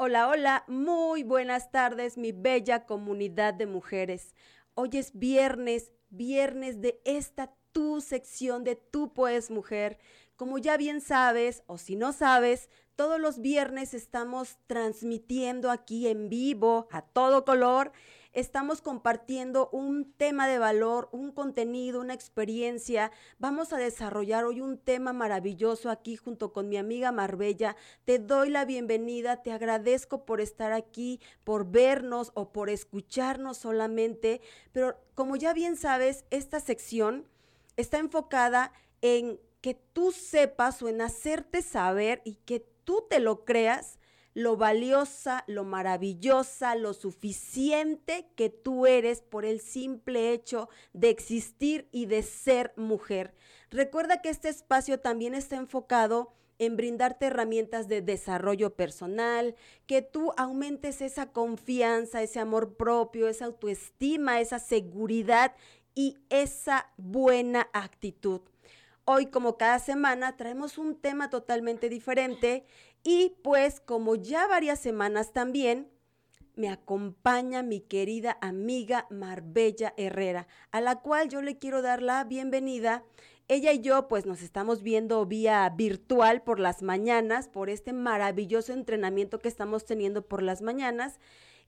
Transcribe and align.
Hola, 0.00 0.28
hola, 0.28 0.64
muy 0.68 1.24
buenas 1.24 1.72
tardes, 1.72 2.16
mi 2.18 2.30
bella 2.30 2.86
comunidad 2.86 3.52
de 3.52 3.66
mujeres. 3.66 4.32
Hoy 4.74 4.90
es 4.92 5.10
viernes, 5.18 5.90
viernes 6.08 6.80
de 6.80 7.00
esta 7.04 7.52
tu 7.72 8.00
sección 8.00 8.62
de 8.62 8.76
Tú 8.76 9.12
puedes 9.12 9.50
mujer. 9.50 9.98
Como 10.36 10.58
ya 10.58 10.76
bien 10.76 11.00
sabes, 11.00 11.64
o 11.66 11.78
si 11.78 11.96
no 11.96 12.12
sabes, 12.12 12.70
todos 12.94 13.18
los 13.18 13.40
viernes 13.40 13.92
estamos 13.92 14.58
transmitiendo 14.68 15.68
aquí 15.68 16.06
en 16.06 16.28
vivo, 16.28 16.86
a 16.92 17.02
todo 17.02 17.44
color, 17.44 17.90
estamos 18.32 18.82
compartiendo 18.82 19.68
un 19.72 20.12
tema 20.12 20.46
de 20.48 20.58
valor, 20.58 21.08
un 21.12 21.32
contenido, 21.32 22.00
una 22.00 22.14
experiencia. 22.14 23.10
Vamos 23.38 23.72
a 23.72 23.78
desarrollar 23.78 24.44
hoy 24.44 24.60
un 24.60 24.78
tema 24.78 25.12
maravilloso 25.12 25.90
aquí 25.90 26.16
junto 26.16 26.52
con 26.52 26.68
mi 26.68 26.76
amiga 26.76 27.12
Marbella. 27.12 27.76
Te 28.04 28.18
doy 28.18 28.50
la 28.50 28.64
bienvenida, 28.64 29.42
te 29.42 29.52
agradezco 29.52 30.24
por 30.24 30.40
estar 30.40 30.72
aquí, 30.72 31.20
por 31.44 31.70
vernos 31.70 32.32
o 32.34 32.52
por 32.52 32.70
escucharnos 32.70 33.58
solamente. 33.58 34.40
Pero 34.72 34.96
como 35.14 35.36
ya 35.36 35.52
bien 35.52 35.76
sabes, 35.76 36.24
esta 36.30 36.60
sección 36.60 37.26
está 37.76 37.98
enfocada 37.98 38.72
en 39.00 39.40
que 39.60 39.74
tú 39.74 40.12
sepas 40.12 40.82
o 40.82 40.88
en 40.88 41.00
hacerte 41.00 41.62
saber 41.62 42.22
y 42.24 42.34
que 42.36 42.60
tú 42.84 43.06
te 43.08 43.20
lo 43.20 43.44
creas 43.44 43.97
lo 44.38 44.56
valiosa, 44.56 45.42
lo 45.48 45.64
maravillosa, 45.64 46.76
lo 46.76 46.94
suficiente 46.94 48.30
que 48.36 48.50
tú 48.50 48.86
eres 48.86 49.20
por 49.20 49.44
el 49.44 49.60
simple 49.60 50.32
hecho 50.32 50.68
de 50.92 51.10
existir 51.10 51.88
y 51.90 52.06
de 52.06 52.22
ser 52.22 52.72
mujer. 52.76 53.34
Recuerda 53.68 54.22
que 54.22 54.28
este 54.28 54.48
espacio 54.48 55.00
también 55.00 55.34
está 55.34 55.56
enfocado 55.56 56.34
en 56.60 56.76
brindarte 56.76 57.26
herramientas 57.26 57.88
de 57.88 58.00
desarrollo 58.00 58.76
personal, 58.76 59.56
que 59.86 60.02
tú 60.02 60.32
aumentes 60.36 61.02
esa 61.02 61.32
confianza, 61.32 62.22
ese 62.22 62.38
amor 62.38 62.76
propio, 62.76 63.26
esa 63.26 63.46
autoestima, 63.46 64.40
esa 64.40 64.60
seguridad 64.60 65.56
y 65.96 66.16
esa 66.30 66.92
buena 66.96 67.68
actitud. 67.72 68.42
Hoy, 69.10 69.24
como 69.28 69.56
cada 69.56 69.78
semana, 69.78 70.36
traemos 70.36 70.76
un 70.76 70.94
tema 70.94 71.30
totalmente 71.30 71.88
diferente 71.88 72.66
y 73.10 73.38
pues 73.42 73.80
como 73.80 74.16
ya 74.16 74.46
varias 74.46 74.80
semanas 74.80 75.32
también, 75.32 75.88
me 76.56 76.68
acompaña 76.68 77.62
mi 77.62 77.80
querida 77.80 78.36
amiga 78.42 79.06
Marbella 79.08 79.94
Herrera, 79.96 80.46
a 80.72 80.82
la 80.82 81.00
cual 81.00 81.30
yo 81.30 81.40
le 81.40 81.56
quiero 81.56 81.80
dar 81.80 82.02
la 82.02 82.22
bienvenida. 82.24 83.04
Ella 83.48 83.72
y 83.72 83.80
yo 83.80 84.08
pues 84.08 84.26
nos 84.26 84.42
estamos 84.42 84.82
viendo 84.82 85.24
vía 85.24 85.66
virtual 85.74 86.42
por 86.42 86.60
las 86.60 86.82
mañanas, 86.82 87.48
por 87.48 87.70
este 87.70 87.94
maravilloso 87.94 88.74
entrenamiento 88.74 89.38
que 89.38 89.48
estamos 89.48 89.86
teniendo 89.86 90.28
por 90.28 90.42
las 90.42 90.60
mañanas. 90.60 91.18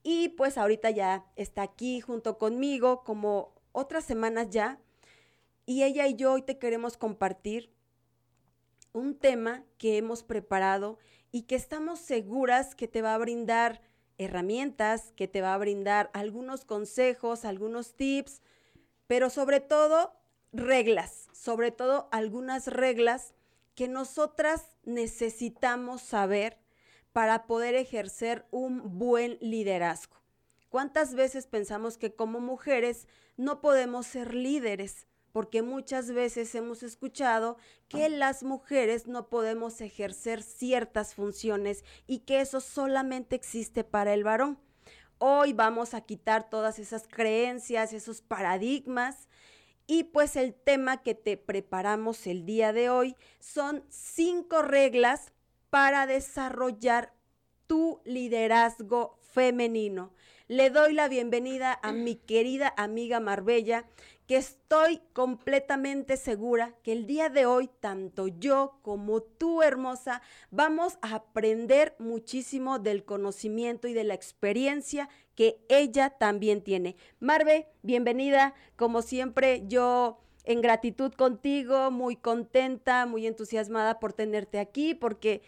Y 0.02 0.28
pues 0.28 0.58
ahorita 0.58 0.90
ya 0.90 1.24
está 1.36 1.62
aquí 1.62 2.02
junto 2.02 2.36
conmigo 2.36 3.02
como 3.02 3.54
otras 3.72 4.04
semanas 4.04 4.50
ya 4.50 4.78
y 5.64 5.84
ella 5.84 6.06
y 6.06 6.16
yo 6.16 6.32
hoy 6.32 6.42
te 6.42 6.58
queremos 6.58 6.98
compartir 6.98 7.72
un 8.92 9.14
tema 9.14 9.64
que 9.78 9.96
hemos 9.96 10.22
preparado 10.22 10.98
y 11.32 11.42
que 11.42 11.54
estamos 11.54 12.00
seguras 12.00 12.74
que 12.74 12.88
te 12.88 13.02
va 13.02 13.14
a 13.14 13.18
brindar 13.18 13.80
herramientas, 14.18 15.12
que 15.16 15.28
te 15.28 15.40
va 15.40 15.54
a 15.54 15.58
brindar 15.58 16.10
algunos 16.12 16.64
consejos, 16.64 17.44
algunos 17.44 17.94
tips, 17.94 18.42
pero 19.06 19.30
sobre 19.30 19.60
todo 19.60 20.12
reglas, 20.52 21.28
sobre 21.32 21.70
todo 21.70 22.08
algunas 22.12 22.66
reglas 22.66 23.34
que 23.74 23.88
nosotras 23.88 24.76
necesitamos 24.84 26.02
saber 26.02 26.58
para 27.12 27.46
poder 27.46 27.74
ejercer 27.74 28.46
un 28.50 28.98
buen 28.98 29.38
liderazgo. 29.40 30.16
¿Cuántas 30.68 31.14
veces 31.14 31.46
pensamos 31.46 31.98
que 31.98 32.14
como 32.14 32.40
mujeres 32.40 33.08
no 33.36 33.60
podemos 33.60 34.06
ser 34.06 34.34
líderes? 34.34 35.06
Porque 35.32 35.62
muchas 35.62 36.10
veces 36.10 36.54
hemos 36.54 36.82
escuchado 36.82 37.56
que 37.88 38.08
las 38.08 38.42
mujeres 38.42 39.06
no 39.06 39.28
podemos 39.28 39.80
ejercer 39.80 40.42
ciertas 40.42 41.14
funciones 41.14 41.84
y 42.06 42.20
que 42.20 42.40
eso 42.40 42.60
solamente 42.60 43.36
existe 43.36 43.84
para 43.84 44.14
el 44.14 44.24
varón. 44.24 44.58
Hoy 45.18 45.52
vamos 45.52 45.94
a 45.94 46.00
quitar 46.00 46.48
todas 46.48 46.78
esas 46.78 47.06
creencias, 47.06 47.92
esos 47.92 48.22
paradigmas 48.22 49.28
y 49.86 50.04
pues 50.04 50.36
el 50.36 50.54
tema 50.54 51.02
que 51.02 51.14
te 51.14 51.36
preparamos 51.36 52.26
el 52.26 52.46
día 52.46 52.72
de 52.72 52.90
hoy 52.90 53.16
son 53.38 53.84
cinco 53.88 54.62
reglas 54.62 55.32
para 55.68 56.06
desarrollar 56.06 57.12
tu 57.66 58.00
liderazgo 58.04 59.18
femenino. 59.32 60.12
Le 60.48 60.70
doy 60.70 60.94
la 60.94 61.08
bienvenida 61.08 61.78
a 61.82 61.92
mi 61.92 62.16
querida 62.16 62.74
amiga 62.76 63.20
Marbella, 63.20 63.84
que 64.30 64.36
estoy 64.36 65.00
completamente 65.12 66.16
segura 66.16 66.72
que 66.84 66.92
el 66.92 67.08
día 67.08 67.30
de 67.30 67.46
hoy, 67.46 67.68
tanto 67.80 68.28
yo 68.28 68.78
como 68.82 69.22
tú, 69.22 69.60
hermosa, 69.60 70.22
vamos 70.52 70.98
a 71.02 71.16
aprender 71.16 71.96
muchísimo 71.98 72.78
del 72.78 73.04
conocimiento 73.04 73.88
y 73.88 73.92
de 73.92 74.04
la 74.04 74.14
experiencia 74.14 75.08
que 75.34 75.58
ella 75.68 76.10
también 76.10 76.62
tiene. 76.62 76.94
Marve, 77.18 77.66
bienvenida. 77.82 78.54
Como 78.76 79.02
siempre, 79.02 79.64
yo 79.66 80.20
en 80.44 80.60
gratitud 80.60 81.12
contigo, 81.12 81.90
muy 81.90 82.14
contenta, 82.14 83.06
muy 83.06 83.26
entusiasmada 83.26 83.98
por 83.98 84.12
tenerte 84.12 84.60
aquí, 84.60 84.94
porque 84.94 85.42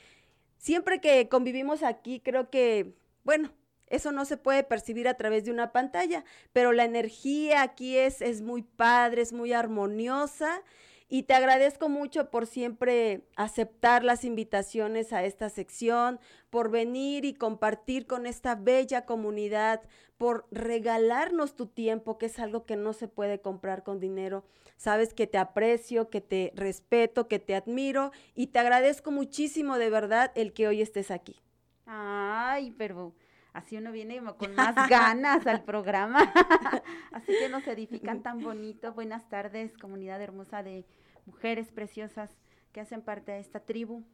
siempre 0.58 1.00
que 1.00 1.28
convivimos 1.28 1.84
aquí, 1.84 2.18
creo 2.18 2.50
que, 2.50 2.96
bueno, 3.22 3.52
eso 3.92 4.10
no 4.10 4.24
se 4.24 4.38
puede 4.38 4.64
percibir 4.64 5.06
a 5.06 5.14
través 5.14 5.44
de 5.44 5.50
una 5.50 5.70
pantalla, 5.70 6.24
pero 6.54 6.72
la 6.72 6.84
energía 6.84 7.60
aquí 7.60 7.98
es, 7.98 8.22
es 8.22 8.40
muy 8.40 8.62
padre, 8.62 9.20
es 9.20 9.34
muy 9.34 9.52
armoniosa 9.52 10.62
y 11.10 11.24
te 11.24 11.34
agradezco 11.34 11.90
mucho 11.90 12.30
por 12.30 12.46
siempre 12.46 13.28
aceptar 13.36 14.02
las 14.02 14.24
invitaciones 14.24 15.12
a 15.12 15.24
esta 15.24 15.50
sección, 15.50 16.18
por 16.48 16.70
venir 16.70 17.26
y 17.26 17.34
compartir 17.34 18.06
con 18.06 18.24
esta 18.24 18.54
bella 18.54 19.04
comunidad, 19.04 19.82
por 20.16 20.46
regalarnos 20.50 21.54
tu 21.54 21.66
tiempo, 21.66 22.16
que 22.16 22.24
es 22.24 22.38
algo 22.38 22.64
que 22.64 22.76
no 22.76 22.94
se 22.94 23.08
puede 23.08 23.42
comprar 23.42 23.82
con 23.82 24.00
dinero. 24.00 24.42
Sabes 24.78 25.12
que 25.12 25.26
te 25.26 25.36
aprecio, 25.36 26.08
que 26.08 26.22
te 26.22 26.50
respeto, 26.56 27.28
que 27.28 27.38
te 27.38 27.54
admiro 27.54 28.10
y 28.34 28.46
te 28.46 28.60
agradezco 28.60 29.10
muchísimo 29.10 29.76
de 29.76 29.90
verdad 29.90 30.32
el 30.34 30.54
que 30.54 30.66
hoy 30.66 30.80
estés 30.80 31.10
aquí. 31.10 31.42
Ay, 31.84 32.70
pero 32.78 33.12
así 33.52 33.76
uno 33.76 33.92
viene 33.92 34.20
con 34.38 34.54
más 34.54 34.74
ganas 34.90 35.46
al 35.46 35.62
programa. 35.62 36.20
así 37.12 37.32
que 37.38 37.48
nos 37.48 37.66
edifican 37.66 38.22
tan 38.22 38.40
bonito. 38.42 38.92
Buenas 38.92 39.28
tardes, 39.28 39.76
comunidad 39.78 40.20
hermosa 40.20 40.62
de 40.62 40.84
mujeres 41.26 41.70
preciosas 41.70 42.30
que 42.72 42.80
hacen 42.80 43.02
parte 43.02 43.32
de 43.32 43.40
esta 43.40 43.60
tribu 43.60 44.04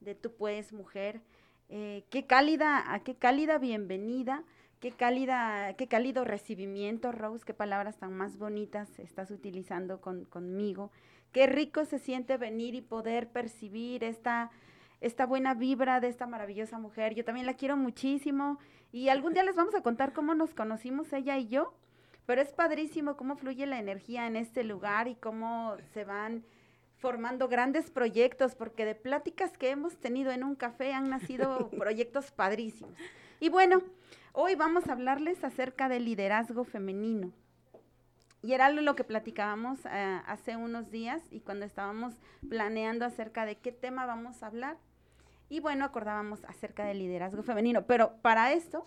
de 0.00 0.14
Tú 0.14 0.32
Puedes 0.34 0.72
Mujer. 0.72 1.20
Eh, 1.68 2.04
qué 2.10 2.26
cálida, 2.26 2.92
a 2.92 3.00
qué 3.00 3.14
cálida 3.14 3.58
bienvenida, 3.58 4.42
qué 4.80 4.90
cálida, 4.90 5.74
qué 5.74 5.86
cálido 5.86 6.24
recibimiento, 6.24 7.12
Rose, 7.12 7.44
qué 7.44 7.54
palabras 7.54 7.98
tan 7.98 8.14
más 8.14 8.38
bonitas 8.38 8.98
estás 8.98 9.30
utilizando 9.30 10.00
con, 10.00 10.24
conmigo. 10.24 10.90
Qué 11.32 11.46
rico 11.46 11.84
se 11.84 11.98
siente 11.98 12.38
venir 12.38 12.74
y 12.74 12.80
poder 12.80 13.28
percibir 13.28 14.02
esta, 14.02 14.50
esta 15.00 15.26
buena 15.26 15.54
vibra 15.54 16.00
de 16.00 16.08
esta 16.08 16.26
maravillosa 16.26 16.78
mujer. 16.78 17.14
Yo 17.14 17.24
también 17.24 17.46
la 17.46 17.54
quiero 17.54 17.76
muchísimo 17.76 18.58
y 18.92 19.08
algún 19.08 19.34
día 19.34 19.44
les 19.44 19.56
vamos 19.56 19.74
a 19.74 19.82
contar 19.82 20.12
cómo 20.12 20.34
nos 20.34 20.54
conocimos 20.54 21.12
ella 21.12 21.36
y 21.38 21.48
yo, 21.48 21.74
pero 22.26 22.40
es 22.42 22.52
padrísimo 22.52 23.16
cómo 23.16 23.36
fluye 23.36 23.66
la 23.66 23.78
energía 23.78 24.26
en 24.26 24.36
este 24.36 24.64
lugar 24.64 25.08
y 25.08 25.14
cómo 25.14 25.76
se 25.92 26.04
van 26.04 26.44
formando 26.96 27.48
grandes 27.48 27.90
proyectos, 27.90 28.56
porque 28.56 28.84
de 28.84 28.94
pláticas 28.94 29.56
que 29.56 29.70
hemos 29.70 29.96
tenido 29.98 30.32
en 30.32 30.42
un 30.42 30.56
café 30.56 30.92
han 30.92 31.08
nacido 31.08 31.70
proyectos 31.78 32.32
padrísimos. 32.32 32.92
Y 33.40 33.50
bueno, 33.50 33.82
hoy 34.32 34.56
vamos 34.56 34.88
a 34.88 34.92
hablarles 34.92 35.44
acerca 35.44 35.88
del 35.88 36.04
liderazgo 36.04 36.64
femenino. 36.64 37.32
Y 38.42 38.52
era 38.52 38.70
lo 38.70 38.94
que 38.94 39.04
platicábamos 39.04 39.84
eh, 39.86 40.20
hace 40.26 40.56
unos 40.56 40.90
días 40.90 41.22
y 41.30 41.40
cuando 41.40 41.66
estábamos 41.66 42.14
planeando 42.48 43.04
acerca 43.04 43.44
de 43.44 43.58
qué 43.58 43.72
tema 43.72 44.06
vamos 44.06 44.42
a 44.42 44.46
hablar. 44.46 44.76
Y 45.48 45.60
bueno, 45.60 45.84
acordábamos 45.84 46.44
acerca 46.44 46.84
del 46.84 46.98
liderazgo 46.98 47.42
femenino, 47.42 47.86
pero 47.86 48.16
para 48.20 48.52
esto, 48.52 48.86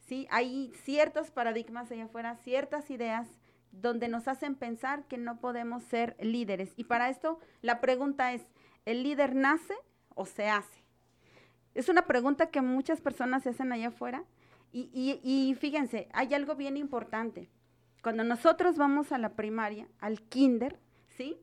sí, 0.00 0.26
hay 0.30 0.72
ciertos 0.82 1.30
paradigmas 1.30 1.90
allá 1.90 2.04
afuera, 2.04 2.36
ciertas 2.36 2.90
ideas 2.90 3.28
donde 3.72 4.08
nos 4.08 4.28
hacen 4.28 4.54
pensar 4.54 5.04
que 5.04 5.18
no 5.18 5.38
podemos 5.40 5.82
ser 5.84 6.16
líderes. 6.20 6.72
Y 6.76 6.84
para 6.84 7.08
esto, 7.08 7.38
la 7.62 7.80
pregunta 7.80 8.32
es, 8.32 8.46
¿el 8.84 9.02
líder 9.02 9.34
nace 9.34 9.74
o 10.14 10.26
se 10.26 10.48
hace? 10.48 10.84
Es 11.74 11.88
una 11.88 12.06
pregunta 12.06 12.50
que 12.50 12.62
muchas 12.62 13.00
personas 13.00 13.42
se 13.42 13.50
hacen 13.50 13.72
allá 13.72 13.88
afuera. 13.88 14.24
Y, 14.72 14.90
y, 14.92 15.20
y 15.22 15.54
fíjense, 15.54 16.08
hay 16.12 16.34
algo 16.34 16.54
bien 16.56 16.76
importante. 16.76 17.50
Cuando 18.02 18.24
nosotros 18.24 18.76
vamos 18.76 19.12
a 19.12 19.18
la 19.18 19.34
primaria, 19.34 19.88
al 20.00 20.22
kinder, 20.22 20.78
¿sí? 21.16 21.38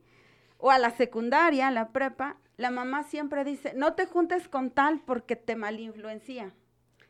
O 0.58 0.72
a 0.72 0.80
la 0.80 0.92
secundaria, 0.92 1.68
a 1.68 1.72
la 1.72 1.90
prepa, 1.90 2.38
la 2.58 2.72
mamá 2.72 3.04
siempre 3.04 3.44
dice, 3.44 3.74
no 3.76 3.94
te 3.94 4.06
juntes 4.06 4.48
con 4.48 4.72
tal 4.72 5.02
porque 5.02 5.36
te 5.36 5.56
malinfluencia. 5.56 6.54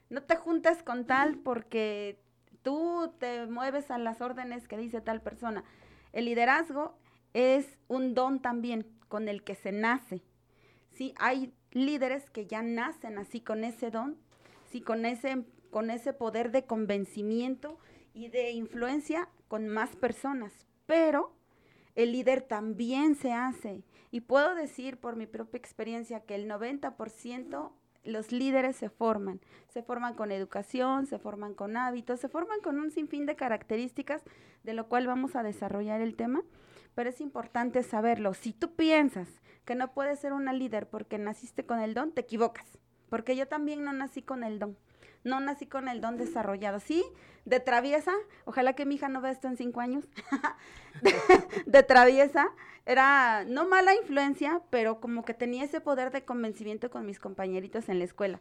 no 0.10 0.22
te 0.22 0.36
juntes 0.36 0.84
con 0.84 1.06
tal 1.06 1.38
porque 1.40 2.19
tú 2.62 3.13
te 3.19 3.45
mueves 3.48 3.92
a 3.92 3.98
las 3.98 4.22
órdenes 4.22 4.68
que 4.68 4.78
dice 4.78 5.01
tal 5.01 5.22
persona. 5.22 5.63
El 6.12 6.25
liderazgo 6.25 6.98
es 7.34 7.78
un 7.88 8.13
don 8.13 8.42
también 8.42 8.86
con 9.07 9.28
el 9.28 9.44
que 9.44 9.56
se 9.56 9.72
nace. 9.72 10.24
Sí, 10.92 11.13
hay 11.18 11.54
líderes 11.72 12.30
que 12.30 12.46
ya 12.46 12.62
nacen 12.62 13.18
así 13.18 13.42
con 13.42 13.63
ese 13.63 13.89
don, 13.89 14.18
sí, 14.69 14.81
con 14.81 15.06
ese, 15.06 15.44
con 15.72 15.89
ese 15.89 16.13
poder 16.13 16.51
de 16.51 16.66
convencimiento 16.66 17.80
y 18.13 18.28
de 18.28 18.51
influencia 18.51 19.28
con 19.48 19.68
más 19.68 19.96
personas. 19.96 20.54
Pero 20.86 21.36
el 21.96 22.12
líder 22.12 22.42
también 22.42 23.16
se 23.16 23.34
hace. 23.34 23.84
Y 24.13 24.21
puedo 24.21 24.54
decir 24.54 25.00
por 25.00 25.15
mi 25.15 25.25
propia 25.25 25.57
experiencia 25.57 26.19
que 26.19 26.36
el 26.36 26.48
90% 26.48 27.71
los 28.04 28.31
líderes 28.31 28.75
se 28.75 28.89
forman. 28.89 29.42
Se 29.69 29.81
forman 29.81 30.13
con 30.13 30.31
educación, 30.31 31.07
se 31.07 31.18
forman 31.18 31.56
con 31.56 31.77
hábitos, 31.77 32.19
se 32.19 32.30
forman 32.30 32.60
con 32.62 32.77
un 32.77 32.92
sinfín 32.92 33.25
de 33.25 33.36
características, 33.36 34.21
de 34.62 34.75
lo 34.75 34.88
cual 34.88 35.07
vamos 35.07 35.36
a 35.36 35.42
desarrollar 35.42 36.00
el 36.00 36.15
tema. 36.15 36.44
Pero 36.94 37.10
es 37.10 37.21
importante 37.21 37.81
saberlo. 37.81 38.36
Si 38.36 38.54
tú 38.54 38.75
piensas 38.75 39.42
que 39.65 39.74
no 39.74 39.95
puedes 39.95 40.19
ser 40.19 40.33
una 40.33 40.54
líder 40.54 40.88
porque 40.88 41.18
naciste 41.18 41.65
con 41.65 41.80
el 41.80 41.95
don, 41.95 42.12
te 42.12 42.21
equivocas. 42.21 42.77
Porque 43.10 43.36
yo 43.36 43.48
también 43.48 43.83
no 43.83 43.94
nací 43.94 44.21
con 44.21 44.44
el 44.44 44.60
don. 44.60 44.77
No 45.24 45.40
nací 45.40 45.66
con 45.66 45.88
el 45.88 46.02
don 46.02 46.18
desarrollado. 46.18 46.80
Sí, 46.80 47.04
de 47.46 47.60
traviesa, 47.60 48.14
ojalá 48.46 48.74
que 48.74 48.86
mi 48.86 48.96
hija 48.96 49.10
no 49.10 49.22
vea 49.22 49.31
esto 49.31 49.48
en 49.48 49.58
cinco 49.58 49.81
años. 49.81 50.06
de, 51.66 51.84
traviesa, 51.84 52.50
era 52.86 53.44
no 53.46 53.68
mala 53.68 53.96
influencia, 53.96 54.62
pero 54.70 55.00
como 55.00 55.25
que 55.25 55.34
tenía 55.34 55.64
ese 55.64 55.81
poder 55.81 56.12
de 56.12 56.24
convencimiento 56.24 56.90
con 56.90 57.06
mis 57.06 57.20
compañeritos 57.20 57.90
en 57.90 58.00
la 58.00 58.06
escuela. 58.06 58.40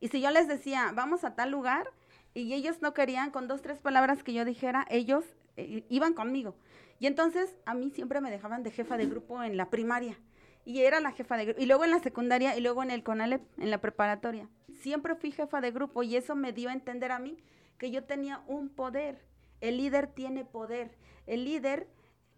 Y 0.00 0.08
si 0.08 0.20
yo 0.20 0.30
les 0.30 0.48
decía, 0.48 0.92
vamos 0.94 1.24
a 1.24 1.34
tal 1.34 1.50
lugar, 1.50 1.90
y 2.34 2.52
ellos 2.52 2.82
no 2.82 2.92
querían, 2.92 3.30
con 3.30 3.48
dos, 3.48 3.62
tres 3.62 3.80
palabras 3.80 4.22
que 4.22 4.34
yo 4.34 4.44
dijera, 4.44 4.86
ellos 4.90 5.24
eh, 5.56 5.84
iban 5.88 6.12
conmigo. 6.12 6.54
Y 6.98 7.06
entonces 7.06 7.56
a 7.64 7.74
mí 7.74 7.90
siempre 7.90 8.20
me 8.20 8.30
dejaban 8.30 8.62
de 8.62 8.70
jefa 8.70 8.98
de 8.98 9.06
grupo 9.06 9.42
en 9.42 9.56
la 9.56 9.70
primaria. 9.70 10.18
Y 10.66 10.82
era 10.82 11.00
la 11.00 11.12
jefa 11.12 11.38
de 11.38 11.46
grupo. 11.46 11.62
Y 11.62 11.66
luego 11.66 11.84
en 11.84 11.92
la 11.92 12.00
secundaria 12.00 12.56
y 12.56 12.60
luego 12.60 12.82
en 12.82 12.90
el 12.90 13.02
CONALEP, 13.02 13.40
en 13.58 13.70
la 13.70 13.80
preparatoria. 13.80 14.50
Siempre 14.80 15.14
fui 15.14 15.30
jefa 15.30 15.62
de 15.62 15.70
grupo 15.70 16.02
y 16.02 16.16
eso 16.16 16.36
me 16.36 16.52
dio 16.52 16.68
a 16.68 16.74
entender 16.74 17.12
a 17.12 17.18
mí 17.18 17.38
que 17.78 17.90
yo 17.90 18.04
tenía 18.04 18.42
un 18.46 18.68
poder. 18.68 19.24
El 19.62 19.78
líder 19.78 20.08
tiene 20.08 20.44
poder. 20.44 20.98
El 21.26 21.44
líder 21.44 21.88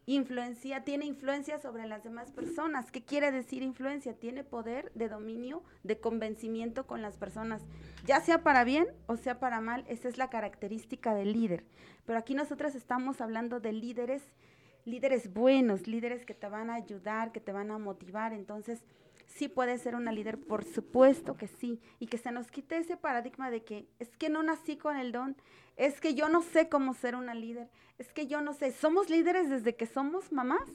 influencia, 0.08 0.84
tiene 0.84 1.04
influencia 1.04 1.58
sobre 1.58 1.86
las 1.86 2.02
demás 2.02 2.32
personas. 2.32 2.90
¿Qué 2.90 3.04
quiere 3.04 3.30
decir 3.30 3.62
influencia? 3.62 4.14
Tiene 4.14 4.42
poder 4.42 4.90
de 4.94 5.08
dominio, 5.08 5.62
de 5.82 6.00
convencimiento 6.00 6.86
con 6.86 7.02
las 7.02 7.18
personas, 7.18 7.66
ya 8.06 8.20
sea 8.20 8.42
para 8.42 8.64
bien 8.64 8.86
o 9.06 9.16
sea 9.18 9.38
para 9.38 9.60
mal, 9.60 9.84
esa 9.86 10.08
es 10.08 10.16
la 10.16 10.30
característica 10.30 11.14
del 11.14 11.34
líder. 11.34 11.66
Pero 12.06 12.18
aquí 12.18 12.34
nosotros 12.34 12.74
estamos 12.74 13.20
hablando 13.20 13.60
de 13.60 13.74
líderes, 13.74 14.22
líderes 14.88 15.32
buenos, 15.32 15.86
líderes 15.86 16.24
que 16.24 16.34
te 16.34 16.48
van 16.48 16.70
a 16.70 16.74
ayudar, 16.74 17.32
que 17.32 17.40
te 17.40 17.52
van 17.52 17.70
a 17.70 17.78
motivar. 17.78 18.32
Entonces, 18.32 18.82
sí 19.26 19.48
puede 19.48 19.78
ser 19.78 19.94
una 19.94 20.12
líder, 20.12 20.38
por 20.38 20.64
supuesto 20.64 21.36
que 21.36 21.46
sí, 21.46 21.80
y 22.00 22.06
que 22.06 22.18
se 22.18 22.32
nos 22.32 22.50
quite 22.50 22.78
ese 22.78 22.96
paradigma 22.96 23.50
de 23.50 23.62
que 23.62 23.86
es 23.98 24.08
que 24.16 24.28
no 24.28 24.42
nací 24.42 24.76
con 24.76 24.96
el 24.96 25.12
don, 25.12 25.36
es 25.76 26.00
que 26.00 26.14
yo 26.14 26.28
no 26.28 26.42
sé 26.42 26.68
cómo 26.68 26.94
ser 26.94 27.14
una 27.14 27.34
líder, 27.34 27.68
es 27.98 28.12
que 28.12 28.26
yo 28.26 28.40
no 28.40 28.54
sé, 28.54 28.72
somos 28.72 29.10
líderes 29.10 29.48
desde 29.48 29.76
que 29.76 29.86
somos 29.86 30.32
mamás, 30.32 30.68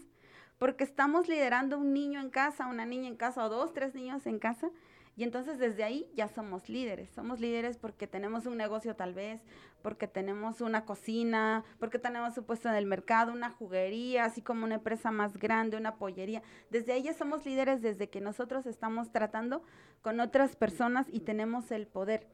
porque 0.60 0.83
estamos 0.83 1.27
liderando 1.27 1.77
un 1.77 1.94
niño 1.94 2.21
en 2.21 2.30
casa, 2.30 2.68
una 2.68 2.86
niña 2.86 3.07
en 3.07 3.18
casa 3.18 3.44
o 3.44 3.50
dos, 3.50 3.74
tres 3.74 3.95
niños 3.95 4.25
en 4.27 4.39
casa, 4.39 4.69
y 5.15 5.24
entonces 5.24 5.60
desde 5.60 5.83
ahí 5.83 6.10
ya 6.15 6.27
somos 6.27 6.69
líderes. 6.69 7.10
Somos 7.12 7.39
líderes 7.39 7.77
porque 7.77 8.07
tenemos 8.07 8.45
un 8.45 8.57
negocio 8.57 8.95
tal 8.95 9.13
vez, 9.13 9.42
porque 9.81 10.07
tenemos 10.07 10.62
una 10.62 10.86
cocina, 10.86 11.63
porque 11.80 12.00
tenemos 12.00 12.38
un 12.38 12.45
puesto 12.45 12.69
en 12.69 12.75
el 12.75 12.86
mercado, 12.86 13.31
una 13.31 13.51
juguería, 13.51 14.25
así 14.25 14.42
como 14.42 14.65
una 14.65 14.75
empresa 14.75 15.12
más 15.12 15.38
grande, 15.38 15.77
una 15.77 15.98
pollería. 15.98 16.42
Desde 16.71 16.94
ahí 16.94 17.04
ya 17.04 17.13
somos 17.13 17.45
líderes 17.45 17.81
desde 17.81 18.10
que 18.10 18.21
nosotros 18.21 18.65
estamos 18.65 19.12
tratando 19.12 19.63
con 20.01 20.19
otras 20.19 20.56
personas 20.56 21.06
y 21.12 21.19
tenemos 21.19 21.69
el 21.71 21.86
poder. 21.86 22.27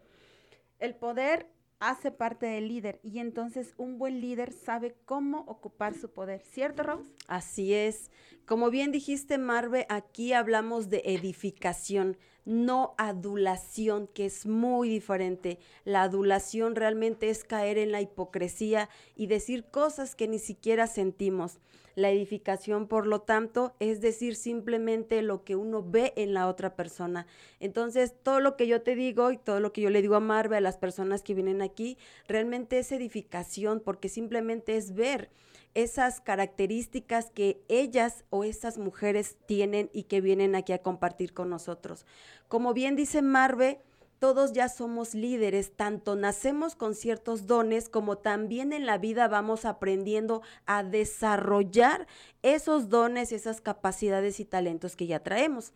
El 0.79 0.95
poder 0.95 1.49
hace 1.79 2.11
parte 2.11 2.45
del 2.45 2.67
líder 2.67 2.99
y 3.03 3.19
entonces 3.19 3.73
un 3.77 3.97
buen 3.97 4.21
líder 4.21 4.51
sabe 4.51 4.95
cómo 5.05 5.41
ocupar 5.41 5.93
su 5.93 6.11
poder, 6.11 6.41
¿cierto, 6.41 6.83
Rose? 6.83 7.11
Así 7.27 7.73
es. 7.73 8.11
Como 8.45 8.69
bien 8.69 8.91
dijiste, 8.91 9.37
Marve, 9.37 9.85
aquí 9.89 10.33
hablamos 10.33 10.89
de 10.89 11.01
edificación, 11.05 12.17
no 12.49 12.95
adulación, 12.97 14.07
que 14.07 14.25
es 14.25 14.47
muy 14.47 14.89
diferente. 14.89 15.59
La 15.85 16.01
adulación 16.01 16.75
realmente 16.75 17.29
es 17.29 17.43
caer 17.43 17.77
en 17.77 17.91
la 17.91 18.01
hipocresía 18.01 18.89
y 19.15 19.27
decir 19.27 19.65
cosas 19.65 20.15
que 20.15 20.27
ni 20.27 20.39
siquiera 20.39 20.87
sentimos. 20.87 21.59
La 21.93 22.09
edificación, 22.09 22.87
por 22.87 23.05
lo 23.05 23.21
tanto, 23.21 23.75
es 23.79 24.01
decir 24.01 24.35
simplemente 24.35 25.21
lo 25.21 25.43
que 25.43 25.55
uno 25.55 25.83
ve 25.83 26.13
en 26.15 26.33
la 26.33 26.47
otra 26.47 26.75
persona. 26.75 27.27
Entonces, 27.59 28.15
todo 28.23 28.39
lo 28.39 28.55
que 28.55 28.65
yo 28.65 28.81
te 28.81 28.95
digo 28.95 29.31
y 29.31 29.37
todo 29.37 29.59
lo 29.59 29.71
que 29.71 29.81
yo 29.81 29.91
le 29.91 30.01
digo 30.01 30.15
a 30.15 30.19
Marve, 30.19 30.57
a 30.57 30.61
las 30.61 30.77
personas 30.77 31.21
que 31.21 31.35
vienen 31.35 31.61
aquí, 31.61 31.97
realmente 32.27 32.79
es 32.79 32.91
edificación 32.91 33.79
porque 33.79 34.09
simplemente 34.09 34.75
es 34.75 34.95
ver 34.95 35.29
esas 35.73 36.21
características 36.21 37.29
que 37.31 37.61
ellas 37.67 38.23
o 38.29 38.43
estas 38.43 38.77
mujeres 38.77 39.37
tienen 39.45 39.89
y 39.93 40.03
que 40.03 40.21
vienen 40.21 40.55
aquí 40.55 40.73
a 40.73 40.81
compartir 40.81 41.33
con 41.33 41.49
nosotros. 41.49 42.05
Como 42.47 42.73
bien 42.73 42.95
dice 42.95 43.21
Marve, 43.21 43.81
todos 44.19 44.51
ya 44.51 44.67
somos 44.67 45.15
líderes, 45.15 45.77
tanto 45.77 46.17
nacemos 46.17 46.75
con 46.75 46.93
ciertos 46.93 47.47
dones 47.47 47.87
como 47.87 48.17
también 48.17 48.73
en 48.73 48.85
la 48.85 48.97
vida 48.97 49.29
vamos 49.29 49.63
aprendiendo 49.63 50.41
a 50.65 50.83
desarrollar 50.83 52.05
esos 52.41 52.89
dones, 52.89 53.31
esas 53.31 53.61
capacidades 53.61 54.41
y 54.41 54.45
talentos 54.45 54.97
que 54.97 55.07
ya 55.07 55.21
traemos. 55.21 55.71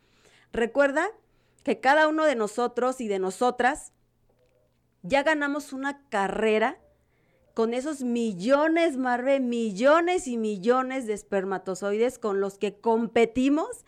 Recuerda 0.52 1.08
que 1.64 1.80
cada 1.80 2.10
uno 2.10 2.26
de 2.26 2.36
nosotros 2.36 3.00
y 3.00 3.08
de 3.08 3.20
nosotras 3.20 3.94
ya 5.04 5.24
ganamos 5.24 5.72
una 5.72 6.06
carrera 6.10 6.78
con 7.54 7.74
esos 7.74 8.02
millones, 8.02 8.98
Marve, 8.98 9.40
millones 9.40 10.28
y 10.28 10.38
millones 10.38 11.06
de 11.06 11.14
espermatozoides 11.14 12.18
con 12.18 12.40
los 12.40 12.58
que 12.58 12.80
competimos 12.80 13.86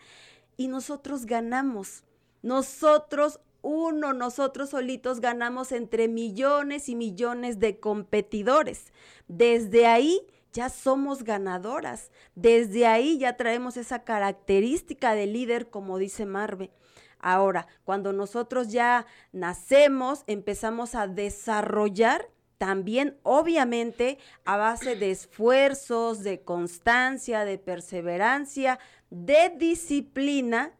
y 0.56 0.68
nosotros 0.68 1.26
ganamos. 1.26 2.04
Nosotros, 2.42 3.40
uno, 3.62 4.12
nosotros 4.12 4.70
solitos 4.70 5.20
ganamos 5.20 5.72
entre 5.72 6.06
millones 6.06 6.88
y 6.88 6.94
millones 6.94 7.58
de 7.58 7.80
competidores. 7.80 8.92
Desde 9.26 9.86
ahí 9.86 10.22
ya 10.52 10.68
somos 10.68 11.24
ganadoras. 11.24 12.10
Desde 12.36 12.86
ahí 12.86 13.18
ya 13.18 13.36
traemos 13.36 13.76
esa 13.76 14.04
característica 14.04 15.14
de 15.14 15.26
líder, 15.26 15.70
como 15.70 15.98
dice 15.98 16.24
Marve. 16.24 16.70
Ahora, 17.18 17.66
cuando 17.84 18.12
nosotros 18.12 18.68
ya 18.68 19.06
nacemos, 19.32 20.22
empezamos 20.28 20.94
a 20.94 21.08
desarrollar 21.08 22.28
también 22.58 23.18
obviamente 23.22 24.18
a 24.44 24.56
base 24.56 24.96
de 24.96 25.10
esfuerzos, 25.10 26.22
de 26.22 26.40
constancia, 26.40 27.44
de 27.44 27.58
perseverancia, 27.58 28.78
de 29.10 29.50
disciplina, 29.56 30.72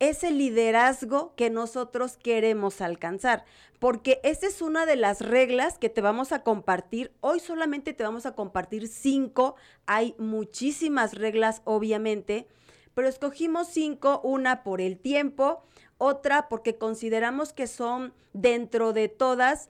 ese 0.00 0.30
liderazgo 0.30 1.34
que 1.34 1.50
nosotros 1.50 2.16
queremos 2.16 2.80
alcanzar. 2.80 3.44
Porque 3.78 4.20
esa 4.22 4.46
es 4.46 4.62
una 4.62 4.86
de 4.86 4.96
las 4.96 5.20
reglas 5.20 5.78
que 5.78 5.88
te 5.88 6.00
vamos 6.00 6.32
a 6.32 6.42
compartir. 6.42 7.12
Hoy 7.20 7.40
solamente 7.40 7.92
te 7.92 8.04
vamos 8.04 8.26
a 8.26 8.34
compartir 8.34 8.88
cinco. 8.88 9.56
Hay 9.86 10.14
muchísimas 10.18 11.14
reglas, 11.14 11.62
obviamente, 11.64 12.46
pero 12.94 13.08
escogimos 13.08 13.68
cinco, 13.68 14.20
una 14.24 14.64
por 14.64 14.80
el 14.80 14.98
tiempo, 14.98 15.62
otra 15.98 16.48
porque 16.48 16.76
consideramos 16.76 17.52
que 17.52 17.68
son 17.68 18.12
dentro 18.32 18.92
de 18.92 19.08
todas 19.08 19.68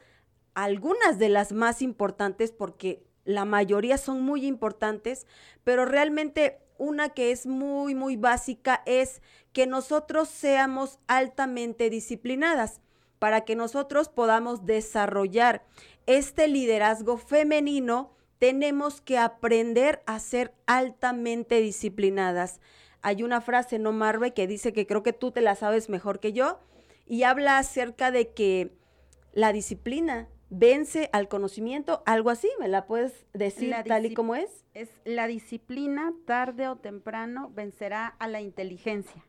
algunas 0.65 1.21
de 1.21 1.29
las 1.29 1.53
más 1.53 1.83
importantes 1.83 2.51
porque 2.51 3.05
la 3.25 3.45
mayoría 3.45 3.97
son 3.97 4.23
muy 4.23 4.45
importantes, 4.45 5.25
pero 5.63 5.85
realmente 5.85 6.59
una 6.79 7.11
que 7.11 7.31
es 7.31 7.47
muy, 7.47 7.95
muy 7.95 8.17
básica 8.17 8.83
es 8.85 9.23
que 9.53 9.69
nosotros 9.69 10.29
seamos 10.29 10.99
altamente 11.07 11.91
disciplinadas 11.91 12.81
para 13.21 13.43
que 13.43 13.55
nosotros 13.55 14.09
podamos 14.09 14.67
desarrollar 14.67 15.65
este 16.07 16.49
liderazgo 16.49 17.19
femenino, 17.19 18.11
tenemos 18.41 19.01
que 19.01 19.17
aprender 19.17 20.03
a 20.07 20.19
ser 20.19 20.55
altamente 20.67 21.61
disciplinadas. 21.61 22.61
Hay 23.03 23.23
una 23.23 23.41
frase, 23.41 23.79
¿no, 23.79 23.93
Marve, 23.93 24.35
que 24.35 24.49
dice 24.49 24.73
que 24.73 24.89
creo 24.89 25.05
que 25.05 25.13
tú 25.13 25.31
te 25.31 25.41
la 25.41 25.55
sabes 25.55 25.89
mejor 25.89 26.19
que 26.19 26.33
yo 26.33 26.59
y 27.07 27.23
habla 27.23 27.59
acerca 27.59 28.11
de 28.11 28.33
que 28.33 28.73
la 29.33 29.53
disciplina 29.53 30.29
vence 30.51 31.11
al 31.13 31.29
conocimiento, 31.29 32.03
algo 32.07 32.31
así, 32.31 32.49
¿me 32.59 32.69
la 32.69 32.87
puedes 32.87 33.27
decir 33.33 33.75
tal 33.87 34.07
y 34.07 34.15
como 34.15 34.35
es? 34.35 34.65
Es 34.75 34.89
la 35.05 35.27
disciplina, 35.27 36.13
tarde 36.25 36.69
o 36.69 36.77
temprano, 36.77 37.51
vencerá 37.55 38.07
a 38.19 38.29
la 38.29 38.41
inteligencia. 38.41 39.25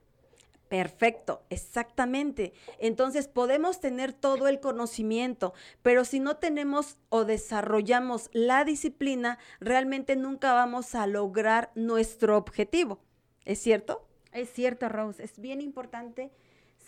Perfecto, 0.70 1.42
exactamente. 1.50 2.54
Entonces 2.78 3.28
podemos 3.28 3.80
tener 3.80 4.14
todo 4.14 4.48
el 4.48 4.60
conocimiento, 4.60 5.54
pero 5.82 6.06
si 6.06 6.20
no 6.20 6.38
tenemos 6.38 7.00
o 7.10 7.26
desarrollamos 7.26 8.30
la 8.34 8.64
disciplina, 8.66 9.40
realmente 9.60 10.16
nunca 10.16 10.54
vamos 10.54 10.94
a 10.94 11.08
lograr 11.08 11.72
nuestro 11.74 12.38
objetivo. 12.38 13.00
¿Es 13.46 13.58
cierto? 13.58 14.06
Es 14.32 14.52
cierto, 14.52 14.90
Rose. 14.90 15.24
Es 15.24 15.40
bien 15.40 15.60
importante 15.60 16.30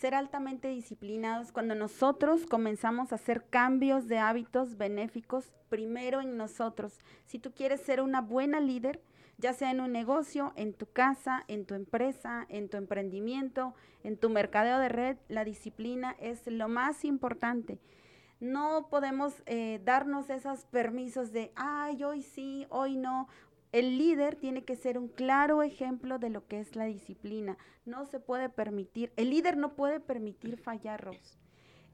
ser 0.02 0.16
altamente 0.16 0.66
disciplinados 0.66 1.52
cuando 1.52 1.76
nosotros 1.76 2.44
comenzamos 2.44 3.12
a 3.12 3.14
hacer 3.14 3.44
cambios 3.48 4.08
de 4.08 4.18
hábitos 4.18 4.76
benéficos 4.76 5.52
primero 5.68 6.20
en 6.20 6.36
nosotros. 6.36 6.98
Si 7.24 7.38
tú 7.38 7.52
quieres 7.52 7.82
ser 7.82 8.00
una 8.00 8.20
buena 8.20 8.58
líder, 8.58 9.00
ya 9.38 9.52
sea 9.52 9.70
en 9.70 9.80
un 9.80 9.92
negocio, 9.92 10.54
en 10.56 10.74
tu 10.74 10.86
casa, 10.86 11.44
en 11.46 11.66
tu 11.66 11.74
empresa, 11.74 12.46
en 12.48 12.68
tu 12.68 12.78
emprendimiento, 12.78 13.76
en 14.02 14.16
tu 14.16 14.28
mercadeo 14.28 14.80
de 14.80 14.88
red, 14.88 15.18
la 15.28 15.44
disciplina 15.44 16.16
es 16.18 16.48
lo 16.48 16.66
más 16.66 17.04
importante. 17.04 17.78
No 18.40 18.88
podemos 18.90 19.44
eh, 19.46 19.80
darnos 19.84 20.30
esos 20.30 20.64
permisos 20.64 21.30
de, 21.30 21.52
ay, 21.54 22.02
hoy 22.02 22.22
sí, 22.22 22.66
hoy 22.70 22.96
no. 22.96 23.28
El 23.72 23.96
líder 23.96 24.36
tiene 24.36 24.64
que 24.64 24.76
ser 24.76 24.98
un 24.98 25.08
claro 25.08 25.62
ejemplo 25.62 26.18
de 26.18 26.28
lo 26.28 26.46
que 26.46 26.60
es 26.60 26.76
la 26.76 26.84
disciplina. 26.84 27.56
No 27.86 28.04
se 28.04 28.20
puede 28.20 28.50
permitir, 28.50 29.12
el 29.16 29.30
líder 29.30 29.56
no 29.56 29.74
puede 29.74 29.98
permitir 29.98 30.58
fallar, 30.58 31.10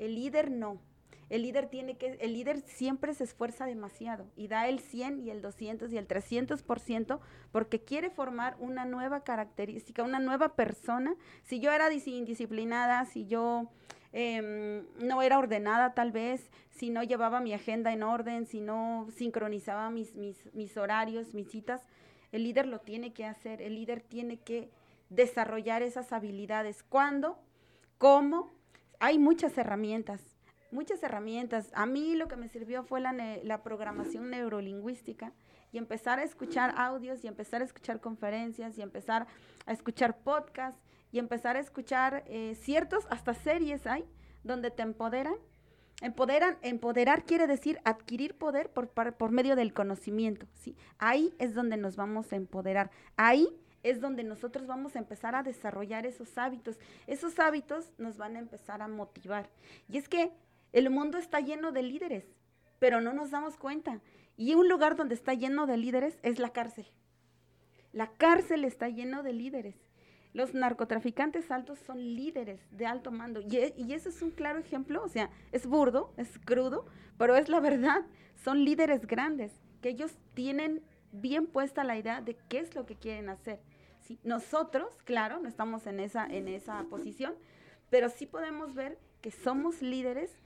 El 0.00 0.16
líder 0.16 0.50
no. 0.50 0.80
El 1.28 1.42
líder 1.42 1.68
tiene 1.68 1.96
que, 1.96 2.18
el 2.20 2.32
líder 2.32 2.62
siempre 2.62 3.12
se 3.14 3.24
esfuerza 3.24 3.66
demasiado 3.66 4.26
y 4.34 4.48
da 4.48 4.66
el 4.66 4.80
100 4.80 5.20
y 5.20 5.30
el 5.30 5.42
200 5.42 5.92
y 5.92 5.98
el 5.98 6.08
300% 6.08 7.20
porque 7.52 7.84
quiere 7.84 8.10
formar 8.10 8.56
una 8.58 8.84
nueva 8.86 9.22
característica, 9.22 10.02
una 10.02 10.20
nueva 10.20 10.56
persona. 10.56 11.14
Si 11.44 11.60
yo 11.60 11.70
era 11.70 11.92
indisciplinada, 11.92 13.04
si 13.04 13.26
yo 13.26 13.70
em, 14.12 14.86
no 14.98 15.22
era 15.22 15.38
ordenada 15.38 15.94
tal 15.94 16.12
vez, 16.12 16.50
si 16.70 16.90
no 16.90 17.02
llevaba 17.02 17.40
mi 17.40 17.52
agenda 17.52 17.92
en 17.92 18.02
orden, 18.02 18.46
si 18.46 18.60
no 18.60 19.06
sincronizaba 19.14 19.90
mis, 19.90 20.14
mis, 20.14 20.76
horarios, 20.76 21.34
mis 21.34 21.50
citas, 21.50 21.82
el 22.32 22.44
líder 22.44 22.66
lo 22.66 22.80
tiene 22.80 23.12
que 23.12 23.24
hacer, 23.24 23.62
el 23.62 23.74
líder 23.74 24.00
tiene 24.00 24.38
que 24.38 24.70
desarrollar 25.10 25.82
esas 25.82 26.12
habilidades. 26.12 26.82
¿Cuándo? 26.82 27.38
¿Cómo? 27.98 28.50
Hay 29.00 29.18
muchas 29.18 29.56
herramientas 29.58 30.38
muchas 30.70 31.02
herramientas. 31.02 31.70
A 31.74 31.86
mí 31.86 32.14
lo 32.14 32.28
que 32.28 32.36
me 32.36 32.48
sirvió 32.48 32.82
fue 32.82 33.00
la, 33.00 33.12
la, 33.12 33.62
programación 33.62 34.28
neurolingüística 34.30 35.32
y 35.72 35.78
empezar 35.78 36.18
a 36.18 36.24
escuchar 36.24 36.74
audios 36.76 37.24
y 37.24 37.26
empezar 37.26 37.62
a 37.62 37.64
escuchar 37.64 38.00
conferencias 38.00 38.76
y 38.76 38.82
empezar 38.82 39.26
a 39.66 39.72
escuchar 39.72 40.18
podcasts 40.18 40.82
y 41.12 41.18
empezar 41.18 41.56
a 41.56 41.60
escuchar 41.60 42.24
eh, 42.26 42.54
ciertos, 42.60 43.06
hasta 43.10 43.34
series 43.34 43.86
hay, 43.86 44.04
donde 44.44 44.70
te 44.70 44.82
empoderan. 44.82 45.34
Empoderan, 46.00 46.58
empoderar 46.62 47.24
quiere 47.24 47.48
decir 47.48 47.80
adquirir 47.84 48.36
poder 48.36 48.70
por, 48.70 48.88
por 48.90 49.30
medio 49.30 49.56
del 49.56 49.74
conocimiento. 49.74 50.46
¿sí? 50.54 50.76
Ahí 50.98 51.34
es 51.38 51.54
donde 51.54 51.76
nos 51.76 51.96
vamos 51.96 52.32
a 52.32 52.36
empoderar. 52.36 52.90
Ahí 53.16 53.48
es 53.82 54.00
donde 54.00 54.22
nosotros 54.22 54.66
vamos 54.66 54.94
a 54.94 54.98
empezar 54.98 55.34
a 55.34 55.42
desarrollar 55.42 56.06
esos 56.06 56.36
hábitos. 56.38 56.78
Esos 57.06 57.38
hábitos 57.38 57.90
nos 57.98 58.16
van 58.16 58.36
a 58.36 58.40
empezar 58.40 58.82
a 58.82 58.88
motivar. 58.88 59.50
Y 59.88 59.98
es 59.98 60.08
que 60.08 60.32
el 60.72 60.90
mundo 60.90 61.18
está 61.18 61.40
lleno 61.40 61.72
de 61.72 61.82
líderes, 61.82 62.24
pero 62.78 63.00
no 63.00 63.12
nos 63.12 63.30
damos 63.30 63.56
cuenta. 63.56 64.00
Y 64.36 64.54
un 64.54 64.68
lugar 64.68 64.94
donde 64.94 65.14
está 65.14 65.34
lleno 65.34 65.66
de 65.66 65.76
líderes 65.76 66.18
es 66.22 66.38
la 66.38 66.50
cárcel. 66.50 66.86
La 67.92 68.08
cárcel 68.12 68.64
está 68.64 68.88
lleno 68.88 69.22
de 69.22 69.32
líderes. 69.32 69.87
Los 70.32 70.54
narcotraficantes 70.54 71.50
altos 71.50 71.78
son 71.78 71.98
líderes 71.98 72.60
de 72.70 72.86
alto 72.86 73.10
mando. 73.10 73.40
Y, 73.40 73.56
e, 73.56 73.74
y 73.76 73.92
eso 73.92 74.08
es 74.08 74.22
un 74.22 74.30
claro 74.30 74.58
ejemplo. 74.58 75.02
O 75.02 75.08
sea, 75.08 75.30
es 75.52 75.66
burdo, 75.66 76.12
es 76.16 76.38
crudo, 76.38 76.86
pero 77.16 77.36
es 77.36 77.48
la 77.48 77.60
verdad. 77.60 78.04
Son 78.36 78.64
líderes 78.64 79.06
grandes, 79.06 79.52
que 79.80 79.90
ellos 79.90 80.18
tienen 80.34 80.82
bien 81.12 81.46
puesta 81.46 81.84
la 81.84 81.96
idea 81.96 82.20
de 82.20 82.36
qué 82.48 82.60
es 82.60 82.74
lo 82.74 82.86
que 82.86 82.96
quieren 82.96 83.28
hacer. 83.28 83.60
¿sí? 84.00 84.18
Nosotros, 84.22 85.02
claro, 85.04 85.40
no 85.40 85.48
estamos 85.48 85.86
en 85.86 86.00
esa, 86.00 86.26
en 86.26 86.48
esa 86.48 86.84
posición, 86.84 87.34
pero 87.90 88.08
sí 88.08 88.26
podemos 88.26 88.74
ver 88.74 88.98
que 89.20 89.30
somos 89.30 89.82
líderes 89.82 90.38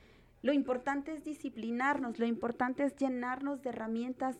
lo 0.42 0.52
importante 0.52 1.12
es 1.12 1.24
disciplinarnos, 1.24 2.18
lo 2.18 2.26
importante 2.26 2.82
es 2.84 2.96
llenarnos 2.96 3.62
de 3.62 3.70
herramientas 3.70 4.36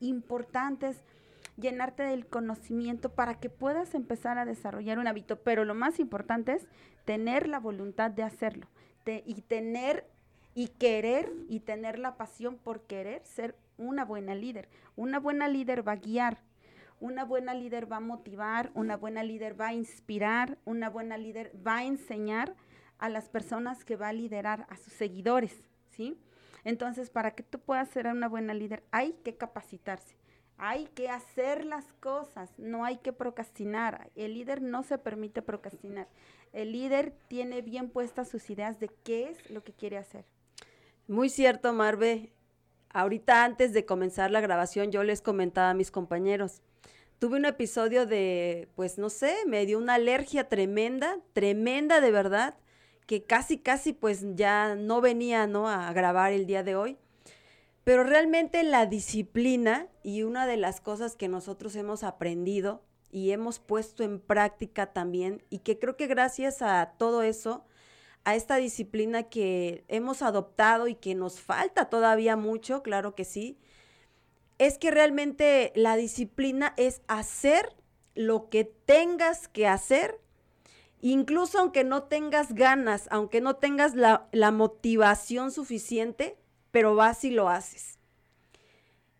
importantes, 0.00 1.04
llenarte 1.56 2.02
del 2.02 2.26
conocimiento 2.26 3.12
para 3.12 3.38
que 3.40 3.50
puedas 3.50 3.94
empezar 3.94 4.38
a 4.38 4.44
desarrollar 4.44 4.98
un 4.98 5.06
hábito. 5.06 5.40
Pero 5.42 5.64
lo 5.64 5.74
más 5.74 6.00
importante 6.00 6.52
es 6.52 6.66
tener 7.04 7.48
la 7.48 7.60
voluntad 7.60 8.10
de 8.10 8.22
hacerlo 8.22 8.68
y 9.06 9.42
tener 9.42 10.06
y 10.54 10.68
querer 10.68 11.32
y 11.48 11.60
tener 11.60 11.98
la 11.98 12.16
pasión 12.16 12.56
por 12.56 12.82
querer 12.82 13.24
ser 13.24 13.56
una 13.76 14.04
buena 14.04 14.34
líder. 14.34 14.68
Una 14.96 15.18
buena 15.18 15.48
líder 15.48 15.86
va 15.86 15.92
a 15.92 15.96
guiar, 15.96 16.38
una 17.00 17.24
buena 17.24 17.54
líder 17.54 17.90
va 17.90 17.96
a 17.96 18.00
motivar, 18.00 18.70
una 18.74 18.96
buena 18.96 19.22
líder 19.22 19.60
va 19.60 19.68
a 19.68 19.74
inspirar, 19.74 20.58
una 20.64 20.88
buena 20.88 21.18
líder 21.18 21.52
va 21.66 21.78
a 21.78 21.84
enseñar 21.84 22.54
a 22.98 23.08
las 23.08 23.28
personas 23.28 23.84
que 23.84 23.96
va 23.96 24.08
a 24.08 24.12
liderar, 24.12 24.66
a 24.70 24.76
sus 24.76 24.92
seguidores, 24.92 25.52
¿sí? 25.90 26.16
Entonces, 26.62 27.10
para 27.10 27.32
que 27.32 27.42
tú 27.42 27.58
puedas 27.58 27.88
ser 27.90 28.06
una 28.06 28.28
buena 28.28 28.54
líder, 28.54 28.84
hay 28.90 29.12
que 29.24 29.36
capacitarse, 29.36 30.16
hay 30.56 30.86
que 30.94 31.08
hacer 31.08 31.64
las 31.64 31.92
cosas, 31.94 32.50
no 32.58 32.84
hay 32.84 32.98
que 32.98 33.12
procrastinar. 33.12 34.10
El 34.14 34.34
líder 34.34 34.62
no 34.62 34.82
se 34.82 34.98
permite 34.98 35.42
procrastinar. 35.42 36.08
El 36.52 36.72
líder 36.72 37.12
tiene 37.28 37.62
bien 37.62 37.90
puestas 37.90 38.28
sus 38.28 38.48
ideas 38.50 38.78
de 38.78 38.88
qué 39.02 39.28
es 39.28 39.50
lo 39.50 39.64
que 39.64 39.72
quiere 39.72 39.98
hacer. 39.98 40.24
Muy 41.08 41.28
cierto, 41.28 41.72
Marve. 41.72 42.32
Ahorita 42.90 43.44
antes 43.44 43.72
de 43.72 43.84
comenzar 43.84 44.30
la 44.30 44.40
grabación 44.40 44.92
yo 44.92 45.02
les 45.02 45.20
comentaba 45.20 45.70
a 45.70 45.74
mis 45.74 45.90
compañeros, 45.90 46.62
tuve 47.18 47.36
un 47.36 47.44
episodio 47.44 48.06
de, 48.06 48.68
pues 48.76 48.98
no 48.98 49.10
sé, 49.10 49.34
me 49.46 49.66
dio 49.66 49.78
una 49.78 49.94
alergia 49.94 50.48
tremenda, 50.48 51.18
tremenda 51.32 52.00
de 52.00 52.12
verdad 52.12 52.54
que 53.06 53.24
casi, 53.24 53.58
casi 53.58 53.92
pues 53.92 54.24
ya 54.36 54.76
no 54.76 55.00
venía, 55.00 55.46
¿no? 55.46 55.68
A 55.68 55.92
grabar 55.92 56.32
el 56.32 56.46
día 56.46 56.62
de 56.62 56.76
hoy. 56.76 56.96
Pero 57.84 58.02
realmente 58.04 58.62
la 58.62 58.86
disciplina 58.86 59.88
y 60.02 60.22
una 60.22 60.46
de 60.46 60.56
las 60.56 60.80
cosas 60.80 61.16
que 61.16 61.28
nosotros 61.28 61.76
hemos 61.76 62.02
aprendido 62.02 62.82
y 63.10 63.30
hemos 63.30 63.58
puesto 63.58 64.02
en 64.02 64.18
práctica 64.18 64.92
también 64.92 65.42
y 65.50 65.58
que 65.58 65.78
creo 65.78 65.96
que 65.96 66.06
gracias 66.06 66.62
a 66.62 66.94
todo 66.98 67.22
eso, 67.22 67.64
a 68.24 68.34
esta 68.34 68.56
disciplina 68.56 69.24
que 69.24 69.84
hemos 69.88 70.22
adoptado 70.22 70.88
y 70.88 70.94
que 70.94 71.14
nos 71.14 71.40
falta 71.40 71.90
todavía 71.90 72.36
mucho, 72.36 72.82
claro 72.82 73.14
que 73.14 73.24
sí, 73.24 73.58
es 74.58 74.78
que 74.78 74.90
realmente 74.90 75.72
la 75.76 75.96
disciplina 75.96 76.74
es 76.76 77.02
hacer 77.06 77.76
lo 78.14 78.48
que 78.48 78.64
tengas 78.64 79.48
que 79.48 79.66
hacer 79.66 80.24
Incluso 81.06 81.58
aunque 81.58 81.84
no 81.84 82.04
tengas 82.04 82.54
ganas, 82.54 83.08
aunque 83.10 83.42
no 83.42 83.56
tengas 83.56 83.94
la, 83.94 84.50
motivación 84.52 85.50
suficiente, 85.50 86.38
pero 86.74 86.96
vas 86.96 87.22
y 87.22 87.30
lo 87.30 87.48
haces. 87.48 88.00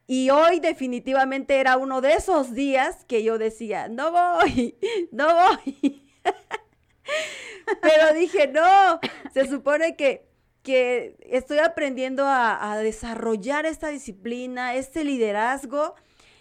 Y 0.08 0.30
hoy 0.30 0.58
definitivamente 0.58 1.60
era 1.60 1.76
uno 1.76 2.00
de 2.00 2.14
esos 2.14 2.52
días 2.52 3.04
que 3.04 3.22
yo 3.22 3.38
decía, 3.38 3.86
no 3.86 4.10
voy, 4.10 4.76
no 5.12 5.28
voy. 5.32 6.02
Pero 7.80 8.12
dije, 8.12 8.48
no, 8.48 8.98
se 9.32 9.46
supone 9.46 9.94
que, 9.94 10.28
que 10.64 11.16
estoy 11.20 11.58
aprendiendo 11.58 12.26
a, 12.26 12.72
a, 12.72 12.78
desarrollar 12.78 13.66
esta 13.66 13.86
disciplina, 13.86 14.74
este 14.74 15.04
liderazgo, 15.04 15.94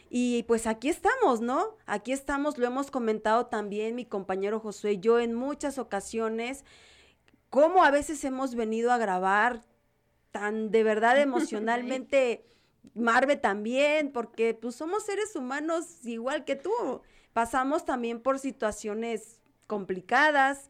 y 0.09 0.41
pues 0.47 0.65
aquí 0.65 0.89
estamos, 0.89 1.41
¿no? 1.41 1.77
Aquí 1.85 2.11
estamos, 2.11 2.57
lo 2.57 2.65
hemos 2.65 2.89
comentado 2.89 3.45
también 3.45 3.93
mi 3.93 4.05
compañero 4.05 4.59
Josué 4.59 4.93
y 4.93 4.99
yo 4.99 5.19
en 5.19 5.35
muchas 5.35 5.77
ocasiones, 5.77 6.65
cómo 7.51 7.83
a 7.83 7.91
veces 7.91 8.23
hemos 8.23 8.55
venido 8.55 8.91
a 8.91 8.97
grabar 8.97 9.61
tan 10.33 10.71
de 10.71 10.83
verdad 10.83 11.17
emocionalmente, 11.21 12.45
Marve 12.93 13.37
también, 13.37 14.11
porque 14.11 14.53
pues 14.53 14.75
somos 14.75 15.05
seres 15.05 15.37
humanos 15.37 16.05
igual 16.05 16.43
que 16.43 16.57
tú, 16.57 17.01
pasamos 17.31 17.85
también 17.85 18.19
por 18.19 18.39
situaciones 18.39 19.39
complicadas 19.67 20.69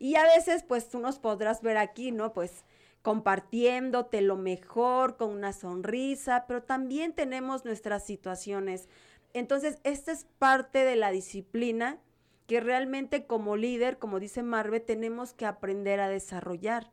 y 0.00 0.16
a 0.16 0.24
veces 0.24 0.64
pues 0.64 0.88
tú 0.88 0.98
nos 0.98 1.20
podrás 1.20 1.62
ver 1.62 1.76
aquí, 1.76 2.10
¿no? 2.10 2.32
Pues 2.32 2.64
compartiéndote 3.02 4.20
lo 4.20 4.36
mejor, 4.36 5.16
con 5.16 5.30
una 5.30 5.52
sonrisa, 5.52 6.46
pero 6.48 6.62
también 6.62 7.12
tenemos 7.12 7.64
nuestras 7.64 8.04
situaciones. 8.04 8.88
Entonces, 9.34 9.78
esta 9.84 10.12
es 10.12 10.26
parte 10.38 10.84
de 10.84 10.96
la 10.96 11.10
disciplina 11.10 11.98
que 12.46 12.60
realmente 12.60 13.26
como 13.26 13.56
líder, 13.56 13.98
como 13.98 14.20
dice 14.20 14.42
Marve, 14.42 14.80
tenemos 14.80 15.32
que 15.32 15.46
aprender 15.46 16.00
a 16.00 16.08
desarrollar. 16.08 16.90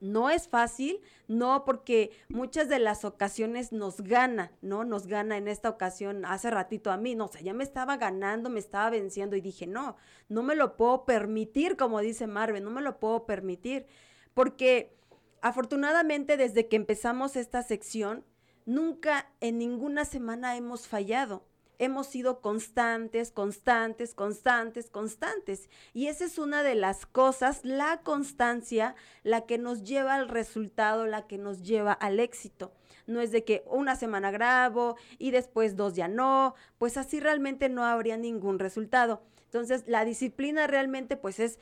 No 0.00 0.30
es 0.30 0.48
fácil, 0.48 1.00
no, 1.26 1.64
porque 1.64 2.12
muchas 2.28 2.68
de 2.68 2.78
las 2.78 3.04
ocasiones 3.04 3.72
nos 3.72 4.00
gana, 4.00 4.52
¿no? 4.62 4.84
Nos 4.84 5.06
gana 5.08 5.36
en 5.36 5.48
esta 5.48 5.68
ocasión, 5.68 6.24
hace 6.24 6.50
ratito 6.50 6.92
a 6.92 6.96
mí, 6.96 7.16
no, 7.16 7.24
o 7.24 7.28
sea, 7.28 7.40
ya 7.40 7.52
me 7.52 7.64
estaba 7.64 7.96
ganando, 7.96 8.48
me 8.48 8.60
estaba 8.60 8.90
venciendo 8.90 9.34
y 9.34 9.40
dije, 9.40 9.66
no, 9.66 9.96
no 10.28 10.42
me 10.42 10.54
lo 10.54 10.76
puedo 10.76 11.04
permitir, 11.04 11.76
como 11.76 12.00
dice 12.00 12.26
Marvel, 12.28 12.62
no 12.62 12.70
me 12.70 12.82
lo 12.82 13.00
puedo 13.00 13.26
permitir, 13.26 13.86
porque 14.34 14.96
afortunadamente 15.40 16.36
desde 16.36 16.68
que 16.68 16.76
empezamos 16.76 17.34
esta 17.34 17.62
sección, 17.62 18.24
nunca 18.66 19.32
en 19.40 19.58
ninguna 19.58 20.04
semana 20.04 20.56
hemos 20.56 20.86
fallado 20.86 21.47
hemos 21.78 22.08
sido 22.08 22.40
constantes, 22.40 23.30
constantes, 23.30 24.14
constantes, 24.14 24.90
constantes. 24.90 25.70
Y 25.94 26.08
esa 26.08 26.24
es 26.24 26.38
una 26.38 26.62
de 26.62 26.74
las 26.74 27.06
cosas, 27.06 27.64
la 27.64 28.00
constancia, 28.02 28.94
la 29.22 29.46
que 29.46 29.58
nos 29.58 29.84
lleva 29.84 30.14
al 30.14 30.28
resultado, 30.28 31.06
la 31.06 31.26
que 31.26 31.38
nos 31.38 31.62
lleva 31.62 31.92
al 31.92 32.20
éxito. 32.20 32.72
No 33.06 33.20
es 33.20 33.32
de 33.32 33.44
que 33.44 33.64
una 33.66 33.96
semana 33.96 34.30
grabo 34.30 34.96
y 35.18 35.30
después 35.30 35.76
dos 35.76 35.94
ya 35.94 36.08
no, 36.08 36.54
pues 36.78 36.96
así 36.96 37.20
realmente 37.20 37.68
no 37.68 37.84
habría 37.84 38.16
ningún 38.16 38.58
resultado. 38.58 39.22
Entonces, 39.44 39.84
la 39.86 40.04
disciplina 40.04 40.66
realmente 40.66 41.16
pues 41.16 41.38
es 41.40 41.58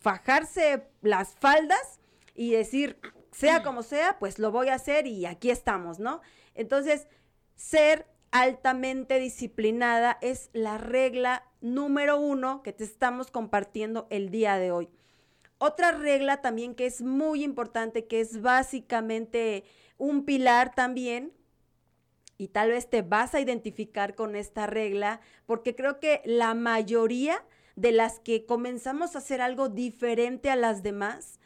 fajarse 0.00 0.88
las 1.02 1.34
faldas 1.36 2.00
y 2.34 2.52
decir, 2.52 2.98
sea 3.30 3.62
como 3.62 3.82
sea, 3.82 4.18
pues 4.18 4.38
lo 4.38 4.50
voy 4.50 4.68
a 4.68 4.74
hacer 4.74 5.06
y 5.06 5.26
aquí 5.26 5.50
estamos, 5.50 5.98
¿no? 6.00 6.20
Entonces, 6.54 7.06
ser 7.54 8.06
altamente 8.30 9.18
disciplinada 9.18 10.18
es 10.20 10.50
la 10.52 10.78
regla 10.78 11.44
número 11.60 12.18
uno 12.18 12.62
que 12.62 12.72
te 12.72 12.84
estamos 12.84 13.30
compartiendo 13.30 14.06
el 14.10 14.30
día 14.30 14.58
de 14.58 14.70
hoy. 14.70 14.88
Otra 15.58 15.92
regla 15.92 16.40
también 16.40 16.74
que 16.74 16.86
es 16.86 17.02
muy 17.02 17.42
importante, 17.42 18.06
que 18.06 18.20
es 18.20 18.40
básicamente 18.42 19.64
un 19.96 20.24
pilar 20.24 20.74
también, 20.74 21.32
y 22.36 22.48
tal 22.48 22.70
vez 22.70 22.88
te 22.88 23.02
vas 23.02 23.34
a 23.34 23.40
identificar 23.40 24.14
con 24.14 24.36
esta 24.36 24.68
regla, 24.68 25.20
porque 25.44 25.74
creo 25.74 25.98
que 25.98 26.22
la 26.24 26.54
mayoría 26.54 27.44
de 27.74 27.90
las 27.90 28.20
que 28.20 28.46
comenzamos 28.46 29.14
a 29.14 29.18
hacer 29.18 29.40
algo 29.40 29.68
diferente 29.68 30.48
a 30.48 30.56
las 30.56 30.84
demás, 30.84 31.37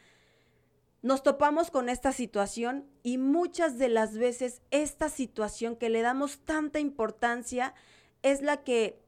nos 1.03 1.21
topamos 1.21 1.69
con 1.69 1.89
esta 1.89 2.13
situación 2.13 2.89
y 3.03 3.17
muchas 3.17 3.77
de 3.77 3.89
las 3.89 4.17
veces 4.17 4.61
esta 4.71 5.09
situación 5.09 5.75
que 5.75 5.89
le 5.89 6.01
damos 6.01 6.39
tanta 6.39 6.79
importancia 6.79 7.75
es 8.23 8.41
la 8.41 8.63
que 8.63 9.03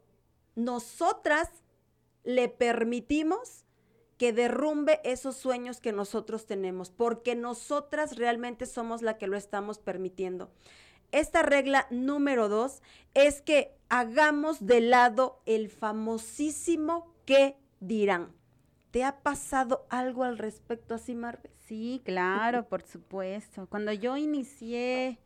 nosotras 0.56 1.50
le 2.25 2.50
permitimos 2.50 3.66
que 4.18 4.34
derrumbe 4.34 5.00
esos 5.06 5.38
sueños 5.38 5.80
que 5.80 5.94
nosotros 5.94 6.46
tenemos, 6.46 6.90
porque 6.90 7.34
nosotras 7.34 8.18
realmente 8.18 8.66
somos 8.66 9.02
la 9.02 9.18
que 9.18 9.28
lo 9.28 9.38
estamos 9.38 9.80
permitiendo. 9.80 10.52
Esta 11.14 11.44
regla 11.44 11.88
número 11.92 12.50
dos 12.50 12.82
es 13.14 13.42
que 13.42 13.74
hagamos 13.88 14.66
de 14.66 14.82
lado 14.82 15.42
el 15.46 15.70
famosísimo 15.70 17.14
qué 17.25 17.58
dirán. 17.80 18.34
¿Te 18.96 19.04
ha 19.04 19.20
pasado 19.24 19.86
algo 19.90 20.24
al 20.24 20.38
respecto 20.38 20.96
así, 20.96 21.16
Marvel? 21.16 21.52
Sí, 21.68 22.02
claro, 22.06 22.66
por 22.70 22.82
supuesto. 22.82 23.68
Cuando 23.68 23.92
yo 23.92 24.16
inicié 24.16 25.20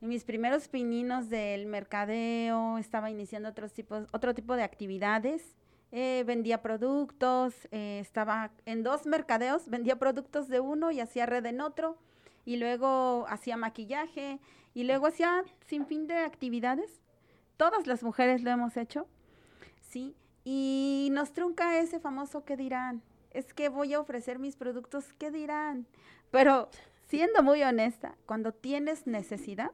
mis 0.00 0.22
primeros 0.22 0.68
pininos 0.68 1.28
del 1.28 1.66
mercadeo, 1.66 2.78
estaba 2.78 3.10
iniciando 3.10 3.48
otros 3.48 3.72
tipos, 3.72 4.06
otro 4.12 4.32
tipo 4.32 4.54
de 4.54 4.62
actividades. 4.62 5.56
Eh, 5.90 6.22
vendía 6.24 6.62
productos, 6.62 7.56
eh, 7.72 7.98
estaba 8.00 8.52
en 8.64 8.84
dos 8.84 9.06
mercadeos, 9.06 9.68
vendía 9.68 9.98
productos 9.98 10.46
de 10.46 10.60
uno 10.60 10.92
y 10.92 11.00
hacía 11.00 11.26
red 11.26 11.44
en 11.46 11.62
otro, 11.62 11.98
y 12.44 12.58
luego 12.58 13.26
hacía 13.28 13.56
maquillaje, 13.56 14.38
y 14.72 14.84
luego 14.84 15.08
hacía 15.08 15.42
sin 15.66 15.84
fin 15.84 16.06
de 16.06 16.18
actividades. 16.18 17.00
Todas 17.56 17.88
las 17.88 18.04
mujeres 18.04 18.44
lo 18.44 18.50
hemos 18.52 18.76
hecho, 18.76 19.08
¿sí? 19.80 20.14
Y 20.44 21.08
nos 21.12 21.32
trunca 21.32 21.78
ese 21.78 22.00
famoso 22.00 22.44
que 22.44 22.56
dirán, 22.56 23.02
es 23.30 23.52
que 23.52 23.68
voy 23.68 23.94
a 23.94 24.00
ofrecer 24.00 24.38
mis 24.38 24.56
productos, 24.56 25.12
¿qué 25.14 25.30
dirán? 25.30 25.86
Pero 26.30 26.70
siendo 27.06 27.42
muy 27.42 27.62
honesta, 27.62 28.16
cuando 28.26 28.52
tienes 28.52 29.06
necesidad 29.06 29.72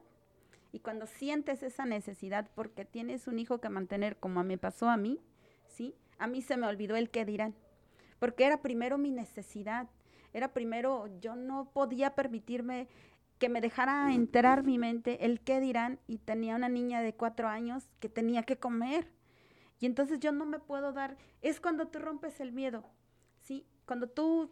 y 0.71 0.79
cuando 0.79 1.07
sientes 1.07 1.63
esa 1.63 1.85
necesidad 1.85 2.49
porque 2.55 2.85
tienes 2.85 3.27
un 3.27 3.39
hijo 3.39 3.59
que 3.59 3.69
mantener, 3.69 4.17
como 4.17 4.43
me 4.43 4.57
pasó 4.57 4.89
a 4.89 4.97
mí, 4.97 5.19
¿sí? 5.67 5.95
A 6.19 6.27
mí 6.27 6.41
se 6.41 6.57
me 6.57 6.67
olvidó 6.67 6.95
el 6.95 7.09
qué 7.09 7.25
dirán, 7.25 7.55
porque 8.19 8.45
era 8.45 8.61
primero 8.61 8.97
mi 8.97 9.11
necesidad, 9.11 9.87
era 10.33 10.53
primero, 10.53 11.07
yo 11.21 11.35
no 11.35 11.69
podía 11.71 12.15
permitirme 12.15 12.87
que 13.39 13.49
me 13.49 13.61
dejara 13.61 14.13
enterar 14.13 14.63
mi 14.63 14.77
mente 14.77 15.25
el 15.25 15.39
qué 15.39 15.59
dirán 15.59 15.99
y 16.07 16.17
tenía 16.17 16.55
una 16.55 16.69
niña 16.69 17.01
de 17.01 17.13
cuatro 17.13 17.47
años 17.47 17.89
que 17.99 18.09
tenía 18.09 18.43
que 18.43 18.57
comer 18.57 19.11
y 19.79 19.85
entonces 19.85 20.19
yo 20.19 20.31
no 20.31 20.45
me 20.45 20.59
puedo 20.59 20.93
dar, 20.93 21.17
es 21.41 21.59
cuando 21.59 21.87
tú 21.87 21.99
rompes 21.99 22.39
el 22.39 22.51
miedo, 22.51 22.83
¿sí? 23.41 23.65
Cuando 23.85 24.07
tú 24.07 24.51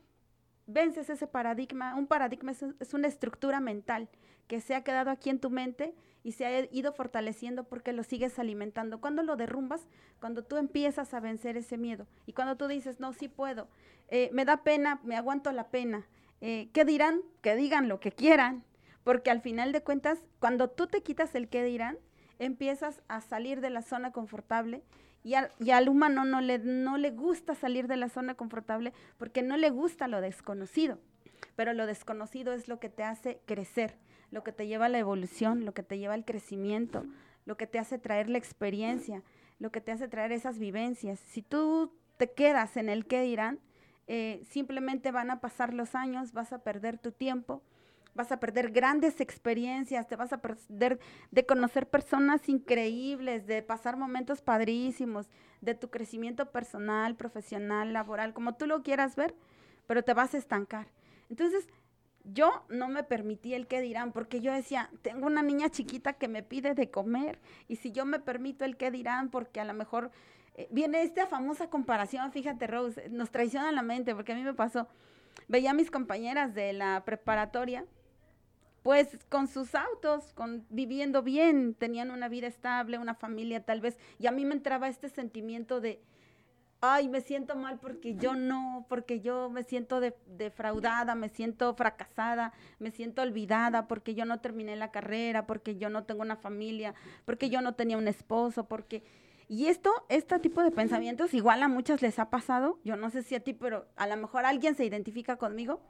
vences 0.67 1.09
ese 1.09 1.27
paradigma, 1.27 1.95
un 1.95 2.07
paradigma 2.07 2.51
es, 2.51 2.93
una 2.93 3.07
estructura 3.07 3.59
mental 3.59 4.09
que 4.47 4.61
se 4.61 4.75
ha 4.75 4.83
quedado 4.83 5.09
aquí 5.09 5.29
en 5.29 5.39
tu 5.39 5.49
mente 5.49 5.95
y 6.23 6.33
se 6.33 6.45
ha 6.45 6.73
ido 6.73 6.91
fortaleciendo 6.93 7.65
porque 7.65 7.93
lo 7.93 8.03
sigues 8.03 8.39
alimentando. 8.39 9.01
Cuando 9.01 9.23
lo 9.23 9.35
derrumbas, 9.35 9.87
cuando 10.19 10.43
tú 10.43 10.57
empiezas 10.57 11.13
a 11.13 11.19
vencer 11.19 11.57
ese 11.57 11.77
miedo 11.77 12.07
y 12.25 12.33
cuando 12.33 12.55
tú 12.57 12.67
dices, 12.67 12.99
no, 12.99 13.13
sí 13.13 13.27
puedo, 13.27 13.67
eh, 14.09 14.29
me 14.33 14.45
da 14.45 14.63
pena, 14.63 14.99
me 15.03 15.15
aguanto 15.15 15.51
la 15.51 15.69
pena, 15.69 16.07
eh, 16.41 16.69
¿qué 16.73 16.85
dirán? 16.85 17.21
Que 17.41 17.55
digan 17.55 17.87
lo 17.87 17.99
que 17.99 18.11
quieran, 18.11 18.63
porque 19.03 19.31
al 19.31 19.41
final 19.41 19.71
de 19.71 19.81
cuentas, 19.81 20.19
cuando 20.39 20.69
tú 20.69 20.87
te 20.87 21.01
quitas 21.01 21.33
el 21.35 21.47
qué 21.47 21.63
dirán, 21.63 21.97
empiezas 22.39 23.01
a 23.07 23.21
salir 23.21 23.61
de 23.61 23.69
la 23.69 23.81
zona 23.81 24.11
confortable 24.11 24.83
y 25.25 25.71
al, 25.71 25.89
humano 25.89 26.23
no 26.23 26.39
le, 26.39 26.59
no 26.59 26.97
le 26.99 27.09
gusta 27.09 27.55
salir 27.55 27.87
de 27.87 27.97
la 27.97 28.09
zona 28.09 28.35
confortable 28.35 28.93
porque 29.17 29.41
no 29.41 29.57
le 29.57 29.71
gusta 29.71 30.07
lo 30.07 30.21
desconocido. 30.21 30.99
Pero 31.55 31.73
lo 31.73 31.87
desconocido 31.87 32.53
es 32.53 32.67
lo 32.67 32.79
que 32.79 32.89
te 32.89 33.03
hace 33.03 33.41
crecer, 33.45 33.97
lo 34.29 34.43
que 34.43 34.51
te 34.51 34.67
lleva 34.67 34.85
a 34.85 34.89
la 34.89 34.99
evolución, 34.99 35.65
lo 35.65 35.73
que 35.73 35.81
te 35.81 35.97
lleva 35.97 36.13
al 36.13 36.25
crecimiento, 36.25 37.07
lo 37.45 37.57
que 37.57 37.65
te 37.65 37.79
hace 37.79 37.97
traer 37.97 38.29
la 38.29 38.37
experiencia, 38.37 39.23
lo 39.57 39.71
que 39.71 39.81
te 39.81 39.91
hace 39.91 40.07
traer 40.07 40.31
esas 40.31 40.59
vivencias. 40.59 41.19
Si 41.19 41.41
tú 41.41 41.91
te 42.17 42.31
quedas 42.31 42.77
en 42.77 42.87
el 42.87 43.07
qué 43.07 43.23
dirán, 43.23 43.59
eh, 44.05 44.43
simplemente 44.47 45.11
van 45.11 45.31
a 45.31 45.41
pasar 45.41 45.73
los 45.73 45.95
años, 45.95 46.33
vas 46.33 46.53
a 46.53 46.59
perder 46.59 46.99
tu 46.99 47.11
tiempo 47.11 47.63
vas 48.15 48.31
a 48.31 48.39
perder 48.39 48.71
grandes 48.71 49.21
experiencias, 49.21 50.07
te 50.07 50.15
vas 50.15 50.33
a 50.33 50.39
perder 50.39 50.99
de 51.31 51.45
conocer 51.45 51.87
personas 51.87 52.47
increíbles, 52.49 53.45
de 53.45 53.61
pasar 53.61 53.97
momentos 53.97 54.41
padrísimos, 54.41 55.27
de 55.61 55.75
tu 55.75 55.89
crecimiento 55.89 56.51
personal, 56.51 57.15
profesional, 57.15 57.93
laboral, 57.93 58.33
como 58.33 58.55
tú 58.55 58.65
lo 58.65 58.81
quieras 58.81 59.15
ver, 59.15 59.35
pero 59.85 60.03
te 60.03 60.13
vas 60.13 60.33
a 60.33 60.37
estancar. 60.37 60.87
Entonces, 61.29 61.67
yo 62.23 62.63
no 62.69 62.87
me 62.87 63.03
permití 63.03 63.53
el 63.53 63.67
que 63.67 63.81
dirán, 63.81 64.11
porque 64.11 64.39
yo 64.41 64.51
decía, 64.51 64.89
tengo 65.01 65.27
una 65.27 65.43
niña 65.43 65.69
chiquita 65.69 66.13
que 66.13 66.27
me 66.27 66.41
pide 66.41 66.73
de 66.73 66.89
comer, 66.89 67.39
y 67.67 67.75
si 67.75 67.91
yo 67.91 68.05
me 68.05 68.19
permito 68.19 68.65
el 68.65 68.77
que 68.77 68.91
dirán, 68.91 69.29
porque 69.29 69.59
a 69.59 69.65
lo 69.65 69.73
mejor 69.73 70.11
eh, 70.55 70.67
viene 70.71 71.03
esta 71.03 71.27
famosa 71.27 71.69
comparación, 71.69 72.31
fíjate 72.31 72.65
Rose, 72.65 73.09
nos 73.09 73.29
traiciona 73.29 73.71
la 73.73 73.81
mente, 73.81 74.15
porque 74.15 74.31
a 74.31 74.35
mí 74.35 74.41
me 74.41 74.53
pasó, 74.53 74.87
veía 75.49 75.71
a 75.71 75.73
mis 75.73 75.91
compañeras 75.91 76.55
de 76.55 76.71
la 76.73 77.03
preparatoria, 77.05 77.85
pues 78.85 79.17
con 79.29 79.47
sus 79.47 79.73
autos, 79.73 80.31
con 80.33 80.63
viviendo 80.69 81.23
bien, 81.23 81.73
tenían 81.73 82.11
una 82.11 82.29
vida 82.29 82.45
estable, 82.45 82.99
una 82.99 83.15
familia 83.15 83.65
tal 83.65 83.81
vez, 83.81 83.97
y 84.19 84.27
a 84.27 84.31
mí 84.31 84.45
me 84.45 84.53
entraba 84.53 84.87
este 84.87 85.09
sentimiento 85.09 85.81
de, 85.81 86.03
ay, 86.81 87.09
me 87.09 87.21
siento 87.21 87.55
mal 87.55 87.79
porque 87.79 88.13
yo 88.13 88.35
no, 88.35 88.85
porque 88.87 89.21
yo 89.21 89.49
me 89.49 89.63
siento 89.63 89.99
defraudada, 90.27 91.15
me 91.15 91.29
siento 91.29 91.73
fracasada, 91.73 92.53
me 92.77 92.91
siento 92.91 93.23
olvidada 93.23 93.87
porque 93.87 94.13
yo 94.13 94.23
no 94.23 94.39
terminé 94.39 94.75
la 94.75 94.91
carrera, 94.91 95.47
porque 95.47 95.77
yo 95.77 95.89
no 95.89 96.03
tengo 96.03 96.21
una 96.21 96.35
familia, 96.35 96.93
porque 97.25 97.49
yo 97.49 97.61
no 97.61 97.73
tenía 97.73 97.97
un 97.97 98.07
esposo, 98.07 98.67
porque... 98.67 99.03
Y 99.47 99.65
esto, 99.65 99.91
este 100.09 100.37
tipo 100.37 100.61
de 100.61 100.69
pensamientos, 100.69 101.33
igual 101.33 101.63
a 101.63 101.67
muchas 101.67 102.03
les 102.03 102.19
ha 102.19 102.29
pasado, 102.29 102.79
yo 102.83 102.97
no 102.97 103.09
sé 103.09 103.23
si 103.23 103.33
a 103.33 103.39
ti, 103.39 103.53
pero 103.53 103.87
a 103.95 104.05
lo 104.05 104.15
mejor 104.15 104.45
alguien 104.45 104.75
se 104.75 104.85
identifica 104.85 105.37
conmigo, 105.37 105.81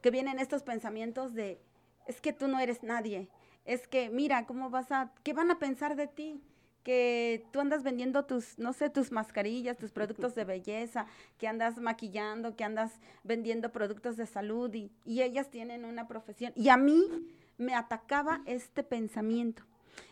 que 0.00 0.10
vienen 0.10 0.40
estos 0.40 0.64
pensamientos 0.64 1.34
de, 1.34 1.60
es 2.06 2.20
que 2.20 2.32
tú 2.32 2.48
no 2.48 2.58
eres 2.60 2.82
nadie, 2.82 3.28
es 3.64 3.86
que 3.86 4.10
mira, 4.10 4.46
¿cómo 4.46 4.70
vas 4.70 4.90
a, 4.90 5.12
qué 5.22 5.32
van 5.32 5.50
a 5.50 5.58
pensar 5.58 5.96
de 5.96 6.06
ti? 6.06 6.42
que 6.82 7.44
tú 7.52 7.60
andas 7.60 7.82
vendiendo 7.82 8.24
tus, 8.24 8.58
no 8.58 8.72
sé, 8.72 8.88
tus 8.88 9.12
mascarillas, 9.12 9.76
tus 9.76 9.92
productos 9.92 10.34
de 10.34 10.44
belleza, 10.44 11.06
que 11.38 11.46
andas 11.46 11.78
maquillando, 11.78 12.56
que 12.56 12.64
andas 12.64 12.92
vendiendo 13.22 13.70
productos 13.70 14.16
de 14.16 14.26
salud 14.26 14.72
y, 14.72 14.90
y, 15.04 15.22
ellas 15.22 15.50
tienen 15.50 15.84
una 15.84 16.08
profesión. 16.08 16.52
Y 16.56 16.70
a 16.70 16.76
mí 16.76 17.04
me 17.58 17.74
atacaba 17.74 18.40
este 18.46 18.82
pensamiento. 18.82 19.62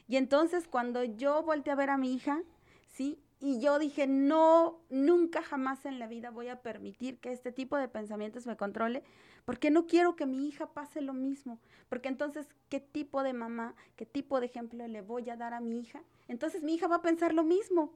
Y 0.07 0.17
entonces 0.17 0.69
cuando 0.69 1.05
yo 1.05 1.43
volteé 1.43 1.73
a 1.73 1.77
ver 1.77 1.91
a 1.91 1.97
mi 1.97 2.13
hija, 2.15 2.43
¿sí? 2.89 3.19
Y 3.41 3.61
yo 3.61 3.79
dije, 3.79 4.07
no, 4.07 4.81
nunca 4.91 5.43
jamás 5.43 5.87
en 5.87 5.99
la 5.99 6.09
vida 6.09 6.31
voy 6.31 6.49
a 6.49 6.61
permitir 6.61 7.19
que 7.19 7.33
este 7.33 7.53
tipo 7.53 7.77
de 7.77 7.89
pensamientos 7.89 8.47
me 8.47 8.57
controle, 8.57 9.05
porque 9.49 9.71
no 9.71 9.87
quiero 9.87 10.15
que 10.15 10.27
mi 10.27 10.47
hija 10.47 10.75
pase 10.75 11.01
lo 11.01 11.15
mismo. 11.15 11.59
Porque 11.89 12.11
entonces, 12.11 12.47
¿qué 12.69 12.81
tipo 12.81 13.23
de 13.23 13.33
mamá, 13.33 13.75
qué 13.97 14.05
tipo 14.05 14.41
de 14.41 14.45
ejemplo 14.45 14.87
le 14.87 15.01
voy 15.01 15.31
a 15.31 15.37
dar 15.37 15.55
a 15.55 15.61
mi 15.61 15.81
hija? 15.81 16.03
Entonces 16.29 16.63
mi 16.63 16.75
hija 16.75 16.87
va 16.87 16.97
a 16.97 17.01
pensar 17.01 17.33
lo 17.33 17.45
mismo. 17.45 17.95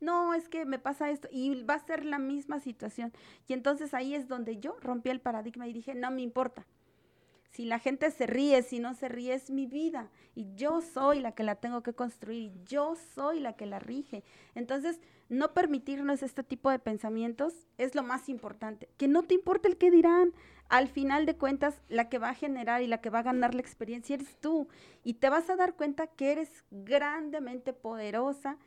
No, 0.00 0.32
es 0.32 0.48
que 0.48 0.64
me 0.64 0.78
pasa 0.78 1.10
esto 1.10 1.28
y 1.30 1.62
va 1.64 1.74
a 1.74 1.84
ser 1.84 2.06
la 2.06 2.18
misma 2.18 2.58
situación. 2.58 3.12
Y 3.46 3.52
entonces 3.52 3.92
ahí 3.92 4.14
es 4.14 4.28
donde 4.28 4.56
yo 4.56 4.78
rompí 4.80 5.10
el 5.10 5.20
paradigma 5.20 5.68
y 5.68 5.74
dije, 5.74 5.94
no 5.94 6.10
me 6.10 6.22
importa 6.22 6.64
si 7.54 7.66
la 7.66 7.78
gente 7.78 8.10
se 8.10 8.26
ríe, 8.26 8.62
si 8.62 8.80
no 8.80 8.94
se 8.94 9.08
ríe, 9.08 9.32
es 9.32 9.48
mi 9.48 9.66
vida. 9.66 10.10
Y 10.34 10.56
yo 10.56 10.80
soy 10.80 11.20
la 11.20 11.32
que 11.32 11.44
la 11.44 11.54
tengo 11.54 11.84
que 11.84 11.92
construir. 11.92 12.52
Yo 12.64 12.96
soy 13.14 13.38
la 13.38 13.52
que 13.52 13.64
la 13.64 13.78
rige. 13.78 14.24
Entonces, 14.56 14.98
no 15.28 15.54
permitirnos 15.54 16.24
este 16.24 16.42
tipo 16.42 16.68
de 16.68 16.80
pensamientos 16.80 17.54
es 17.78 17.94
lo 17.94 18.02
más 18.02 18.28
importante. 18.28 18.88
Que 18.96 19.06
no 19.06 19.22
te 19.22 19.34
importe 19.34 19.68
el 19.68 19.76
que 19.76 19.92
dirán. 19.92 20.32
Al 20.68 20.88
final 20.88 21.26
de 21.26 21.36
cuentas, 21.36 21.80
la 21.88 22.08
que 22.08 22.18
va 22.18 22.30
a 22.30 22.34
generar 22.34 22.82
y 22.82 22.86
la 22.86 23.00
que 23.00 23.10
va 23.10 23.20
a 23.20 23.24
ganar 23.24 23.54
la 23.54 23.60
experiencia 23.60 24.14
eres 24.14 24.36
tú. 24.40 24.68
Y 25.02 25.14
te 25.14 25.28
vas 25.28 25.48
a 25.50 25.56
dar 25.56 25.74
cuenta 25.74 26.06
que 26.06 26.32
eres 26.32 26.64
grandemente 26.70 27.72
poderosa, 27.72 28.58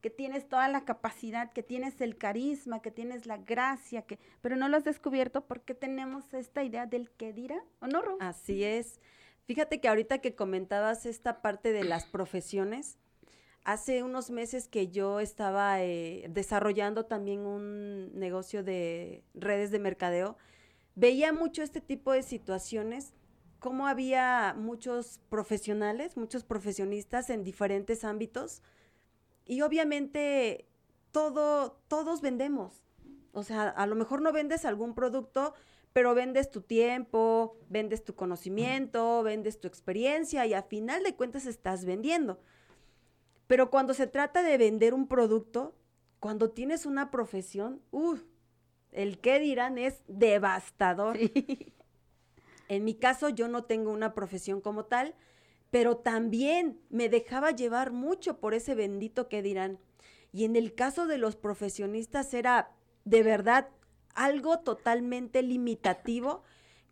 que 0.00 0.10
tienes 0.10 0.46
toda 0.48 0.68
la 0.68 0.84
capacidad, 0.84 1.52
que 1.52 1.62
tienes 1.62 2.00
el 2.02 2.18
carisma, 2.18 2.82
que 2.82 2.90
tienes 2.90 3.24
la 3.24 3.38
gracia, 3.38 4.02
que, 4.02 4.18
pero 4.42 4.54
no 4.56 4.68
lo 4.68 4.76
has 4.76 4.84
descubierto 4.84 5.46
porque 5.46 5.74
tenemos 5.74 6.34
esta 6.34 6.62
idea 6.62 6.84
del 6.84 7.10
qué 7.10 7.32
dirá, 7.32 7.64
¿o 7.80 7.86
no? 7.86 8.02
Así 8.20 8.64
es. 8.64 9.00
Fíjate 9.46 9.80
que 9.80 9.88
ahorita 9.88 10.18
que 10.18 10.34
comentabas 10.34 11.06
esta 11.06 11.40
parte 11.40 11.72
de 11.72 11.84
las 11.84 12.04
profesiones, 12.04 12.98
hace 13.64 14.02
unos 14.02 14.30
meses 14.30 14.68
que 14.68 14.88
yo 14.88 15.20
estaba 15.20 15.82
eh, 15.82 16.26
desarrollando 16.28 17.06
también 17.06 17.40
un 17.40 18.14
negocio 18.18 18.62
de 18.62 19.24
redes 19.34 19.70
de 19.70 19.78
mercadeo, 19.78 20.36
veía 20.94 21.32
mucho 21.32 21.62
este 21.62 21.80
tipo 21.80 22.12
de 22.12 22.22
situaciones, 22.22 23.14
como 23.58 23.86
había 23.86 24.54
muchos 24.56 25.20
profesionales, 25.28 26.16
muchos 26.16 26.44
profesionistas 26.44 27.30
en 27.30 27.44
diferentes 27.44 28.04
ámbitos, 28.04 28.62
y 29.46 29.62
obviamente 29.62 30.66
todo, 31.12 31.80
todos 31.88 32.20
vendemos. 32.20 32.82
O 33.32 33.42
sea, 33.42 33.68
a 33.68 33.86
lo 33.86 33.94
mejor 33.94 34.22
no 34.22 34.32
vendes 34.32 34.64
algún 34.64 34.94
producto, 34.94 35.54
pero 35.92 36.14
vendes 36.14 36.50
tu 36.50 36.60
tiempo, 36.60 37.56
vendes 37.68 38.04
tu 38.04 38.14
conocimiento, 38.14 39.22
vendes 39.22 39.60
tu 39.60 39.68
experiencia 39.68 40.46
y 40.46 40.54
a 40.54 40.62
final 40.62 41.02
de 41.02 41.14
cuentas 41.14 41.46
estás 41.46 41.84
vendiendo. 41.84 42.40
Pero 43.46 43.70
cuando 43.70 43.94
se 43.94 44.06
trata 44.06 44.42
de 44.42 44.56
vender 44.56 44.94
un 44.94 45.06
producto, 45.06 45.76
cuando 46.20 46.50
tienes 46.50 46.86
una 46.86 47.10
profesión, 47.10 47.82
uff, 47.90 48.22
el 48.94 49.18
qué 49.18 49.40
dirán 49.40 49.76
es 49.76 50.02
devastador. 50.08 51.18
En 52.68 52.82
mi 52.84 52.94
caso, 52.94 53.28
yo 53.28 53.46
no 53.46 53.64
tengo 53.64 53.90
una 53.90 54.14
profesión 54.14 54.62
como 54.62 54.86
tal, 54.86 55.14
pero 55.70 55.98
también 55.98 56.80
me 56.88 57.10
dejaba 57.10 57.50
llevar 57.50 57.92
mucho 57.92 58.40
por 58.40 58.54
ese 58.54 58.74
bendito 58.74 59.28
que 59.28 59.42
dirán. 59.42 59.78
Y 60.32 60.44
en 60.44 60.56
el 60.56 60.74
caso 60.74 61.06
de 61.06 61.18
los 61.18 61.36
profesionistas 61.36 62.32
era 62.32 62.70
de 63.04 63.22
verdad 63.22 63.68
algo 64.14 64.60
totalmente 64.60 65.42
limitativo 65.42 66.42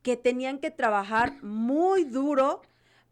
que 0.03 0.17
tenían 0.17 0.59
que 0.59 0.71
trabajar 0.71 1.43
muy 1.43 2.05
duro 2.05 2.61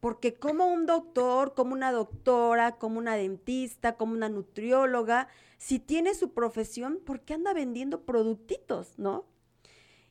porque 0.01 0.35
como 0.35 0.67
un 0.67 0.87
doctor, 0.87 1.55
como 1.55 1.75
una 1.75 1.93
doctora, 1.93 2.73
como 2.79 2.99
una 2.99 3.17
dentista, 3.17 3.97
como 3.97 4.15
una 4.15 4.29
nutrióloga, 4.29 5.29
si 5.59 5.79
tiene 5.79 6.15
su 6.15 6.33
profesión, 6.33 7.01
¿por 7.05 7.21
qué 7.21 7.35
anda 7.35 7.53
vendiendo 7.53 8.05
productitos, 8.05 8.99
no? 8.99 9.27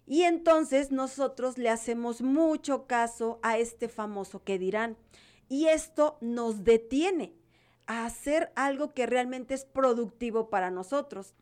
Y 0.05 0.23
entonces 0.23 0.91
nosotros 0.91 1.57
le 1.57 1.69
hacemos 1.69 2.21
mucho 2.21 2.87
caso 2.87 3.39
a 3.43 3.57
este 3.57 3.87
famoso 3.87 4.43
que 4.43 4.57
dirán. 4.57 4.97
Y 5.49 5.65
esto 5.67 6.17
nos 6.21 6.63
detiene 6.63 7.35
a 7.85 8.05
hacer 8.05 8.51
algo 8.55 8.93
que 8.93 9.05
realmente 9.07 9.53
es 9.53 9.65
productivo 9.65 10.49
para 10.49 10.71
nosotros. 10.71 11.35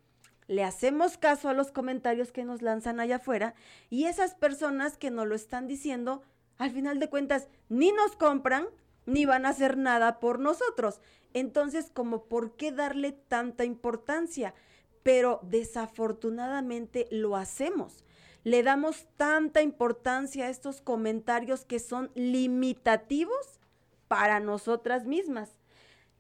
Le 0.48 0.64
hacemos 0.64 1.18
caso 1.18 1.50
a 1.50 1.54
los 1.54 1.72
comentarios 1.72 2.32
que 2.32 2.46
nos 2.46 2.62
lanzan 2.62 3.02
allá 3.02 3.18
afuera 3.18 3.54
y 3.90 4.06
esas 4.06 4.36
personas 4.36 4.98
que 4.98 5.12
nos 5.12 5.28
lo 5.28 5.36
están 5.36 5.68
diciendo, 5.68 6.22
al 6.58 6.72
final 6.72 7.00
de 7.00 7.10
cuentas, 7.10 7.48
ni 7.70 7.92
nos 7.92 8.16
compran 8.16 8.68
ni 9.08 9.26
van 9.26 9.46
a 9.46 9.50
hacer 9.50 9.78
nada 9.78 10.20
por 10.20 10.40
nosotros. 10.40 11.00
Entonces, 11.34 11.90
como 11.92 12.26
por 12.26 12.56
qué 12.56 12.72
darle 12.72 13.14
tanta 13.14 13.64
importancia? 13.64 14.54
Pero 15.02 15.40
desafortunadamente 15.44 17.08
lo 17.10 17.36
hacemos. 17.36 18.04
Le 18.44 18.64
damos 18.64 19.08
tanta 19.16 19.62
importancia 19.62 20.46
a 20.46 20.50
estos 20.50 20.82
comentarios 20.82 21.66
que 21.66 21.80
son 21.80 22.12
limitativos 22.16 23.60
para 24.08 24.40
nosotras 24.40 25.06
mismas. 25.06 25.58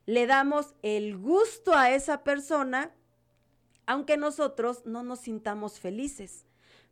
Le 0.05 0.25
damos 0.25 0.73
el 0.81 1.17
gusto 1.17 1.73
a 1.73 1.91
esa 1.91 2.23
persona, 2.23 2.91
aunque 3.85 4.17
nosotros 4.17 4.85
no 4.85 5.03
nos 5.03 5.19
sintamos 5.19 5.79
felices, 5.79 6.46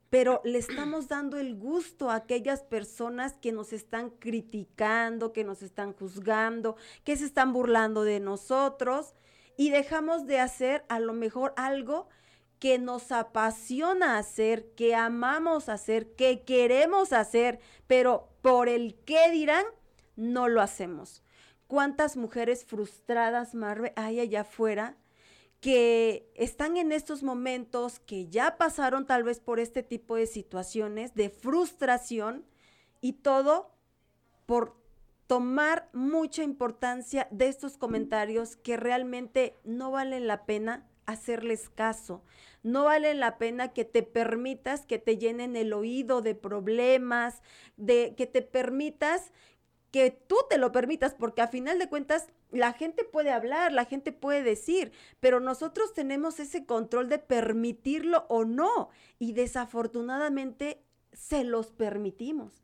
pero 0.09 0.41
le 0.43 0.57
estamos 0.59 1.07
dando 1.07 1.37
el 1.37 1.55
gusto 1.55 2.09
a 2.09 2.15
aquellas 2.15 2.63
personas 2.63 3.33
que 3.33 3.51
nos 3.51 3.73
están 3.73 4.09
criticando, 4.09 5.33
que 5.33 5.43
nos 5.43 5.61
están 5.61 5.93
juzgando, 5.93 6.75
que 7.03 7.17
se 7.17 7.25
están 7.25 7.53
burlando 7.53 8.03
de 8.03 8.19
nosotros 8.19 9.13
y 9.57 9.69
dejamos 9.69 10.25
de 10.25 10.39
hacer 10.39 10.85
a 10.89 10.99
lo 10.99 11.13
mejor 11.13 11.53
algo 11.57 12.07
que 12.59 12.79
nos 12.79 13.11
apasiona 13.11 14.17
hacer, 14.17 14.71
que 14.75 14.95
amamos 14.95 15.69
hacer, 15.69 16.15
que 16.15 16.43
queremos 16.43 17.13
hacer, 17.13 17.59
pero 17.87 18.29
por 18.41 18.69
el 18.69 18.95
qué 19.05 19.29
dirán, 19.31 19.65
no 20.15 20.47
lo 20.47 20.61
hacemos. 20.61 21.21
¿Cuántas 21.67 22.15
mujeres 22.15 22.63
frustradas, 22.63 23.55
Marve, 23.55 23.91
hay 23.95 24.19
allá 24.19 24.41
afuera 24.41 24.95
que 25.65 26.31
están 26.35 26.77
en 26.77 26.91
estos 26.91 27.23
momentos, 27.23 27.97
que 27.97 28.27
ya 28.27 28.55
pasaron 28.55 29.07
tal 29.07 29.23
vez 29.23 29.39
por 29.39 29.59
este 29.59 29.81
tipo 29.81 30.15
de 30.15 30.27
situaciones 30.27 31.15
de 31.15 31.31
frustración 31.31 32.45
y 33.01 33.13
todo 33.13 33.71
por 34.45 34.77
tomar 35.25 35.89
mucha 35.91 36.43
importancia 36.43 37.27
de 37.31 37.47
estos 37.47 37.77
comentarios 37.77 38.57
que 38.57 38.77
realmente 38.77 39.57
no 39.63 39.89
valen 39.89 40.27
la 40.27 40.45
pena 40.45 40.87
hacerles 41.07 41.69
caso. 41.69 42.23
No 42.61 42.83
vale 42.83 43.15
la 43.15 43.39
pena 43.39 43.73
que 43.73 43.85
te 43.85 44.03
permitas 44.03 44.85
que 44.85 44.99
te 44.99 45.17
llenen 45.17 45.55
el 45.55 45.73
oído 45.73 46.21
de 46.21 46.35
problemas, 46.35 47.41
de 47.75 48.13
que 48.15 48.27
te 48.27 48.43
permitas 48.43 49.31
que 49.89 50.11
tú 50.11 50.35
te 50.47 50.59
lo 50.59 50.71
permitas, 50.71 51.15
porque 51.15 51.41
a 51.41 51.47
final 51.47 51.79
de 51.79 51.89
cuentas 51.89 52.27
la 52.55 52.73
gente 52.73 53.03
puede 53.03 53.31
hablar, 53.31 53.71
la 53.71 53.85
gente 53.85 54.11
puede 54.11 54.43
decir, 54.43 54.91
pero 55.19 55.39
nosotros 55.39 55.93
tenemos 55.93 56.39
ese 56.39 56.65
control 56.65 57.09
de 57.09 57.19
permitirlo 57.19 58.25
o 58.29 58.45
no, 58.45 58.89
y 59.19 59.33
desafortunadamente 59.33 60.83
se 61.13 61.43
los 61.43 61.71
permitimos. 61.71 62.63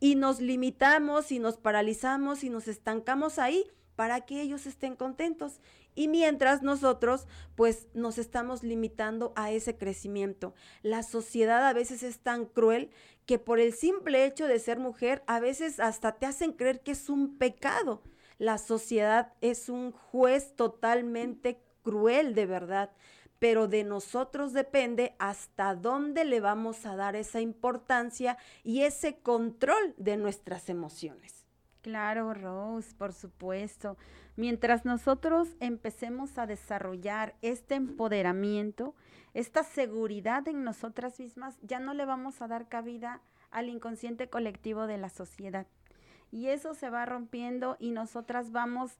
Y 0.00 0.16
nos 0.16 0.40
limitamos 0.40 1.30
y 1.30 1.38
nos 1.38 1.56
paralizamos 1.58 2.42
y 2.42 2.50
nos 2.50 2.66
estancamos 2.66 3.38
ahí 3.38 3.64
para 3.94 4.22
que 4.22 4.40
ellos 4.40 4.66
estén 4.66 4.96
contentos. 4.96 5.60
Y 5.94 6.08
mientras 6.08 6.62
nosotros, 6.62 7.28
pues 7.54 7.86
nos 7.94 8.18
estamos 8.18 8.62
limitando 8.62 9.32
a 9.36 9.52
ese 9.52 9.76
crecimiento. 9.76 10.54
La 10.82 11.02
sociedad 11.02 11.66
a 11.66 11.72
veces 11.72 12.02
es 12.02 12.18
tan 12.18 12.46
cruel 12.46 12.90
que 13.26 13.38
por 13.38 13.60
el 13.60 13.72
simple 13.72 14.24
hecho 14.24 14.46
de 14.46 14.58
ser 14.58 14.78
mujer, 14.78 15.22
a 15.26 15.38
veces 15.38 15.78
hasta 15.80 16.12
te 16.12 16.26
hacen 16.26 16.52
creer 16.52 16.82
que 16.82 16.92
es 16.92 17.08
un 17.08 17.36
pecado. 17.36 18.02
La 18.42 18.58
sociedad 18.58 19.34
es 19.40 19.68
un 19.68 19.92
juez 19.92 20.56
totalmente 20.56 21.62
cruel, 21.84 22.34
de 22.34 22.46
verdad. 22.46 22.90
Pero 23.38 23.68
de 23.68 23.84
nosotros 23.84 24.52
depende 24.52 25.14
hasta 25.20 25.76
dónde 25.76 26.24
le 26.24 26.40
vamos 26.40 26.84
a 26.84 26.96
dar 26.96 27.14
esa 27.14 27.40
importancia 27.40 28.36
y 28.64 28.82
ese 28.82 29.20
control 29.20 29.94
de 29.96 30.16
nuestras 30.16 30.68
emociones. 30.68 31.46
Claro, 31.82 32.34
Rose, 32.34 32.92
por 32.96 33.12
supuesto. 33.12 33.96
Mientras 34.34 34.84
nosotros 34.84 35.50
empecemos 35.60 36.36
a 36.36 36.46
desarrollar 36.46 37.36
este 37.42 37.76
empoderamiento, 37.76 38.96
esta 39.34 39.62
seguridad 39.62 40.48
en 40.48 40.64
nosotras 40.64 41.20
mismas, 41.20 41.60
ya 41.62 41.78
no 41.78 41.94
le 41.94 42.06
vamos 42.06 42.42
a 42.42 42.48
dar 42.48 42.68
cabida 42.68 43.22
al 43.52 43.68
inconsciente 43.68 44.28
colectivo 44.28 44.88
de 44.88 44.98
la 44.98 45.10
sociedad. 45.10 45.68
Y 46.32 46.48
eso 46.48 46.74
se 46.74 46.90
va 46.90 47.06
rompiendo 47.06 47.76
y 47.78 47.92
nosotras 47.92 48.50
vamos 48.50 48.96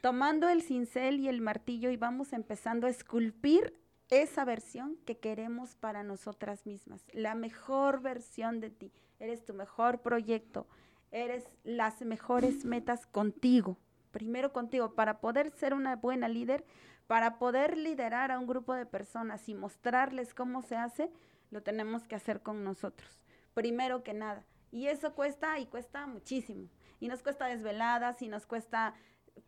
tomando 0.00 0.48
el 0.48 0.62
cincel 0.62 1.18
y 1.18 1.28
el 1.28 1.40
martillo 1.40 1.90
y 1.90 1.96
vamos 1.96 2.32
empezando 2.32 2.86
a 2.86 2.90
esculpir 2.90 3.74
esa 4.10 4.44
versión 4.44 4.96
que 5.04 5.18
queremos 5.18 5.74
para 5.74 6.04
nosotras 6.04 6.64
mismas, 6.66 7.04
la 7.12 7.34
mejor 7.34 8.00
versión 8.00 8.60
de 8.60 8.70
ti. 8.70 8.92
Eres 9.18 9.44
tu 9.44 9.52
mejor 9.52 10.00
proyecto, 10.00 10.68
eres 11.10 11.44
las 11.64 12.00
mejores 12.02 12.64
metas 12.64 13.06
contigo 13.06 13.76
primero 14.10 14.52
contigo. 14.52 14.94
Para 14.94 15.20
poder 15.20 15.50
ser 15.50 15.74
una 15.74 15.96
buena 15.96 16.28
líder, 16.28 16.64
Para 17.06 17.38
poder 17.38 17.78
liderar 17.78 18.30
a 18.30 18.38
un 18.38 18.46
grupo 18.46 18.74
de 18.74 18.84
personas 18.84 19.48
y 19.48 19.54
mostrarles 19.54 20.34
cómo 20.34 20.60
se 20.60 20.76
hace, 20.76 21.10
lo 21.50 21.62
tenemos 21.62 22.06
que 22.06 22.14
hacer 22.14 22.42
con 22.42 22.64
nosotros, 22.64 23.18
primero 23.54 24.02
que 24.02 24.12
nada. 24.12 24.44
Y 24.70 24.86
eso 24.86 25.14
cuesta 25.14 25.58
y 25.58 25.66
cuesta 25.66 26.06
muchísimo. 26.06 26.68
Y 27.00 27.08
nos 27.08 27.22
cuesta 27.22 27.46
desveladas 27.46 28.22
y 28.22 28.28
nos 28.28 28.46
cuesta 28.46 28.94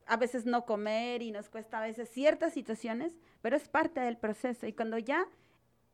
a 0.07 0.17
veces 0.17 0.47
no 0.47 0.65
comer 0.67 1.23
y 1.23 1.33
nos 1.33 1.49
cuesta 1.49 1.79
a 1.79 1.83
veces 1.83 2.09
ciertas 2.09 2.53
situaciones, 2.53 3.17
pero 3.43 3.57
es 3.57 3.69
parte 3.69 4.01
del 4.01 4.17
proceso. 4.17 4.67
Y 4.67 4.73
cuando 4.73 4.99
ya 4.99 5.27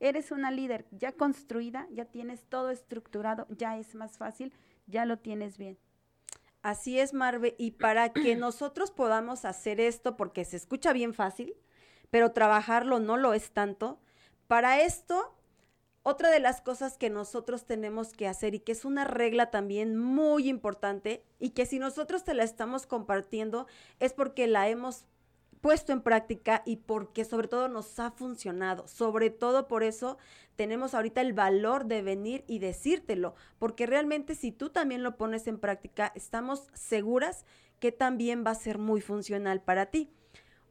eres 0.00 0.30
una 0.30 0.50
líder 0.50 0.86
ya 0.90 1.12
construida, 1.12 1.86
ya 1.90 2.04
tienes 2.04 2.44
todo 2.44 2.70
estructurado, 2.70 3.46
ya 3.50 3.78
es 3.78 3.94
más 3.94 4.18
fácil, 4.18 4.52
ya 4.86 5.06
lo 5.06 5.18
tienes 5.18 5.58
bien. 5.58 5.78
Así 6.62 6.98
es, 6.98 7.14
Marve. 7.14 7.54
Y 7.58 7.72
para 7.72 8.12
que 8.12 8.36
nosotros 8.36 8.90
podamos 8.90 9.44
hacer 9.44 9.80
esto, 9.80 10.16
porque 10.16 10.44
se 10.44 10.56
escucha 10.56 10.92
bien 10.92 11.14
fácil, 11.14 11.54
pero 12.10 12.32
trabajarlo 12.32 13.00
no 13.00 13.16
lo 13.16 13.34
es 13.34 13.52
tanto, 13.52 14.00
para 14.46 14.80
esto 14.80 15.34
otra 16.08 16.30
de 16.30 16.38
las 16.38 16.60
cosas 16.60 16.96
que 16.96 17.10
nosotros 17.10 17.64
tenemos 17.64 18.12
que 18.12 18.28
hacer 18.28 18.54
y 18.54 18.60
que 18.60 18.70
es 18.70 18.84
una 18.84 19.04
regla 19.04 19.50
también 19.50 19.96
muy 19.96 20.48
importante 20.48 21.24
y 21.40 21.50
que 21.50 21.66
si 21.66 21.80
nosotros 21.80 22.22
te 22.22 22.32
la 22.32 22.44
estamos 22.44 22.86
compartiendo 22.86 23.66
es 23.98 24.12
porque 24.12 24.46
la 24.46 24.68
hemos 24.68 25.04
puesto 25.60 25.92
en 25.92 26.02
práctica 26.02 26.62
y 26.64 26.76
porque 26.76 27.24
sobre 27.24 27.48
todo 27.48 27.66
nos 27.66 27.98
ha 27.98 28.12
funcionado. 28.12 28.86
Sobre 28.86 29.30
todo 29.30 29.66
por 29.66 29.82
eso 29.82 30.16
tenemos 30.54 30.94
ahorita 30.94 31.22
el 31.22 31.32
valor 31.32 31.86
de 31.86 32.02
venir 32.02 32.44
y 32.46 32.60
decírtelo, 32.60 33.34
porque 33.58 33.84
realmente 33.84 34.36
si 34.36 34.52
tú 34.52 34.70
también 34.70 35.02
lo 35.02 35.16
pones 35.16 35.48
en 35.48 35.58
práctica, 35.58 36.12
estamos 36.14 36.68
seguras 36.72 37.44
que 37.80 37.90
también 37.90 38.44
va 38.46 38.52
a 38.52 38.54
ser 38.54 38.78
muy 38.78 39.00
funcional 39.00 39.60
para 39.60 39.86
ti. 39.86 40.12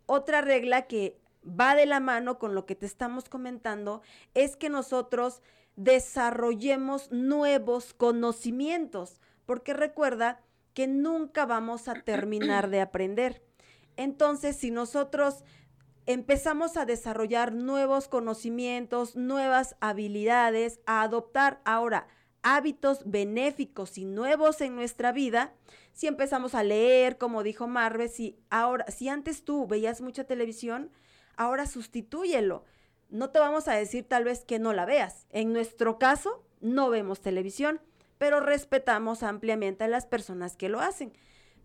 Otra 0.06 0.40
regla 0.40 0.84
que 0.84 1.20
va 1.48 1.76
de 1.76 1.86
la 1.86 2.00
mano 2.00 2.40
con 2.40 2.56
lo 2.56 2.66
que 2.66 2.76
te 2.76 2.86
estamos 2.86 3.30
comentando, 3.30 4.02
es 4.34 4.56
que 4.56 4.70
nosotros 4.70 5.42
desarrollemos 5.76 7.12
nuevos 7.12 7.94
conocimientos, 7.94 9.22
porque 9.46 9.74
recuerda 9.74 10.42
que 10.74 10.88
nunca 10.88 11.46
vamos 11.46 11.88
a 11.88 11.94
terminar 11.96 12.70
de 12.70 12.82
aprender. 12.82 13.42
Entonces, 13.98 14.58
si 14.58 14.72
nosotros 14.72 15.44
empezamos 16.06 16.78
a 16.78 16.86
desarrollar 16.86 17.54
nuevos 17.54 18.08
conocimientos, 18.08 19.16
nuevas 19.16 19.76
habilidades, 19.80 20.80
a 20.86 21.02
adoptar 21.02 21.62
ahora 21.66 22.08
hábitos 22.44 23.02
benéficos 23.06 23.98
y 23.98 24.06
nuevos 24.06 24.62
en 24.62 24.76
nuestra 24.76 25.12
vida, 25.12 25.54
si 25.94 26.08
empezamos 26.08 26.54
a 26.54 26.64
leer, 26.64 27.18
como 27.18 27.42
dijo 27.42 27.68
Marve, 27.68 28.08
si 28.08 28.38
ahora, 28.50 28.86
si 28.92 29.10
antes 29.10 29.44
tú 29.44 29.66
veías 29.66 30.02
mucha 30.02 30.26
televisión, 30.26 30.92
ahora 31.38 31.68
sustitúyelo. 31.68 32.64
No 33.10 33.30
te 33.30 33.40
vamos 33.40 33.68
a 33.68 33.74
decir 33.74 34.08
tal 34.08 34.24
vez 34.24 34.46
que 34.46 34.60
no 34.60 34.74
la 34.74 34.86
veas. 34.86 35.28
En 35.32 35.54
nuestro 35.54 36.00
caso, 36.00 36.44
no 36.62 36.90
vemos 36.90 37.22
televisión, 37.22 37.80
pero 38.18 38.40
respetamos 38.40 39.24
ampliamente 39.24 39.84
a 39.84 39.88
las 39.88 40.06
personas 40.06 40.58
que 40.58 40.70
lo 40.70 40.80
hacen. 40.80 41.14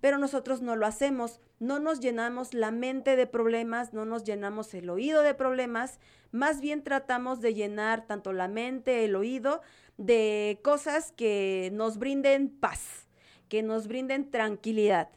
Pero 0.00 0.18
nosotros 0.18 0.62
no 0.62 0.76
lo 0.76 0.86
hacemos, 0.86 1.40
no 1.58 1.78
nos 1.78 2.00
llenamos 2.00 2.54
la 2.54 2.70
mente 2.70 3.16
de 3.16 3.26
problemas, 3.26 3.92
no 3.92 4.04
nos 4.04 4.24
llenamos 4.24 4.72
el 4.74 4.88
oído 4.88 5.22
de 5.22 5.34
problemas, 5.34 5.98
más 6.32 6.60
bien 6.60 6.82
tratamos 6.82 7.40
de 7.40 7.54
llenar 7.54 8.06
tanto 8.06 8.32
la 8.32 8.48
mente, 8.48 9.04
el 9.04 9.14
oído, 9.14 9.60
de 9.98 10.58
cosas 10.62 11.12
que 11.12 11.70
nos 11.74 11.98
brinden 11.98 12.48
paz, 12.48 13.06
que 13.48 13.62
nos 13.62 13.88
brinden 13.88 14.30
tranquilidad, 14.30 15.10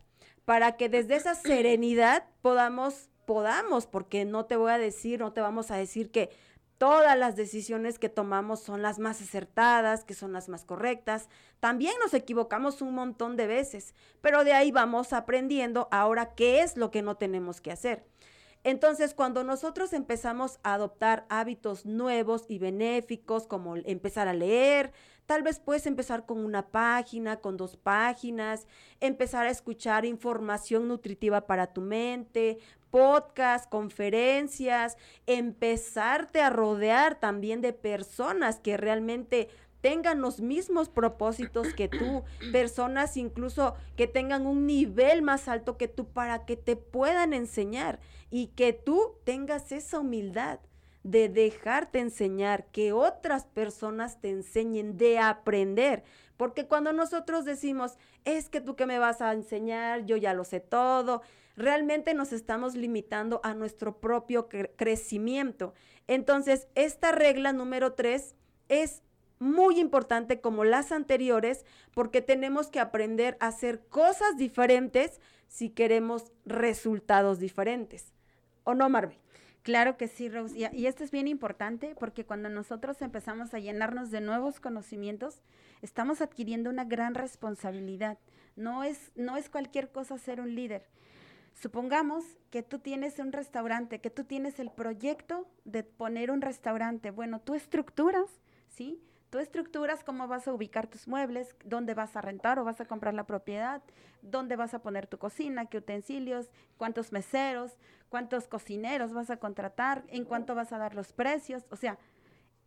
para 0.44 0.76
que 0.76 0.90
desde 0.90 1.16
esa 1.16 1.36
serenidad 1.36 2.26
podamos 2.42 3.10
podamos, 3.26 3.88
porque 3.88 4.26
no 4.26 4.46
te 4.46 4.56
voy 4.56 4.72
a 4.72 4.78
decir, 4.78 5.20
no 5.20 5.34
te 5.34 5.42
vamos 5.42 5.72
a 5.72 5.76
decir 5.76 6.12
que 6.12 6.30
todas 6.78 7.18
las 7.18 7.36
decisiones 7.36 7.98
que 7.98 8.10
tomamos 8.10 8.62
son 8.62 8.82
las 8.82 9.00
más 9.00 9.22
acertadas, 9.22 10.04
que 10.04 10.14
son 10.14 10.34
las 10.34 10.50
más 10.50 10.66
correctas. 10.66 11.30
También 11.60 11.94
nos 12.04 12.14
equivocamos 12.14 12.82
un 12.82 12.94
montón 12.94 13.38
de 13.38 13.48
veces, 13.48 13.94
pero 14.22 14.44
de 14.44 14.54
ahí 14.54 14.72
vamos 14.72 15.14
aprendiendo 15.14 15.88
ahora 15.92 16.36
qué 16.36 16.62
es 16.62 16.76
lo 16.76 16.92
que 16.92 17.02
no 17.02 17.16
tenemos 17.16 17.62
que 17.62 17.72
hacer. 17.72 18.06
Entonces, 18.64 19.14
cuando 19.14 19.44
nosotros 19.44 19.92
empezamos 19.92 20.60
a 20.64 20.76
adoptar 20.76 21.26
hábitos 21.30 21.86
nuevos 21.86 22.46
y 22.48 22.60
benéficos, 22.60 23.46
como 23.46 23.76
empezar 23.76 24.30
a 24.30 24.34
leer, 24.34 24.94
tal 25.26 25.44
vez 25.44 25.60
puedes 25.60 25.86
empezar 25.86 26.26
con 26.26 26.44
una 26.44 26.68
página, 26.68 27.38
con 27.38 27.58
dos 27.58 27.76
páginas, 27.76 28.66
empezar 29.02 29.48
a 29.48 29.52
escuchar 29.52 30.06
información 30.06 30.88
nutritiva 30.88 31.46
para 31.46 31.68
tu 31.68 31.82
mente, 31.82 32.60
podcast, 32.90 33.70
conferencias, 33.70 34.98
empezarte 35.26 36.42
a 36.42 36.52
rodear 36.52 37.20
también 37.20 37.60
de 37.60 37.74
personas 37.74 38.60
que 38.60 38.78
realmente 38.78 39.50
tengan 39.84 40.22
los 40.22 40.40
mismos 40.40 40.88
propósitos 40.88 41.74
que 41.74 41.90
tú, 41.90 42.24
personas 42.54 43.18
incluso 43.18 43.76
que 43.98 44.08
tengan 44.08 44.48
un 44.48 44.66
nivel 44.66 45.22
más 45.22 45.50
alto 45.50 45.78
que 45.78 45.90
tú 45.90 46.08
para 46.08 46.46
que 46.46 46.56
te 46.56 46.78
puedan 46.78 47.34
enseñar 47.34 48.00
y 48.32 48.48
que 48.48 48.72
tú 48.72 49.16
tengas 49.26 49.74
esa 49.74 50.00
humildad 50.00 50.60
de 51.04 51.28
dejarte 51.28 52.00
enseñar, 52.00 52.66
que 52.68 52.94
otras 52.94 53.44
personas 53.44 54.22
te 54.22 54.30
enseñen, 54.30 54.96
de 54.98 55.20
aprender. 55.20 56.06
Porque 56.38 56.66
cuando 56.66 56.94
nosotros 56.94 57.44
decimos, 57.44 57.98
es 58.24 58.48
que 58.48 58.62
tú 58.62 58.78
que 58.78 58.86
me 58.86 59.00
vas 59.00 59.20
a 59.20 59.34
enseñar, 59.34 60.06
yo 60.06 60.16
ya 60.16 60.34
lo 60.34 60.46
sé 60.46 60.62
todo, 60.62 61.24
realmente 61.58 62.14
nos 62.14 62.32
estamos 62.32 62.76
limitando 62.76 63.42
a 63.44 63.54
nuestro 63.54 64.00
propio 64.00 64.48
crecimiento. 64.78 65.74
Entonces, 66.08 66.70
esta 66.74 67.12
regla 67.12 67.52
número 67.52 67.92
tres 67.96 68.38
es 68.70 69.04
muy 69.40 69.80
importante 69.80 70.40
como 70.42 70.64
las 70.64 70.92
anteriores 70.92 71.66
porque 71.94 72.22
tenemos 72.22 72.68
que 72.68 72.80
aprender 72.80 73.38
a 73.40 73.48
hacer 73.48 73.82
cosas 73.90 74.38
diferentes 74.38 75.20
si 75.48 75.70
queremos 75.70 76.32
resultados 76.46 77.40
diferentes. 77.40 78.14
¿O 78.64 78.74
no, 78.74 78.90
Marvel? 78.90 79.18
Claro 79.62 79.98
que 79.98 80.08
sí, 80.08 80.30
Rose. 80.30 80.58
Y, 80.58 80.66
y, 80.76 80.88
esto 80.88 81.04
es 81.04 81.12
bien 81.12 81.28
importante 81.28 81.96
porque 81.98 82.26
cuando 82.26 82.50
nosotros 82.50 83.02
empezamos 83.02 83.54
a 83.54 83.60
llenarnos 83.60 84.12
de 84.12 84.20
nuevos 84.20 84.60
conocimientos, 84.60 85.42
estamos 85.82 86.22
adquiriendo 86.22 86.70
una 86.70 86.84
gran 86.84 87.16
responsabilidad. 87.16 88.18
No 88.56 88.84
es, 88.84 89.12
no 89.16 89.38
es 89.38 89.50
cualquier 89.50 89.90
cosa 89.90 90.18
ser 90.18 90.42
un 90.42 90.54
líder. 90.54 90.86
Supongamos 91.54 92.26
que 92.50 92.64
tú 92.64 92.80
tienes 92.80 93.20
un 93.20 93.32
restaurante, 93.32 94.00
que 94.00 94.10
tú 94.10 94.24
tienes 94.24 94.60
el 94.60 94.70
proyecto 94.72 95.48
de 95.66 95.84
poner 95.84 96.32
un 96.32 96.42
restaurante. 96.42 97.12
Bueno, 97.12 97.40
tú 97.40 97.54
estructuras, 97.54 98.30
¿sí? 98.70 99.02
Tú 99.34 99.40
estructuras 99.40 100.04
cómo 100.04 100.28
vas 100.28 100.48
a 100.48 100.54
ubicar 100.54 100.86
tus 100.86 101.08
muebles, 101.08 101.56
dónde 101.66 101.96
vas 101.96 102.16
a 102.16 102.22
rentar 102.22 102.60
o 102.60 102.64
vas 102.64 102.80
a 102.80 102.86
comprar 102.86 103.16
la 103.16 103.26
propiedad, 103.26 103.82
dónde 104.22 104.56
vas 104.56 104.76
a 104.76 104.84
poner 104.84 105.08
tu 105.08 105.18
cocina, 105.18 105.66
qué 105.66 105.80
utensilios, 105.80 106.52
cuántos 106.78 107.12
meseros, 107.12 107.80
cuántos 108.10 108.48
cocineros 108.48 109.12
vas 109.12 109.32
a 109.32 109.38
contratar, 109.38 110.04
en 110.10 110.24
cuánto 110.24 110.54
vas 110.54 110.72
a 110.72 110.78
dar 110.78 110.94
los 110.94 111.14
precios. 111.14 111.66
O 111.72 111.78
sea, 111.78 111.98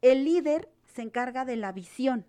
el 0.03 0.25
líder 0.25 0.69
se 0.87 1.03
encarga 1.03 1.45
de 1.45 1.55
la 1.55 1.71
visión. 1.71 2.27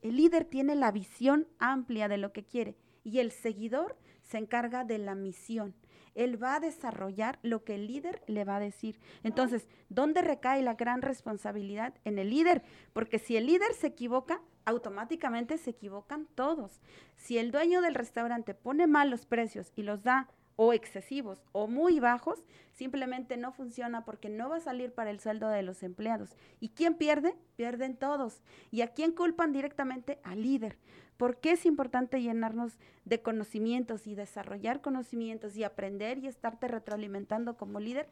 El 0.00 0.16
líder 0.16 0.44
tiene 0.44 0.76
la 0.76 0.92
visión 0.92 1.48
amplia 1.58 2.06
de 2.06 2.18
lo 2.18 2.32
que 2.32 2.44
quiere 2.44 2.76
y 3.02 3.18
el 3.18 3.32
seguidor 3.32 3.98
se 4.22 4.38
encarga 4.38 4.84
de 4.84 4.98
la 4.98 5.16
misión 5.16 5.74
él 6.14 6.42
va 6.42 6.56
a 6.56 6.60
desarrollar 6.60 7.38
lo 7.42 7.64
que 7.64 7.74
el 7.74 7.86
líder 7.86 8.22
le 8.26 8.44
va 8.44 8.56
a 8.56 8.60
decir. 8.60 8.98
Entonces, 9.22 9.68
¿dónde 9.88 10.22
recae 10.22 10.62
la 10.62 10.74
gran 10.74 11.02
responsabilidad? 11.02 11.94
En 12.04 12.18
el 12.18 12.30
líder, 12.30 12.62
porque 12.92 13.18
si 13.18 13.36
el 13.36 13.46
líder 13.46 13.72
se 13.74 13.88
equivoca, 13.88 14.40
automáticamente 14.64 15.58
se 15.58 15.70
equivocan 15.70 16.26
todos. 16.34 16.80
Si 17.16 17.38
el 17.38 17.50
dueño 17.50 17.80
del 17.80 17.94
restaurante 17.94 18.54
pone 18.54 18.86
mal 18.86 19.10
los 19.10 19.26
precios 19.26 19.72
y 19.76 19.82
los 19.82 20.02
da 20.02 20.28
o 20.56 20.72
excesivos 20.72 21.42
o 21.52 21.66
muy 21.66 22.00
bajos, 22.00 22.44
simplemente 22.72 23.36
no 23.36 23.52
funciona 23.52 24.04
porque 24.04 24.28
no 24.28 24.48
va 24.48 24.56
a 24.56 24.60
salir 24.60 24.92
para 24.92 25.10
el 25.10 25.20
sueldo 25.20 25.48
de 25.48 25.62
los 25.62 25.82
empleados. 25.82 26.36
¿Y 26.60 26.70
quién 26.70 26.94
pierde? 26.94 27.34
Pierden 27.56 27.96
todos. 27.96 28.42
¿Y 28.70 28.82
a 28.82 28.88
quién 28.88 29.12
culpan 29.12 29.52
directamente? 29.52 30.18
Al 30.22 30.42
líder. 30.42 30.78
¿Por 31.16 31.38
qué 31.38 31.52
es 31.52 31.66
importante 31.66 32.20
llenarnos 32.20 32.78
de 33.04 33.22
conocimientos 33.22 34.06
y 34.06 34.14
desarrollar 34.14 34.80
conocimientos 34.80 35.56
y 35.56 35.64
aprender 35.64 36.18
y 36.18 36.26
estarte 36.26 36.68
retroalimentando 36.68 37.56
como 37.56 37.80
líder? 37.80 38.08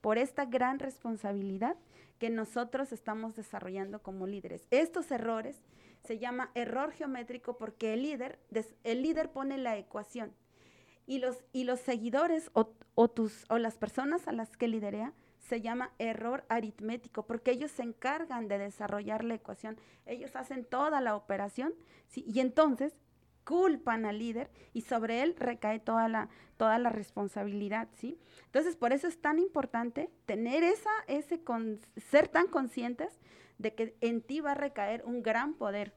Por 0.00 0.18
esta 0.18 0.44
gran 0.44 0.78
responsabilidad 0.78 1.76
que 2.18 2.30
nosotros 2.30 2.92
estamos 2.92 3.34
desarrollando 3.34 4.02
como 4.02 4.26
líderes. 4.26 4.66
Estos 4.70 5.10
errores 5.10 5.64
se 6.04 6.18
llama 6.18 6.50
error 6.54 6.92
geométrico 6.92 7.56
porque 7.58 7.94
el 7.94 8.02
líder, 8.02 8.38
el 8.84 9.02
líder 9.02 9.30
pone 9.30 9.58
la 9.58 9.76
ecuación 9.76 10.32
y 11.06 11.18
los, 11.18 11.44
y 11.52 11.64
los 11.64 11.80
seguidores 11.80 12.50
o, 12.54 12.72
o, 12.94 13.08
tus, 13.08 13.44
o 13.50 13.58
las 13.58 13.76
personas 13.76 14.28
a 14.28 14.32
las 14.32 14.56
que 14.56 14.68
liderea 14.68 15.12
se 15.40 15.60
llama 15.60 15.92
error 15.98 16.44
aritmético, 16.48 17.26
porque 17.26 17.50
ellos 17.50 17.70
se 17.70 17.82
encargan 17.82 18.48
de 18.48 18.58
desarrollar 18.58 19.24
la 19.24 19.34
ecuación, 19.34 19.76
ellos 20.06 20.34
hacen 20.36 20.64
toda 20.64 21.00
la 21.00 21.16
operación, 21.16 21.74
¿sí? 22.08 22.24
y 22.26 22.40
entonces 22.40 22.94
culpan 23.44 24.04
al 24.04 24.18
líder 24.18 24.50
y 24.72 24.82
sobre 24.82 25.22
él 25.22 25.34
recae 25.36 25.80
toda 25.80 26.08
la, 26.08 26.28
toda 26.56 26.78
la 26.78 26.90
responsabilidad, 26.90 27.88
¿sí? 27.94 28.18
Entonces, 28.46 28.76
por 28.76 28.92
eso 28.92 29.08
es 29.08 29.20
tan 29.20 29.38
importante 29.38 30.10
tener 30.26 30.62
esa, 30.62 30.90
ese, 31.08 31.42
con, 31.42 31.80
ser 31.96 32.28
tan 32.28 32.46
conscientes 32.46 33.20
de 33.58 33.74
que 33.74 33.96
en 34.00 34.22
ti 34.22 34.40
va 34.40 34.52
a 34.52 34.54
recaer 34.54 35.02
un 35.04 35.22
gran 35.22 35.54
poder, 35.54 35.94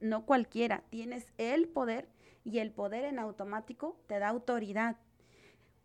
no 0.00 0.24
cualquiera, 0.24 0.82
tienes 0.90 1.26
el 1.38 1.68
poder 1.68 2.08
y 2.50 2.58
el 2.58 2.72
poder 2.72 3.04
en 3.04 3.18
automático 3.18 3.96
te 4.06 4.18
da 4.18 4.28
autoridad. 4.28 4.96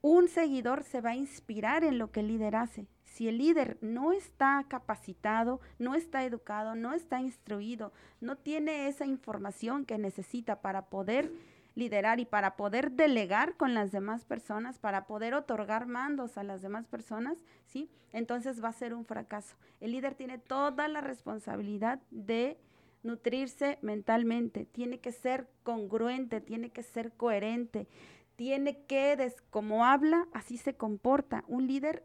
Un 0.01 0.28
seguidor 0.28 0.84
se 0.84 1.01
va 1.01 1.12
a 1.12 1.15
inspirar 1.15 1.84
en 1.84 1.97
lo 1.97 2.12
que 2.12 2.19
el 2.19 2.28
líder 2.28 2.56
hace. 2.56 2.88
Si 3.04 3.28
el 3.28 3.38
líder 3.38 3.78
no 3.82 4.12
está 4.12 4.65
capacitado, 4.67 5.62
no 5.80 5.95
está 5.95 6.25
educado, 6.25 6.75
no 6.75 6.93
está 6.93 7.21
instruido, 7.21 7.93
no 8.19 8.36
tiene 8.36 8.88
esa 8.88 9.06
información 9.06 9.86
que 9.86 9.97
necesita 9.97 10.62
para 10.62 10.88
poder 10.88 11.32
liderar 11.75 12.19
y 12.19 12.25
para 12.25 12.56
poder 12.56 12.91
delegar 12.91 13.56
con 13.58 13.73
las 13.73 13.91
demás 13.91 14.25
personas, 14.25 14.80
para 14.80 15.06
poder 15.08 15.34
otorgar 15.34 15.88
mandos 15.88 16.38
a 16.38 16.43
las 16.43 16.62
demás 16.62 16.88
personas, 16.88 17.38
¿sí? 17.65 17.89
Entonces 18.13 18.63
va 18.63 18.69
a 18.69 18.73
ser 18.73 18.93
un 18.93 19.06
fracaso. 19.06 19.56
El 19.82 19.91
líder 19.91 20.15
tiene 20.15 20.38
toda 20.38 20.88
la 20.88 21.01
responsabilidad 21.01 21.99
de 22.12 22.58
nutrirse 23.06 23.78
mentalmente, 23.82 24.65
tiene 24.65 25.00
que 25.00 25.12
ser 25.12 25.48
congruente, 25.63 26.41
tiene 26.41 26.70
que 26.70 26.84
ser 26.84 27.13
coherente, 27.13 27.88
tiene 28.36 28.84
que, 28.86 29.34
como 29.50 29.86
habla, 29.86 30.28
así 30.34 30.58
se 30.58 30.76
comporta. 30.76 31.46
Un 31.48 31.68
líder, 31.68 32.04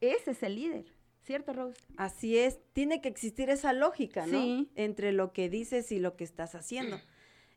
ese 0.00 0.32
es 0.32 0.42
el 0.42 0.54
líder. 0.54 0.94
¿Cierto, 1.22 1.54
Rose? 1.54 1.80
Así 1.96 2.38
es, 2.38 2.60
tiene 2.74 3.00
que 3.00 3.08
existir 3.08 3.48
esa 3.48 3.72
lógica, 3.72 4.26
¿no? 4.26 4.66
Entre 4.74 5.12
lo 5.12 5.32
que 5.32 5.48
dices 5.48 5.90
y 5.90 5.98
lo 5.98 6.16
que 6.16 6.24
estás 6.24 6.54
haciendo. 6.54 6.98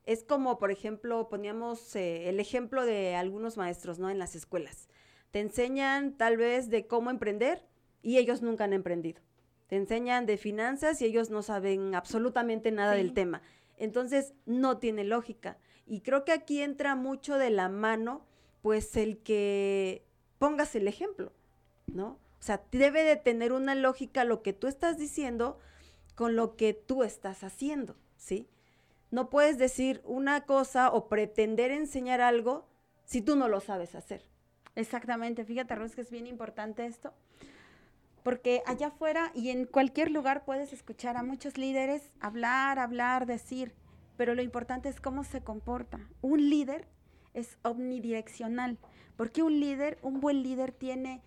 Es 0.05 0.23
como, 0.23 0.57
por 0.57 0.71
ejemplo, 0.71 1.27
poníamos 1.27 1.93
eh, 1.97 2.29
el 2.29 2.39
ejemplo 2.39 2.85
de 2.85 3.15
algunos 3.15 3.57
maestros, 3.57 3.99
¿no? 3.99 4.09
En 4.09 4.19
las 4.19 4.35
escuelas. 4.35 4.87
Te 5.31 5.41
enseñan 5.41 6.15
tal 6.15 6.37
vez 6.37 6.69
de 6.69 6.87
cómo 6.87 7.09
emprender 7.09 7.67
y 8.01 8.17
ellos 8.17 8.41
nunca 8.41 8.63
han 8.63 8.71
emprendido. 8.71 9.21
Te 9.67 9.75
enseñan 9.75 10.25
de 10.25 10.37
finanzas 10.37 11.01
y 11.01 11.05
ellos 11.05 11.29
no 11.29 11.41
saben 11.41 11.93
absolutamente 11.93 12.71
nada 12.71 12.93
del 12.93 13.13
tema. 13.13 13.41
Entonces, 13.77 14.33
no 14.45 14.77
tiene 14.77 15.03
lógica. 15.03 15.57
Y 15.85 16.01
creo 16.01 16.25
que 16.25 16.31
aquí 16.31 16.61
entra 16.61 16.95
mucho 16.95 17.37
de 17.37 17.49
la 17.49 17.69
mano, 17.69 18.25
pues, 18.61 18.95
el 18.97 19.19
que 19.19 20.05
pongas 20.39 20.75
el 20.75 20.87
ejemplo, 20.87 21.33
¿no? 21.85 22.19
O 22.39 22.43
sea, 22.43 22.63
debe 22.71 23.03
de 23.03 23.15
tener 23.15 23.51
una 23.51 23.75
lógica 23.75 24.23
lo 24.23 24.41
que 24.41 24.53
tú 24.53 24.67
estás 24.67 24.97
diciendo 24.97 25.59
con 26.15 26.35
lo 26.35 26.55
que 26.55 26.73
tú 26.73 27.03
estás 27.03 27.43
haciendo, 27.43 27.95
¿sí? 28.15 28.47
No 29.11 29.29
puedes 29.29 29.57
decir 29.57 30.01
una 30.03 30.45
cosa 30.45 30.91
o 30.91 31.07
pretender 31.07 31.71
enseñar 31.71 32.21
algo 32.21 32.67
si 33.05 33.21
tú 33.21 33.35
no 33.35 33.47
lo 33.47 33.59
sabes 33.61 33.95
hacer. 33.95 34.23
Exactamente, 34.75 35.45
fíjate, 35.45 35.75
Rose, 35.75 35.95
que 35.95 36.01
es 36.01 36.11
bien 36.11 36.27
importante 36.27 36.85
esto, 36.85 37.13
porque 38.27 38.61
allá 38.65 38.87
afuera 38.87 39.31
y 39.33 39.51
en 39.51 39.65
cualquier 39.65 40.11
lugar 40.11 40.43
puedes 40.43 40.73
escuchar 40.73 41.15
a 41.15 41.23
muchos 41.23 41.57
líderes 41.57 42.11
hablar, 42.19 42.77
hablar, 42.77 43.25
decir, 43.25 43.73
pero 44.17 44.35
lo 44.35 44.41
importante 44.41 44.89
es 44.89 44.99
cómo 44.99 45.23
se 45.23 45.39
comporta. 45.39 45.97
Un 46.19 46.49
líder 46.49 46.89
es 47.33 47.57
omnidireccional, 47.61 48.79
porque 49.15 49.43
un 49.43 49.61
líder, 49.61 49.97
un 50.01 50.19
buen 50.19 50.43
líder 50.43 50.73
tiene 50.73 51.21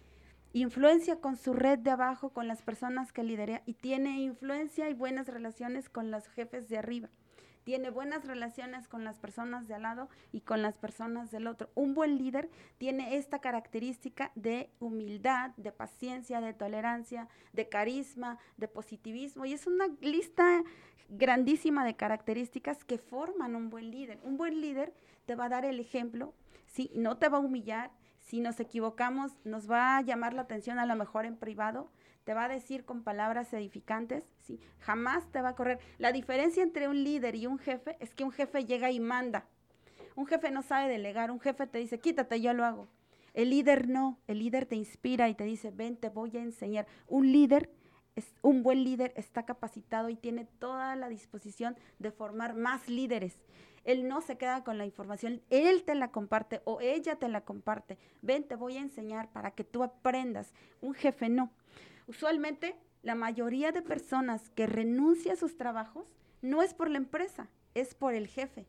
influencia 0.53 1.23
con 1.23 1.39
su 1.39 1.55
red 1.55 1.79
de 1.79 1.91
abajo, 1.91 2.35
con 2.35 2.47
las 2.47 2.61
personas 2.61 3.15
que 3.15 3.23
lidera 3.23 3.63
y 3.65 3.73
tiene 3.73 4.21
influencia 4.21 4.91
y 4.91 4.93
buenas 4.93 5.27
relaciones 5.27 5.89
con 5.89 6.11
los 6.11 6.29
jefes 6.29 6.69
de 6.69 6.77
arriba 6.77 7.09
tiene 7.71 7.91
buenas 7.91 8.25
relaciones 8.25 8.89
con 8.89 9.05
las 9.05 9.21
personas 9.21 9.69
de 9.69 9.75
al 9.75 9.83
lado 9.83 10.09
y 10.33 10.41
con 10.41 10.61
las 10.61 10.77
personas 10.77 11.31
del 11.31 11.47
otro. 11.47 11.71
Un 11.77 11.95
buen 11.95 12.19
líder 12.19 12.51
tiene 12.79 13.15
esta 13.15 13.39
característica 13.39 14.33
de 14.35 14.71
humildad, 14.81 15.53
de 15.57 15.71
paciencia, 15.71 16.41
de 16.41 16.53
tolerancia, 16.53 17.29
de 17.53 17.69
carisma, 17.69 18.39
de 18.57 18.67
positivismo 18.67 19.45
y 19.45 19.53
es 19.53 19.69
una 19.69 19.87
lista 20.01 20.65
grandísima 21.11 21.85
de 21.85 21.95
características 21.95 22.83
que 22.83 22.99
forman 22.99 23.55
un 23.55 23.71
buen 23.71 23.93
líder. 23.93 24.19
Un 24.25 24.37
buen 24.37 24.61
líder 24.61 24.93
te 25.25 25.37
va 25.37 25.45
a 25.45 25.51
dar 25.51 25.65
el 25.65 25.79
ejemplo, 25.79 26.35
¿sí? 26.67 26.91
no 26.97 27.19
te 27.19 27.29
va 27.29 27.39
a 27.39 27.41
humillar, 27.41 27.93
si 28.19 28.41
nos 28.41 28.59
equivocamos, 28.59 29.37
nos 29.45 29.71
va 29.71 29.97
a 29.97 30.03
llamar 30.03 30.35
la 30.35 30.43
atención 30.43 30.81
a 30.81 30.87
lo 30.87 30.97
mejor 30.97 31.25
en 31.25 31.37
privado, 31.37 31.89
te 32.31 32.35
va 32.35 32.45
a 32.45 32.49
decir 32.49 32.85
con 32.85 33.03
palabras 33.03 33.53
edificantes, 33.53 34.23
¿sí? 34.39 34.61
Jamás 34.79 35.27
te 35.33 35.43
va 35.43 35.49
a 35.49 35.57
correr. 35.57 35.81
La 35.99 36.13
diferencia 36.13 36.63
entre 36.63 36.87
un 36.87 37.03
líder 37.03 37.35
y 37.35 37.49
un 37.49 37.59
jefe 37.59 37.97
es 37.99 38.15
que 38.15 38.23
un 38.23 38.31
jefe 38.31 38.65
llega 38.65 38.93
y 38.93 39.01
manda. 39.01 39.49
Un 40.15 40.27
jefe 40.27 40.53
no 40.53 40.63
sabe 40.63 40.89
delegar, 40.89 41.33
un 41.33 41.41
jefe 41.41 41.67
te 41.67 41.79
dice, 41.79 41.99
quítate, 41.99 42.41
yo 42.41 42.53
lo 42.53 42.65
hago. 42.65 42.87
El 43.35 43.51
líder 43.51 43.89
no, 43.89 44.21
el 44.29 44.39
líder 44.39 44.67
te 44.67 44.77
inspira 44.77 45.29
y 45.29 45.35
te 45.35 45.43
dice, 45.43 45.73
ven, 45.73 45.97
te 45.97 46.09
voy 46.09 46.37
a 46.37 46.41
enseñar. 46.41 46.87
Un 47.09 47.33
líder, 47.33 47.69
es, 48.15 48.33
un 48.43 48.63
buen 48.63 48.85
líder 48.85 49.13
está 49.17 49.45
capacitado 49.45 50.09
y 50.09 50.15
tiene 50.15 50.45
toda 50.61 50.95
la 50.95 51.09
disposición 51.09 51.77
de 51.99 52.13
formar 52.13 52.55
más 52.55 52.89
líderes. 52.89 53.41
Él 53.83 54.07
no 54.07 54.21
se 54.21 54.39
queda 54.39 54.63
con 54.63 54.79
la 54.79 54.87
información, 54.87 55.43
él 55.51 55.83
te 55.83 55.97
la 55.97 56.13
comparte 56.13 56.61
o 56.65 56.81
ella 56.81 57.17
te 57.17 57.27
la 57.27 57.41
comparte. 57.41 57.99
Ven, 58.23 58.45
te 58.45 58.55
voy 58.55 58.77
a 58.77 58.83
enseñar 58.83 59.33
para 59.33 59.51
que 59.51 59.65
tú 59.65 59.83
aprendas. 59.83 60.53
Un 60.81 60.95
jefe 60.95 61.29
no. 61.29 61.51
Usualmente, 62.07 62.77
la 63.03 63.15
mayoría 63.15 63.73
de 63.73 63.83
personas 63.83 64.51
que 64.51 64.67
renuncia 64.67 65.33
a 65.33 65.37
sus 65.37 65.57
trabajos 65.57 66.15
no 66.43 66.63
es 66.63 66.75
por 66.75 66.91
la 66.91 66.99
empresa, 66.99 67.49
es 67.75 67.95
por 67.95 68.15
el 68.15 68.27
jefe. 68.27 68.67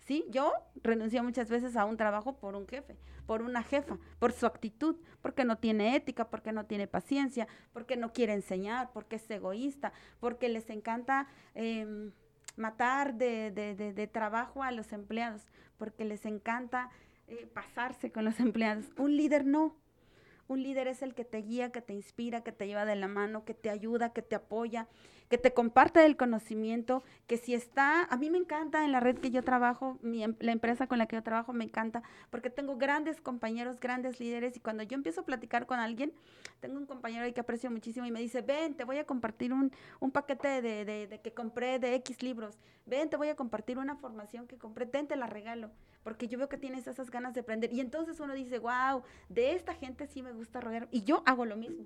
¿Sí? 0.00 0.24
Yo 0.30 0.52
renuncio 0.82 1.22
muchas 1.22 1.50
veces 1.50 1.76
a 1.76 1.84
un 1.84 1.98
trabajo 1.98 2.38
por 2.38 2.54
un 2.54 2.66
jefe, 2.66 2.96
por 3.26 3.42
una 3.42 3.62
jefa, 3.62 3.98
por 4.18 4.32
su 4.32 4.46
actitud, 4.46 4.96
porque 5.20 5.44
no 5.44 5.58
tiene 5.58 5.94
ética, 5.94 6.30
porque 6.30 6.50
no 6.50 6.64
tiene 6.64 6.86
paciencia, 6.86 7.46
porque 7.74 7.96
no 7.96 8.12
quiere 8.14 8.32
enseñar, 8.32 8.90
porque 8.94 9.16
es 9.16 9.30
egoísta, 9.30 9.92
porque 10.18 10.48
les 10.48 10.70
encanta 10.70 11.28
em, 11.54 12.12
matar 12.56 13.14
de, 13.14 14.10
trabajo 14.10 14.62
a 14.62 14.72
los 14.72 14.92
empleados, 14.92 15.42
porque 15.76 16.06
les 16.06 16.24
encanta 16.24 16.90
eh, 17.26 17.46
pasarse 17.52 18.10
con 18.10 18.24
los 18.24 18.40
empleados. 18.40 18.86
Un 18.96 19.14
líder 19.14 19.44
no, 19.44 19.76
un 20.48 20.62
líder 20.62 20.88
es 20.88 21.02
el 21.02 21.14
que 21.14 21.24
te 21.24 21.38
guía, 21.38 21.70
que 21.70 21.82
te 21.82 21.92
inspira, 21.92 22.42
que 22.42 22.52
te 22.52 22.66
lleva 22.66 22.84
de 22.84 22.96
la 22.96 23.06
mano, 23.06 23.44
que 23.44 23.54
te 23.54 23.70
ayuda, 23.70 24.12
que 24.12 24.22
te 24.22 24.34
apoya, 24.34 24.88
que 25.28 25.36
te 25.36 25.52
comparte 25.52 26.04
el 26.04 26.16
conocimiento, 26.16 27.02
que 27.26 27.36
si 27.36 27.54
está, 27.54 28.04
a 28.04 28.16
mí 28.16 28.30
me 28.30 28.38
encanta 28.38 28.84
en 28.84 28.92
la 28.92 29.00
red 29.00 29.18
que 29.18 29.30
yo 29.30 29.44
trabajo, 29.44 29.98
mi, 30.00 30.24
em, 30.24 30.34
la 30.40 30.52
empresa 30.52 30.86
con 30.86 30.98
la 30.98 31.06
que 31.06 31.16
yo 31.16 31.22
trabajo 31.22 31.52
me 31.52 31.64
encanta, 31.64 32.02
porque 32.30 32.48
tengo 32.48 32.76
grandes 32.76 33.20
compañeros, 33.20 33.78
grandes 33.78 34.20
líderes, 34.20 34.56
y 34.56 34.60
cuando 34.60 34.82
yo 34.82 34.94
empiezo 34.94 35.20
a 35.20 35.24
platicar 35.24 35.66
con 35.66 35.78
alguien, 35.78 36.12
tengo 36.60 36.78
un 36.78 36.86
compañero 36.86 37.24
ahí 37.24 37.32
que 37.32 37.40
aprecio 37.40 37.70
muchísimo 37.70 38.06
y 38.06 38.10
me 38.10 38.20
dice, 38.20 38.40
ven, 38.40 38.74
te 38.74 38.84
voy 38.84 38.96
a 38.96 39.04
compartir 39.04 39.52
un, 39.52 39.70
un 40.00 40.10
paquete 40.10 40.62
de, 40.62 41.20
que 41.22 41.32
compré 41.32 41.78
de 41.78 41.94
X 41.96 42.22
libros, 42.22 42.58
ven, 42.86 43.10
te 43.10 43.18
voy 43.18 43.28
a 43.28 43.36
compartir 43.36 43.76
una 43.76 43.96
formación 43.96 44.46
que 44.46 44.56
compré, 44.56 44.86
ten, 44.86 45.06
te 45.06 45.16
la 45.16 45.26
regalo 45.26 45.70
porque 46.08 46.26
yo 46.26 46.38
veo 46.38 46.48
que 46.48 46.56
tienes 46.56 46.86
esas 46.86 47.10
ganas 47.10 47.34
de 47.34 47.40
aprender. 47.40 47.70
Y 47.70 47.80
entonces 47.82 48.18
uno 48.18 48.32
dice, 48.32 48.58
wow, 48.58 49.02
de 49.28 49.52
esta 49.52 49.74
gente 49.74 50.06
sí 50.06 50.22
me 50.22 50.32
gusta 50.32 50.58
rodear. 50.58 50.88
Y 50.90 51.02
yo 51.02 51.22
hago 51.26 51.44
lo 51.44 51.54
mismo. 51.54 51.84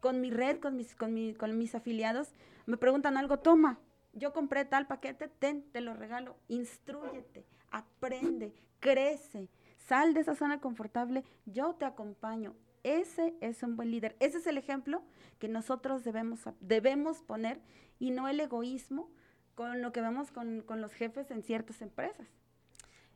Con 0.00 0.22
mi 0.22 0.30
red, 0.30 0.60
con 0.60 0.76
mis, 0.76 0.94
con, 0.94 1.34
con 1.34 1.58
mis 1.58 1.74
afiliados, 1.74 2.34
me 2.64 2.78
preguntan 2.78 3.18
algo, 3.18 3.38
toma, 3.40 3.78
yo 4.14 4.32
compré 4.32 4.64
tal 4.64 4.86
paquete, 4.86 5.28
ten, 5.28 5.70
te 5.72 5.82
lo 5.82 5.92
regalo. 5.92 6.38
Instruyete, 6.48 7.44
aprende, 7.70 8.54
crece, 8.78 9.50
sal 9.76 10.14
de 10.14 10.20
esa 10.20 10.34
zona 10.34 10.58
confortable, 10.58 11.22
yo 11.44 11.74
te 11.74 11.84
acompaño. 11.84 12.54
Ese 12.82 13.34
es 13.42 13.62
un 13.62 13.76
buen 13.76 13.90
líder. 13.90 14.16
Ese 14.20 14.38
es 14.38 14.46
el 14.46 14.56
ejemplo 14.56 15.02
que 15.38 15.48
nosotros 15.48 16.02
debemos, 16.02 16.40
debemos 16.60 17.20
poner 17.20 17.60
y 17.98 18.10
no 18.10 18.26
el 18.26 18.40
egoísmo 18.40 19.10
con 19.54 19.82
lo 19.82 19.92
que 19.92 20.00
vemos 20.00 20.30
con, 20.30 20.62
con 20.62 20.80
los 20.80 20.94
jefes 20.94 21.30
en 21.30 21.42
ciertas 21.42 21.82
empresas. 21.82 22.39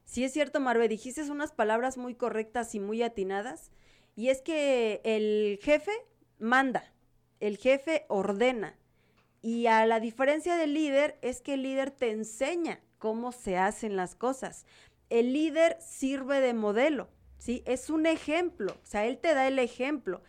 Sí 0.04 0.24
es 0.24 0.32
cierto, 0.32 0.60
Marve, 0.60 0.88
dijiste 0.88 1.22
unas 1.30 1.52
palabras 1.52 1.96
muy 1.96 2.14
correctas 2.14 2.74
y 2.74 2.80
muy 2.80 3.02
atinadas. 3.02 3.70
Y 4.16 4.28
es 4.28 4.42
que 4.42 5.00
el 5.04 5.58
jefe 5.62 5.92
manda, 6.38 6.92
el 7.40 7.56
jefe 7.56 8.04
ordena. 8.08 8.76
Y 9.42 9.66
a 9.66 9.84
la 9.86 10.00
diferencia 10.00 10.56
del 10.56 10.74
líder 10.74 11.18
es 11.20 11.40
que 11.40 11.54
el 11.54 11.62
líder 11.62 11.90
te 11.90 12.10
enseña 12.10 12.80
cómo 12.98 13.32
se 13.32 13.58
hacen 13.58 13.96
las 13.96 14.14
cosas. 14.14 14.64
El 15.10 15.32
líder 15.32 15.76
sirve 15.80 16.40
de 16.40 16.54
modelo, 16.54 17.08
¿sí? 17.38 17.62
Es 17.66 17.90
un 17.90 18.06
ejemplo, 18.06 18.72
o 18.72 18.86
sea, 18.86 19.04
él 19.04 19.18
te 19.18 19.34
da 19.34 19.46
el 19.46 19.58
ejemplo. 19.58 20.22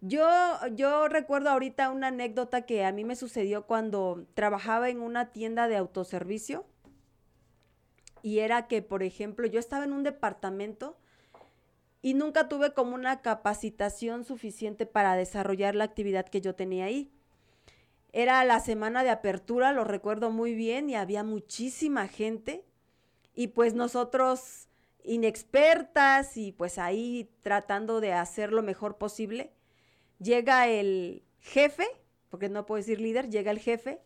Yo, 0.00 0.26
yo 0.74 1.08
recuerdo 1.08 1.50
ahorita 1.50 1.90
una 1.90 2.08
anécdota 2.08 2.62
que 2.62 2.84
a 2.84 2.92
mí 2.92 3.04
me 3.04 3.16
sucedió 3.16 3.66
cuando 3.66 4.26
trabajaba 4.34 4.88
en 4.88 5.00
una 5.00 5.32
tienda 5.32 5.68
de 5.68 5.76
autoservicio 5.76 6.66
y 8.22 8.40
era 8.40 8.66
que, 8.68 8.82
por 8.82 9.02
ejemplo, 9.02 9.46
yo 9.46 9.60
estaba 9.60 9.84
en 9.84 9.92
un 9.92 10.02
departamento 10.02 10.98
y 12.02 12.14
nunca 12.14 12.48
tuve 12.48 12.74
como 12.74 12.94
una 12.94 13.22
capacitación 13.22 14.24
suficiente 14.24 14.86
para 14.86 15.16
desarrollar 15.16 15.74
la 15.74 15.84
actividad 15.84 16.26
que 16.26 16.40
yo 16.40 16.54
tenía 16.54 16.84
ahí. 16.86 17.10
Era 18.12 18.44
la 18.44 18.60
semana 18.60 19.02
de 19.04 19.10
apertura, 19.10 19.72
lo 19.72 19.84
recuerdo 19.84 20.30
muy 20.30 20.54
bien, 20.54 20.88
y 20.88 20.94
había 20.94 21.24
muchísima 21.24 22.08
gente. 22.08 22.64
y 23.34 23.48
pues 23.48 23.74
nosotros 23.74 24.68
inexpertas 25.04 26.36
y 26.36 26.50
pues 26.50 26.76
ahí 26.76 27.30
tratando 27.42 28.00
de 28.00 28.12
hacer 28.12 28.52
lo 28.52 28.62
mejor 28.64 28.98
posible, 28.98 29.52
llega 30.18 30.66
el 30.66 31.22
jefe, 31.40 31.86
porque 32.30 32.48
no 32.48 32.66
puedo 32.66 32.78
decir 32.78 33.00
líder, 33.00 33.30
llega 33.30 33.52
el 33.52 33.60
jefe 33.60 34.00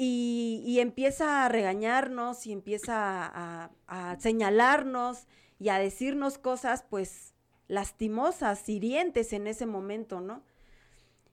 y, 0.00 0.78
empieza 0.78 1.44
a 1.44 1.48
regañarnos 1.48 2.46
y 2.46 2.52
empieza 2.52 3.26
a, 3.26 3.70
a, 3.88 4.20
señalarnos 4.20 5.26
y 5.58 5.70
a 5.70 5.78
decirnos 5.80 6.38
cosas 6.38 6.84
pues 6.88 7.34
lastimosas, 7.66 8.68
hirientes 8.68 9.32
en 9.32 9.48
ese 9.48 9.66
momento, 9.66 10.20
¿no? 10.20 10.44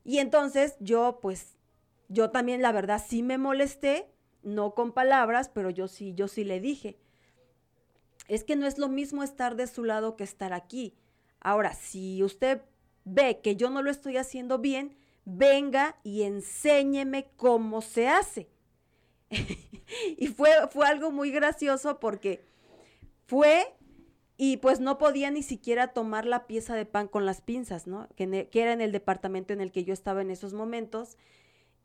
Y 0.03 0.17
entonces 0.17 0.77
yo 0.79 1.19
pues, 1.21 1.57
yo 2.09 2.31
también 2.31 2.63
la 2.63 2.71
verdad 2.71 3.01
sí 3.07 3.21
me 3.21 3.37
molesté, 3.37 4.11
no 4.41 4.73
con 4.73 4.93
palabras, 4.93 5.47
pero 5.47 5.69
yo 5.69 5.87
sí, 5.87 6.15
yo 6.15 6.27
sí 6.27 6.43
le 6.43 6.59
dije, 6.59 6.97
es 8.27 8.43
que 8.43 8.55
no 8.55 8.65
es 8.65 8.79
lo 8.79 8.89
mismo 8.89 9.21
estar 9.21 9.55
de 9.55 9.67
su 9.67 9.83
lado 9.83 10.15
que 10.15 10.23
estar 10.23 10.53
aquí. 10.53 10.95
Ahora, 11.39 11.75
si 11.75 12.23
usted 12.23 12.63
ve 13.03 13.41
que 13.43 13.55
yo 13.55 13.69
no 13.69 13.83
lo 13.83 13.91
estoy 13.91 14.17
haciendo 14.17 14.57
bien, 14.57 14.97
venga 15.23 15.97
y 16.03 16.23
enséñeme 16.23 17.29
cómo 17.35 17.83
se 17.83 18.07
hace. 18.07 18.49
y 20.17 20.27
fue, 20.27 20.49
fue 20.71 20.87
algo 20.87 21.11
muy 21.11 21.31
gracioso 21.31 21.99
porque 21.99 22.43
fue 23.25 23.73
y 24.37 24.57
pues 24.57 24.79
no 24.79 24.97
podía 24.97 25.31
ni 25.31 25.43
siquiera 25.43 25.89
tomar 25.89 26.25
la 26.25 26.45
pieza 26.45 26.75
de 26.75 26.85
pan 26.85 27.07
con 27.07 27.25
las 27.25 27.41
pinzas, 27.41 27.87
¿no? 27.87 28.09
Que, 28.15 28.23
e, 28.23 28.49
que, 28.49 28.61
era 28.61 28.73
en 28.73 28.81
el 28.81 28.91
departamento 28.91 29.53
en 29.53 29.61
el 29.61 29.71
que 29.71 29.85
yo 29.85 29.93
estaba 29.93 30.21
en 30.21 30.29
esos 30.29 30.53
momentos. 30.53 31.17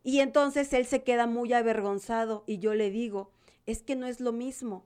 Y 0.03 0.21
entonces 0.21 0.73
él 0.73 0.87
se 0.87 1.03
queda 1.03 1.27
muy 1.27 1.53
avergonzado 1.53 2.43
y 2.47 2.59
yo 2.59 2.75
le 2.75 2.91
digo, 2.91 3.31
es 3.67 3.83
que 3.83 3.95
no 3.95 4.07
es 4.07 4.21
lo 4.21 4.33
mismo. 4.33 4.85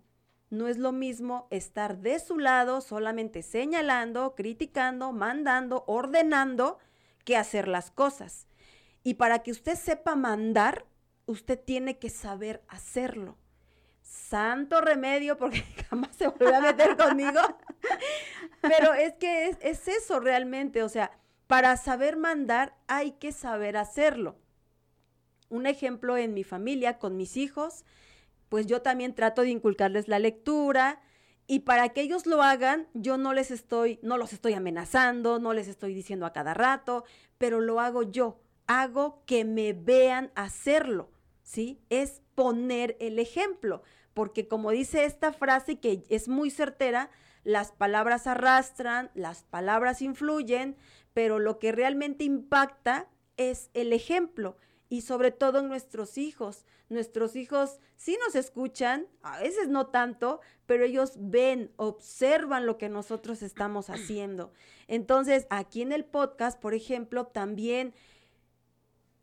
No 0.50 0.68
es 0.68 0.76
lo 0.76 0.92
mismo 0.92 1.48
estar 1.50 1.98
de 1.98 2.18
su 2.18 2.38
lado 2.38 2.80
solamente 2.80 3.42
señalando, 3.42 4.34
criticando, 4.34 5.12
mandando, 5.12 5.84
ordenando, 5.86 6.78
que 7.24 7.36
hacer 7.36 7.66
las 7.66 7.90
cosas. 7.90 8.46
Y 9.02 9.14
para 9.14 9.42
que 9.42 9.50
usted 9.50 9.74
sepa 9.74 10.16
mandar, 10.16 10.84
usted 11.27 11.59
tiene 11.59 11.99
que 11.99 12.11
saber 12.11 12.62
hacerlo. 12.68 13.37
Santo 14.03 14.81
remedio, 14.81 15.39
porque 15.39 15.62
jamás 15.91 16.14
se 16.16 16.29
volvió 16.29 16.57
a 16.57 16.61
meter 16.61 16.97
conmigo. 16.97 17.41
Pero 18.61 18.95
es 18.95 19.14
que 19.14 19.49
es, 19.49 19.57
es 19.61 19.89
eso 19.89 20.20
realmente, 20.20 20.83
o 20.83 20.89
sea, 20.89 21.11
para 21.47 21.77
saber 21.77 22.16
mandar 22.16 22.77
hay 22.87 23.12
que 23.12 23.33
saber 23.33 23.77
hacerlo. 23.77 24.37
Un 25.49 25.66
ejemplo 25.66 26.16
en 26.16 26.35
mi 26.35 26.43
familia, 26.43 26.99
con 26.99 27.16
mis 27.16 27.37
hijos, 27.37 27.85
pues 28.49 28.66
yo 28.66 28.83
también 28.83 29.14
trato 29.14 29.43
de 29.43 29.51
inculcarles 29.51 30.09
la 30.09 30.18
lectura 30.18 31.01
y 31.47 31.61
para 31.61 31.91
que 31.91 32.01
ellos 32.01 32.27
lo 32.27 32.43
hagan, 32.43 32.89
yo 32.95 33.18
no 33.18 33.35
les 33.35 33.51
estoy, 33.51 33.99
no 34.03 34.16
los 34.16 34.33
estoy 34.33 34.55
amenazando, 34.55 35.39
no 35.39 35.53
les 35.53 35.68
estoy 35.68 35.93
diciendo 35.93 36.25
a 36.25 36.33
cada 36.33 36.55
rato, 36.55 37.05
pero 37.37 37.61
lo 37.61 37.81
hago 37.81 38.03
yo, 38.03 38.41
hago 38.66 39.22
que 39.26 39.44
me 39.44 39.72
vean 39.72 40.30
hacerlo. 40.34 41.10
¿sí? 41.42 41.80
Es 41.90 42.22
poner 42.34 42.96
el 43.00 43.18
ejemplo, 43.18 43.82
porque 44.12 44.48
como 44.48 44.70
dice 44.70 45.04
esta 45.04 45.32
frase 45.32 45.78
que 45.78 46.04
es 46.08 46.28
muy 46.28 46.50
certera, 46.50 47.10
las 47.44 47.72
palabras 47.72 48.26
arrastran, 48.26 49.10
las 49.14 49.44
palabras 49.44 50.02
influyen, 50.02 50.76
pero 51.12 51.38
lo 51.38 51.58
que 51.58 51.72
realmente 51.72 52.24
impacta 52.24 53.08
es 53.36 53.70
el 53.74 53.92
ejemplo 53.92 54.56
y 54.88 55.02
sobre 55.02 55.30
todo 55.30 55.62
nuestros 55.62 56.18
hijos. 56.18 56.64
Nuestros 56.88 57.36
hijos 57.36 57.80
sí 57.96 58.18
nos 58.24 58.34
escuchan, 58.34 59.06
a 59.22 59.40
veces 59.40 59.68
no 59.68 59.86
tanto, 59.88 60.40
pero 60.66 60.84
ellos 60.84 61.14
ven, 61.16 61.72
observan 61.76 62.66
lo 62.66 62.78
que 62.78 62.88
nosotros 62.88 63.42
estamos 63.42 63.90
haciendo. 63.90 64.52
Entonces, 64.86 65.46
aquí 65.50 65.82
en 65.82 65.92
el 65.92 66.04
podcast, 66.04 66.60
por 66.60 66.74
ejemplo, 66.74 67.26
también 67.26 67.94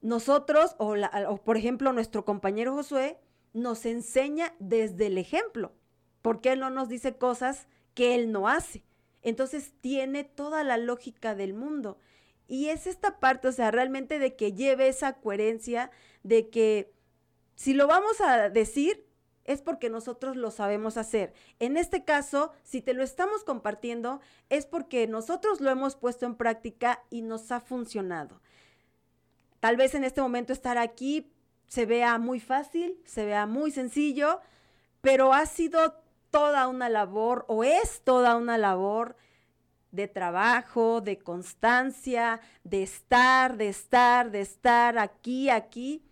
nosotros, 0.01 0.75
o, 0.77 0.95
por 1.37 1.57
ejemplo 1.57 1.93
nuestro 1.93 2.25
compañero 2.25 2.73
Josué, 2.73 3.19
nos 3.53 3.85
enseña 3.85 4.53
desde 4.59 5.07
el 5.07 5.17
ejemplo, 5.17 5.73
porque 6.21 6.53
él 6.53 6.59
no 6.59 6.69
nos 6.69 6.89
dice 6.89 7.17
cosas 7.17 7.67
que 7.93 8.15
él 8.15 8.31
no 8.31 8.47
hace. 8.47 8.83
Entonces 9.21 9.73
tiene 9.81 10.23
toda 10.23 10.63
la 10.63 10.77
lógica 10.77 11.35
del 11.35 11.53
mundo. 11.53 11.99
Y 12.47 12.69
es 12.69 12.87
esta 12.87 13.19
parte, 13.19 13.47
o 13.47 13.51
sea, 13.51 13.71
realmente 13.71 14.19
de 14.19 14.35
que 14.35 14.53
lleve 14.53 14.87
esa 14.87 15.13
coherencia, 15.13 15.91
de 16.23 16.49
que 16.49 16.93
si 17.55 17.73
lo 17.73 17.87
vamos 17.87 18.19
a 18.21 18.49
decir, 18.49 19.05
es 19.45 19.61
porque 19.61 19.89
nosotros 19.89 20.35
lo 20.35 20.51
sabemos 20.51 20.97
hacer. 20.97 21.33
En 21.59 21.77
este 21.77 22.03
caso, 22.03 22.51
si 22.63 22.81
te 22.81 22.93
lo 22.93 23.03
estamos 23.03 23.43
compartiendo, 23.43 24.21
es 24.49 24.65
porque 24.65 25.07
nosotros 25.07 25.61
lo 25.61 25.69
hemos 25.69 25.95
puesto 25.95 26.25
en 26.25 26.35
práctica 26.35 27.03
y 27.09 27.21
nos 27.21 27.51
ha 27.51 27.59
funcionado. 27.59 28.41
Tal 29.61 29.77
vez 29.77 29.93
en 29.93 30.03
este 30.03 30.21
momento 30.21 30.53
estar 30.53 30.79
aquí 30.79 31.31
se 31.67 31.85
vea 31.85 32.17
muy 32.17 32.39
fácil, 32.39 32.99
se 33.05 33.25
vea 33.25 33.45
muy 33.45 33.69
sencillo, 33.69 34.41
pero 35.01 35.33
ha 35.33 35.45
sido 35.45 36.01
toda 36.31 36.67
una 36.67 36.89
labor 36.89 37.45
o 37.47 37.63
es 37.63 38.01
toda 38.03 38.37
una 38.37 38.57
labor 38.57 39.15
de 39.91 40.07
trabajo, 40.07 40.99
de 40.99 41.19
constancia, 41.19 42.41
de 42.63 42.81
estar, 42.81 43.55
de 43.55 43.69
estar, 43.69 44.31
de 44.31 44.41
estar 44.41 44.97
aquí, 44.97 45.49
aquí. 45.51 46.03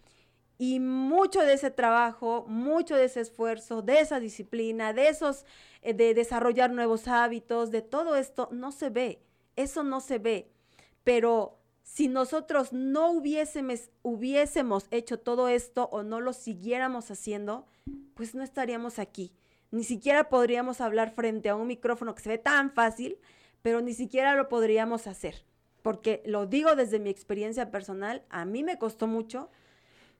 Y 0.59 0.79
mucho 0.79 1.41
de 1.41 1.53
ese 1.53 1.71
trabajo, 1.71 2.45
mucho 2.47 2.95
de 2.95 3.05
ese 3.05 3.21
esfuerzo, 3.21 3.81
de 3.81 4.01
esa 4.01 4.19
disciplina, 4.19 4.93
de 4.93 5.07
esos, 5.07 5.43
eh, 5.81 5.95
de 5.95 6.13
desarrollar 6.13 6.69
nuevos 6.69 7.07
hábitos, 7.07 7.71
de 7.71 7.81
todo 7.81 8.15
esto, 8.15 8.47
no 8.51 8.71
se 8.71 8.91
ve. 8.91 9.23
Eso 9.55 9.83
no 9.83 10.01
se 10.01 10.19
ve. 10.19 10.51
Pero 11.03 11.58
si 11.91 12.07
nosotros 12.07 12.71
no 12.71 13.11
hubiésemos, 13.11 13.89
hubiésemos 14.03 14.87
hecho 14.91 15.19
todo 15.19 15.47
esto 15.47 15.89
o 15.91 16.03
no 16.03 16.21
lo 16.21 16.33
siguiéramos 16.33 17.09
haciendo, 17.09 17.65
pues 18.13 18.35
no 18.35 18.43
estaríamos 18.43 18.99
aquí. 18.99 19.33
Ni 19.71 19.83
siquiera 19.83 20.29
podríamos 20.29 20.81
hablar 20.81 21.09
frente 21.09 21.49
a 21.49 21.55
un 21.55 21.65
micrófono 21.65 22.13
que 22.13 22.21
se 22.21 22.29
ve 22.29 22.37
tan 22.37 22.71
fácil, 22.71 23.17
pero 23.63 23.81
ni 23.81 23.93
siquiera 23.93 24.35
lo 24.35 24.49
podríamos 24.49 25.07
hacer. 25.07 25.43
Porque 25.81 26.21
lo 26.25 26.45
digo 26.45 26.75
desde 26.75 26.99
mi 26.99 27.09
experiencia 27.09 27.71
personal, 27.71 28.23
a 28.29 28.45
mí 28.45 28.63
me 28.63 28.77
costó 28.77 29.07
mucho 29.07 29.49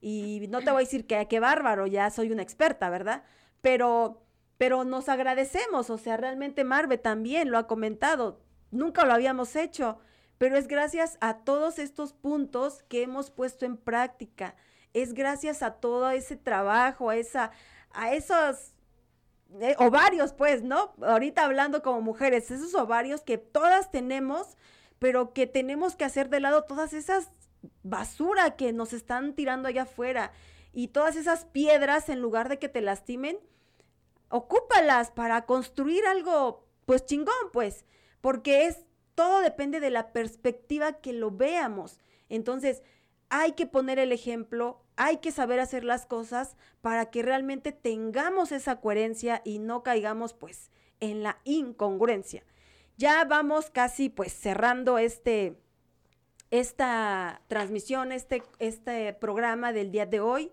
y 0.00 0.46
no 0.48 0.58
te 0.60 0.72
voy 0.72 0.82
a 0.82 0.86
decir 0.86 1.06
que 1.06 1.28
qué 1.28 1.38
bárbaro, 1.38 1.86
ya 1.86 2.10
soy 2.10 2.32
una 2.32 2.42
experta, 2.42 2.90
¿verdad? 2.90 3.22
Pero, 3.60 4.24
pero 4.58 4.84
nos 4.84 5.08
agradecemos, 5.08 5.88
o 5.88 5.98
sea, 5.98 6.16
realmente 6.16 6.64
Marve 6.64 6.98
también 6.98 7.50
lo 7.52 7.58
ha 7.58 7.68
comentado, 7.68 8.40
nunca 8.72 9.04
lo 9.04 9.12
habíamos 9.12 9.54
hecho 9.54 10.00
pero 10.40 10.56
es 10.56 10.68
gracias 10.68 11.18
a 11.20 11.36
todos 11.40 11.78
estos 11.78 12.14
puntos 12.14 12.82
que 12.84 13.02
hemos 13.02 13.30
puesto 13.30 13.66
en 13.66 13.76
práctica. 13.76 14.56
Es 14.94 15.12
gracias 15.12 15.62
a 15.62 15.72
todo 15.72 16.08
ese 16.08 16.34
trabajo, 16.34 17.10
a 17.10 17.16
esa, 17.16 17.50
a 17.90 18.14
esos 18.14 18.72
eh, 19.60 19.74
ovarios, 19.76 20.32
pues, 20.32 20.62
¿no? 20.62 20.94
Ahorita 21.02 21.44
hablando 21.44 21.82
como 21.82 22.00
mujeres, 22.00 22.50
esos 22.50 22.74
ovarios 22.74 23.20
que 23.20 23.36
todas 23.36 23.90
tenemos, 23.90 24.56
pero 24.98 25.34
que 25.34 25.46
tenemos 25.46 25.94
que 25.94 26.06
hacer 26.06 26.30
de 26.30 26.40
lado 26.40 26.64
todas 26.64 26.94
esas 26.94 27.30
basura 27.82 28.56
que 28.56 28.72
nos 28.72 28.94
están 28.94 29.34
tirando 29.34 29.68
allá 29.68 29.82
afuera 29.82 30.32
y 30.72 30.88
todas 30.88 31.16
esas 31.16 31.44
piedras 31.44 32.08
en 32.08 32.22
lugar 32.22 32.48
de 32.48 32.58
que 32.58 32.70
te 32.70 32.80
lastimen, 32.80 33.38
ocúpalas 34.30 35.10
para 35.10 35.44
construir 35.44 36.06
algo, 36.06 36.66
pues 36.86 37.04
chingón, 37.04 37.34
pues, 37.52 37.84
porque 38.22 38.68
es 38.68 38.86
todo 39.20 39.42
depende 39.42 39.80
de 39.80 39.90
la 39.90 40.14
perspectiva 40.14 40.94
que 40.94 41.12
lo 41.12 41.30
veamos. 41.30 42.00
Entonces, 42.30 42.82
hay 43.28 43.52
que 43.52 43.66
poner 43.66 43.98
el 43.98 44.12
ejemplo, 44.12 44.82
hay 44.96 45.18
que 45.18 45.30
saber 45.30 45.60
hacer 45.60 45.84
las 45.84 46.06
cosas 46.06 46.56
para 46.80 47.10
que 47.10 47.22
realmente 47.22 47.70
tengamos 47.70 48.50
esa 48.50 48.80
coherencia 48.80 49.42
y 49.44 49.58
no 49.58 49.82
caigamos 49.82 50.32
pues 50.32 50.70
en 51.00 51.22
la 51.22 51.38
incongruencia. 51.44 52.44
Ya 52.96 53.22
vamos 53.26 53.68
casi 53.68 54.08
pues 54.08 54.32
cerrando 54.32 54.96
este, 54.96 55.60
esta 56.50 57.42
transmisión, 57.46 58.12
este, 58.12 58.42
este 58.58 59.12
programa 59.12 59.74
del 59.74 59.92
día 59.92 60.06
de 60.06 60.20
hoy. 60.20 60.50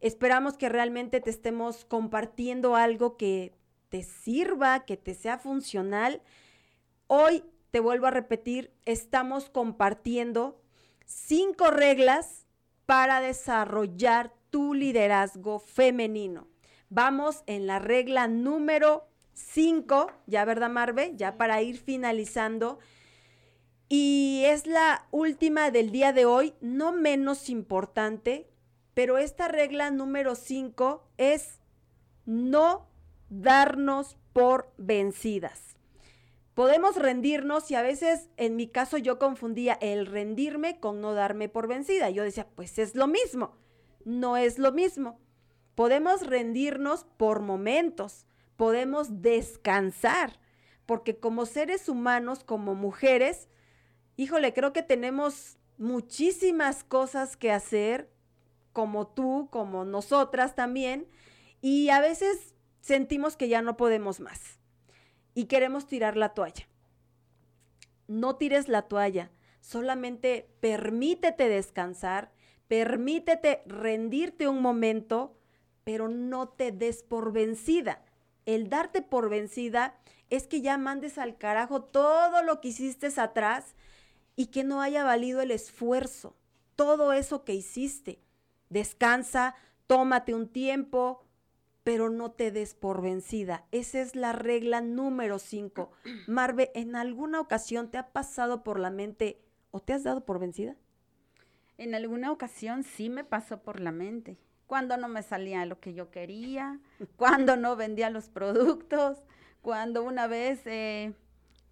Esperamos 0.00 0.56
que 0.56 0.68
realmente 0.68 1.20
te 1.20 1.30
estemos 1.30 1.84
compartiendo 1.84 2.74
algo 2.74 3.16
que 3.16 3.54
te 3.90 4.02
sirva, 4.02 4.84
que 4.86 4.96
te 4.96 5.14
sea 5.14 5.38
funcional. 5.38 6.20
Hoy 7.06 7.44
te 7.70 7.80
vuelvo 7.80 8.06
a 8.06 8.10
repetir, 8.10 8.72
estamos 8.84 9.50
compartiendo 9.50 10.60
cinco 11.04 11.70
reglas 11.70 12.46
para 12.86 13.20
desarrollar 13.20 14.32
tu 14.50 14.74
liderazgo 14.74 15.58
femenino. 15.58 16.48
Vamos 16.88 17.42
en 17.46 17.66
la 17.66 17.78
regla 17.78 18.28
número 18.28 19.08
cinco, 19.34 20.10
ya 20.26 20.44
verdad 20.44 20.70
Marve, 20.70 21.12
ya 21.16 21.36
para 21.36 21.60
ir 21.62 21.78
finalizando. 21.78 22.78
Y 23.88 24.42
es 24.46 24.66
la 24.66 25.06
última 25.10 25.70
del 25.70 25.90
día 25.90 26.12
de 26.12 26.24
hoy, 26.26 26.54
no 26.60 26.92
menos 26.92 27.48
importante, 27.48 28.50
pero 28.94 29.18
esta 29.18 29.48
regla 29.48 29.90
número 29.90 30.34
cinco 30.34 31.08
es 31.16 31.60
no 32.26 32.88
darnos 33.30 34.16
por 34.32 34.72
vencidas. 34.76 35.77
Podemos 36.58 36.96
rendirnos 36.96 37.70
y 37.70 37.76
a 37.76 37.82
veces 37.82 38.30
en 38.36 38.56
mi 38.56 38.66
caso 38.66 38.98
yo 38.98 39.20
confundía 39.20 39.78
el 39.80 40.06
rendirme 40.06 40.80
con 40.80 41.00
no 41.00 41.14
darme 41.14 41.48
por 41.48 41.68
vencida. 41.68 42.10
Yo 42.10 42.24
decía, 42.24 42.48
pues 42.56 42.80
es 42.80 42.96
lo 42.96 43.06
mismo. 43.06 43.56
No 44.04 44.36
es 44.36 44.58
lo 44.58 44.72
mismo. 44.72 45.20
Podemos 45.76 46.26
rendirnos 46.26 47.06
por 47.16 47.42
momentos, 47.42 48.26
podemos 48.56 49.22
descansar, 49.22 50.40
porque 50.84 51.20
como 51.20 51.46
seres 51.46 51.88
humanos, 51.88 52.42
como 52.42 52.74
mujeres, 52.74 53.46
híjole, 54.16 54.52
creo 54.52 54.72
que 54.72 54.82
tenemos 54.82 55.58
muchísimas 55.76 56.82
cosas 56.82 57.36
que 57.36 57.52
hacer, 57.52 58.10
como 58.72 59.06
tú, 59.06 59.46
como 59.52 59.84
nosotras 59.84 60.56
también, 60.56 61.06
y 61.60 61.90
a 61.90 62.00
veces 62.00 62.56
sentimos 62.80 63.36
que 63.36 63.48
ya 63.48 63.62
no 63.62 63.76
podemos 63.76 64.18
más 64.18 64.57
y 65.38 65.44
queremos 65.44 65.86
tirar 65.86 66.16
la 66.16 66.30
toalla. 66.30 66.66
No 68.08 68.34
tires 68.34 68.66
la 68.66 68.82
toalla, 68.82 69.30
solamente 69.60 70.50
permítete 70.58 71.48
descansar, 71.48 72.32
permítete 72.66 73.62
rendirte 73.64 74.48
un 74.48 74.60
momento, 74.60 75.38
pero 75.84 76.08
no 76.08 76.48
te 76.48 76.72
des 76.72 77.04
por 77.04 77.32
vencida. 77.32 78.04
El 78.46 78.68
darte 78.68 79.00
por 79.00 79.28
vencida 79.28 79.96
es 80.28 80.48
que 80.48 80.60
ya 80.60 80.76
mandes 80.76 81.18
al 81.18 81.38
carajo 81.38 81.84
todo 81.84 82.42
lo 82.42 82.60
que 82.60 82.68
hiciste 82.68 83.08
atrás 83.20 83.76
y 84.34 84.46
que 84.46 84.64
no 84.64 84.82
haya 84.82 85.04
valido 85.04 85.40
el 85.40 85.52
esfuerzo, 85.52 86.34
todo 86.74 87.12
eso 87.12 87.44
que 87.44 87.54
hiciste. 87.54 88.18
Descansa, 88.70 89.54
tómate 89.86 90.34
un 90.34 90.48
tiempo, 90.48 91.27
pero 91.84 92.10
no 92.10 92.32
te 92.32 92.50
des 92.50 92.74
por 92.74 93.02
vencida. 93.02 93.64
Esa 93.72 94.00
es 94.00 94.16
la 94.16 94.32
regla 94.32 94.80
número 94.80 95.38
cinco. 95.38 95.92
Marve, 96.26 96.70
¿en 96.74 96.96
alguna 96.96 97.40
ocasión 97.40 97.90
te 97.90 97.98
ha 97.98 98.08
pasado 98.08 98.62
por 98.62 98.78
la 98.78 98.90
mente 98.90 99.40
o 99.70 99.80
te 99.80 99.92
has 99.92 100.04
dado 100.04 100.24
por 100.24 100.38
vencida? 100.38 100.76
En 101.76 101.94
alguna 101.94 102.32
ocasión 102.32 102.82
sí 102.82 103.08
me 103.08 103.24
pasó 103.24 103.62
por 103.62 103.80
la 103.80 103.92
mente. 103.92 104.38
Cuando 104.66 104.96
no 104.96 105.08
me 105.08 105.22
salía 105.22 105.64
lo 105.64 105.80
que 105.80 105.94
yo 105.94 106.10
quería, 106.10 106.80
cuando 107.16 107.56
no 107.56 107.76
vendía 107.76 108.10
los 108.10 108.28
productos, 108.28 109.18
cuando 109.62 110.02
una 110.02 110.26
vez 110.26 110.60
eh, 110.66 111.14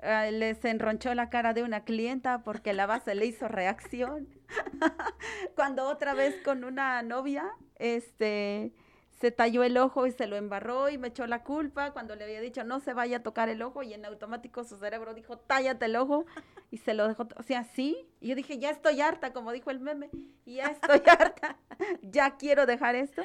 eh, 0.01 0.31
les 0.33 0.65
enronchó 0.65 1.15
la 1.15 1.31
cara 1.31 1.55
de 1.55 1.63
una 1.63 1.85
clienta 1.85 2.43
porque 2.43 2.73
la 2.73 2.87
base 2.87 3.15
le 3.15 3.27
hizo 3.27 3.49
reacción, 3.49 4.29
cuando 5.55 5.89
otra 5.89 6.15
vez 6.15 6.37
con 6.45 6.65
una 6.65 7.03
novia, 7.03 7.51
este, 7.77 8.73
se 9.21 9.31
talló 9.31 9.65
el 9.65 9.79
ojo 9.79 10.07
y 10.07 10.13
se 10.13 10.27
lo 10.27 10.37
embarró 10.37 10.91
y 10.91 10.99
me 10.99 11.09
echó 11.09 11.27
la 11.27 11.43
culpa 11.43 11.93
cuando 11.93 12.15
le 12.17 12.25
había 12.25 12.41
dicho 12.41 12.65
no 12.65 12.81
se 12.81 12.93
vaya 12.93 13.19
a 13.19 13.23
tocar 13.23 13.49
el 13.49 13.63
ojo 13.63 13.83
y 13.83 13.95
en 13.95 14.05
automático 14.05 14.63
su 14.65 14.77
cerebro 14.77 15.15
dijo 15.15 15.39
tállate 15.39 15.87
el 15.87 15.97
ojo 15.97 16.27
y 16.71 16.79
se 16.79 16.95
lo 16.95 17.09
dejó, 17.09 17.27
o 17.37 17.43
sea, 17.43 17.65
sí, 17.65 18.07
y 18.21 18.29
yo 18.29 18.35
dije 18.35 18.59
ya 18.59 18.71
estoy 18.71 19.01
harta, 19.01 19.33
como 19.33 19.53
dijo 19.53 19.71
el 19.71 19.81
meme, 19.81 20.11
ya 20.45 20.67
estoy 20.67 21.01
harta, 21.19 21.57
ya 22.03 22.37
quiero 22.37 22.67
dejar 22.67 22.95
esto, 22.95 23.23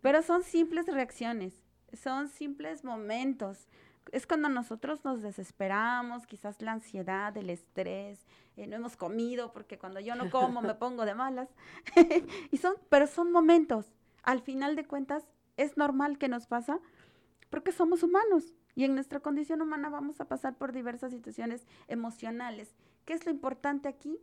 pero 0.00 0.22
son 0.22 0.42
simples 0.42 0.86
reacciones, 0.86 1.54
son 1.92 2.28
simples 2.28 2.84
momentos. 2.84 3.68
Es 4.12 4.24
cuando 4.24 4.48
nosotros 4.48 5.04
nos 5.04 5.20
desesperamos, 5.20 6.28
quizás 6.28 6.62
la 6.62 6.70
ansiedad, 6.70 7.36
el 7.36 7.50
estrés, 7.50 8.24
eh, 8.56 8.68
no 8.68 8.76
hemos 8.76 8.96
comido, 8.96 9.52
porque 9.52 9.78
cuando 9.78 9.98
yo 9.98 10.14
no 10.14 10.30
como 10.30 10.62
me 10.62 10.74
pongo 10.76 11.04
de 11.04 11.16
malas. 11.16 11.48
y 12.52 12.56
son, 12.58 12.76
pero 12.88 13.08
son 13.08 13.32
momentos 13.32 13.95
al 14.26 14.42
final 14.42 14.76
de 14.76 14.84
cuentas 14.84 15.24
es 15.56 15.78
normal 15.78 16.18
que 16.18 16.28
nos 16.28 16.46
pasa 16.46 16.80
porque 17.48 17.72
somos 17.72 18.02
humanos 18.02 18.52
y 18.74 18.84
en 18.84 18.94
nuestra 18.94 19.20
condición 19.20 19.62
humana 19.62 19.88
vamos 19.88 20.20
a 20.20 20.28
pasar 20.28 20.58
por 20.58 20.72
diversas 20.72 21.12
situaciones 21.12 21.66
emocionales. 21.88 22.74
¿Qué 23.06 23.14
es 23.14 23.24
lo 23.24 23.30
importante 23.30 23.88
aquí? 23.88 24.18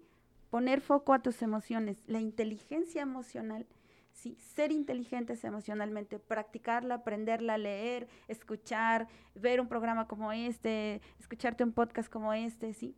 Poner 0.51 0.81
foco 0.81 1.13
a 1.13 1.23
tus 1.23 1.41
emociones, 1.41 2.03
la 2.05 2.19
inteligencia 2.19 3.01
emocional. 3.01 3.65
Sí, 4.11 4.37
ser 4.39 4.71
inteligentes 4.71 5.43
emocionalmente, 5.43 6.19
practicarla, 6.19 6.95
aprenderla, 6.95 7.57
leer, 7.57 8.07
escuchar, 8.27 9.07
ver 9.33 9.59
un 9.59 9.67
programa 9.67 10.07
como 10.07 10.31
este, 10.31 11.01
escucharte 11.19 11.63
un 11.63 11.71
podcast 11.71 12.11
como 12.11 12.31
este, 12.33 12.73
sí. 12.73 12.95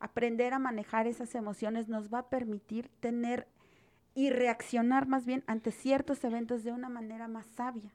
Aprender 0.00 0.54
a 0.54 0.58
manejar 0.58 1.06
esas 1.06 1.34
emociones 1.36 1.88
nos 1.88 2.12
va 2.12 2.20
a 2.20 2.28
permitir 2.28 2.88
tener 3.00 3.46
y 4.14 4.30
reaccionar 4.30 5.06
más 5.06 5.26
bien 5.26 5.44
ante 5.46 5.70
ciertos 5.70 6.24
eventos 6.24 6.64
de 6.64 6.72
una 6.72 6.88
manera 6.88 7.28
más 7.28 7.46
sabia. 7.46 7.92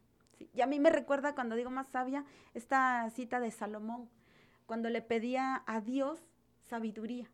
Y 0.53 0.61
a 0.61 0.68
mí 0.68 0.80
me 0.80 0.89
recuerda 0.89 1.36
cuando 1.36 1.55
digo 1.55 1.70
más 1.70 1.88
sabia 1.88 2.26
esta 2.53 3.09
cita 3.11 3.39
de 3.39 3.51
Salomón, 3.51 4.09
cuando 4.66 4.89
le 4.89 5.01
pedía 5.01 5.64
a 5.66 5.82
Dios 5.82 6.20
sabiduría, 6.70 7.30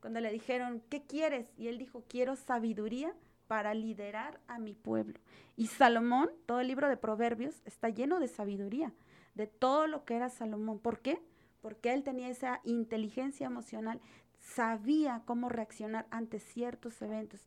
cuando 0.00 0.20
le 0.20 0.30
dijeron, 0.30 0.82
¿qué 0.88 1.02
quieres? 1.02 1.48
Y 1.56 1.68
él 1.68 1.78
dijo, 1.78 2.04
quiero 2.08 2.36
sabiduría 2.36 3.14
para 3.46 3.74
liderar 3.74 4.40
a 4.48 4.58
mi 4.58 4.74
pueblo. 4.74 5.18
Y 5.56 5.68
Salomón, 5.68 6.30
todo 6.46 6.60
el 6.60 6.68
libro 6.68 6.88
de 6.88 6.96
Proverbios, 6.96 7.62
está 7.64 7.88
lleno 7.88 8.20
de 8.20 8.28
sabiduría, 8.28 8.92
de 9.34 9.46
todo 9.46 9.86
lo 9.86 10.04
que 10.04 10.16
era 10.16 10.28
Salomón. 10.28 10.78
¿Por 10.78 11.00
qué? 11.00 11.20
Porque 11.60 11.92
él 11.92 12.02
tenía 12.02 12.28
esa 12.28 12.60
inteligencia 12.64 13.46
emocional, 13.46 14.00
sabía 14.38 15.22
cómo 15.24 15.48
reaccionar 15.48 16.06
ante 16.10 16.38
ciertos 16.38 17.00
eventos. 17.02 17.40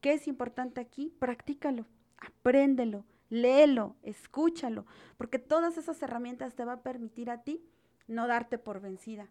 ¿Qué 0.00 0.12
es 0.12 0.28
importante 0.28 0.80
aquí? 0.80 1.12
Practícalo, 1.18 1.86
apréndelo, 2.18 3.04
léelo, 3.30 3.96
escúchalo, 4.02 4.86
porque 5.16 5.38
todas 5.38 5.76
esas 5.76 6.00
herramientas 6.02 6.54
te 6.54 6.64
va 6.64 6.74
a 6.74 6.82
permitir 6.82 7.30
a 7.30 7.42
ti 7.42 7.64
no 8.06 8.26
darte 8.26 8.58
por 8.58 8.80
vencida. 8.80 9.28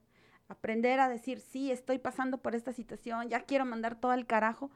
Aprender 0.50 1.00
a 1.00 1.10
decir, 1.10 1.40
sí, 1.40 1.72
estoy 1.72 2.00
pasando 2.00 2.38
por 2.38 2.56
esta 2.56 2.74
situación, 2.74 3.30
ya 3.30 3.42
quiero 3.42 3.66
mandar 3.66 4.00
todo 4.00 4.12
al 4.12 4.26
carajo, 4.26 4.70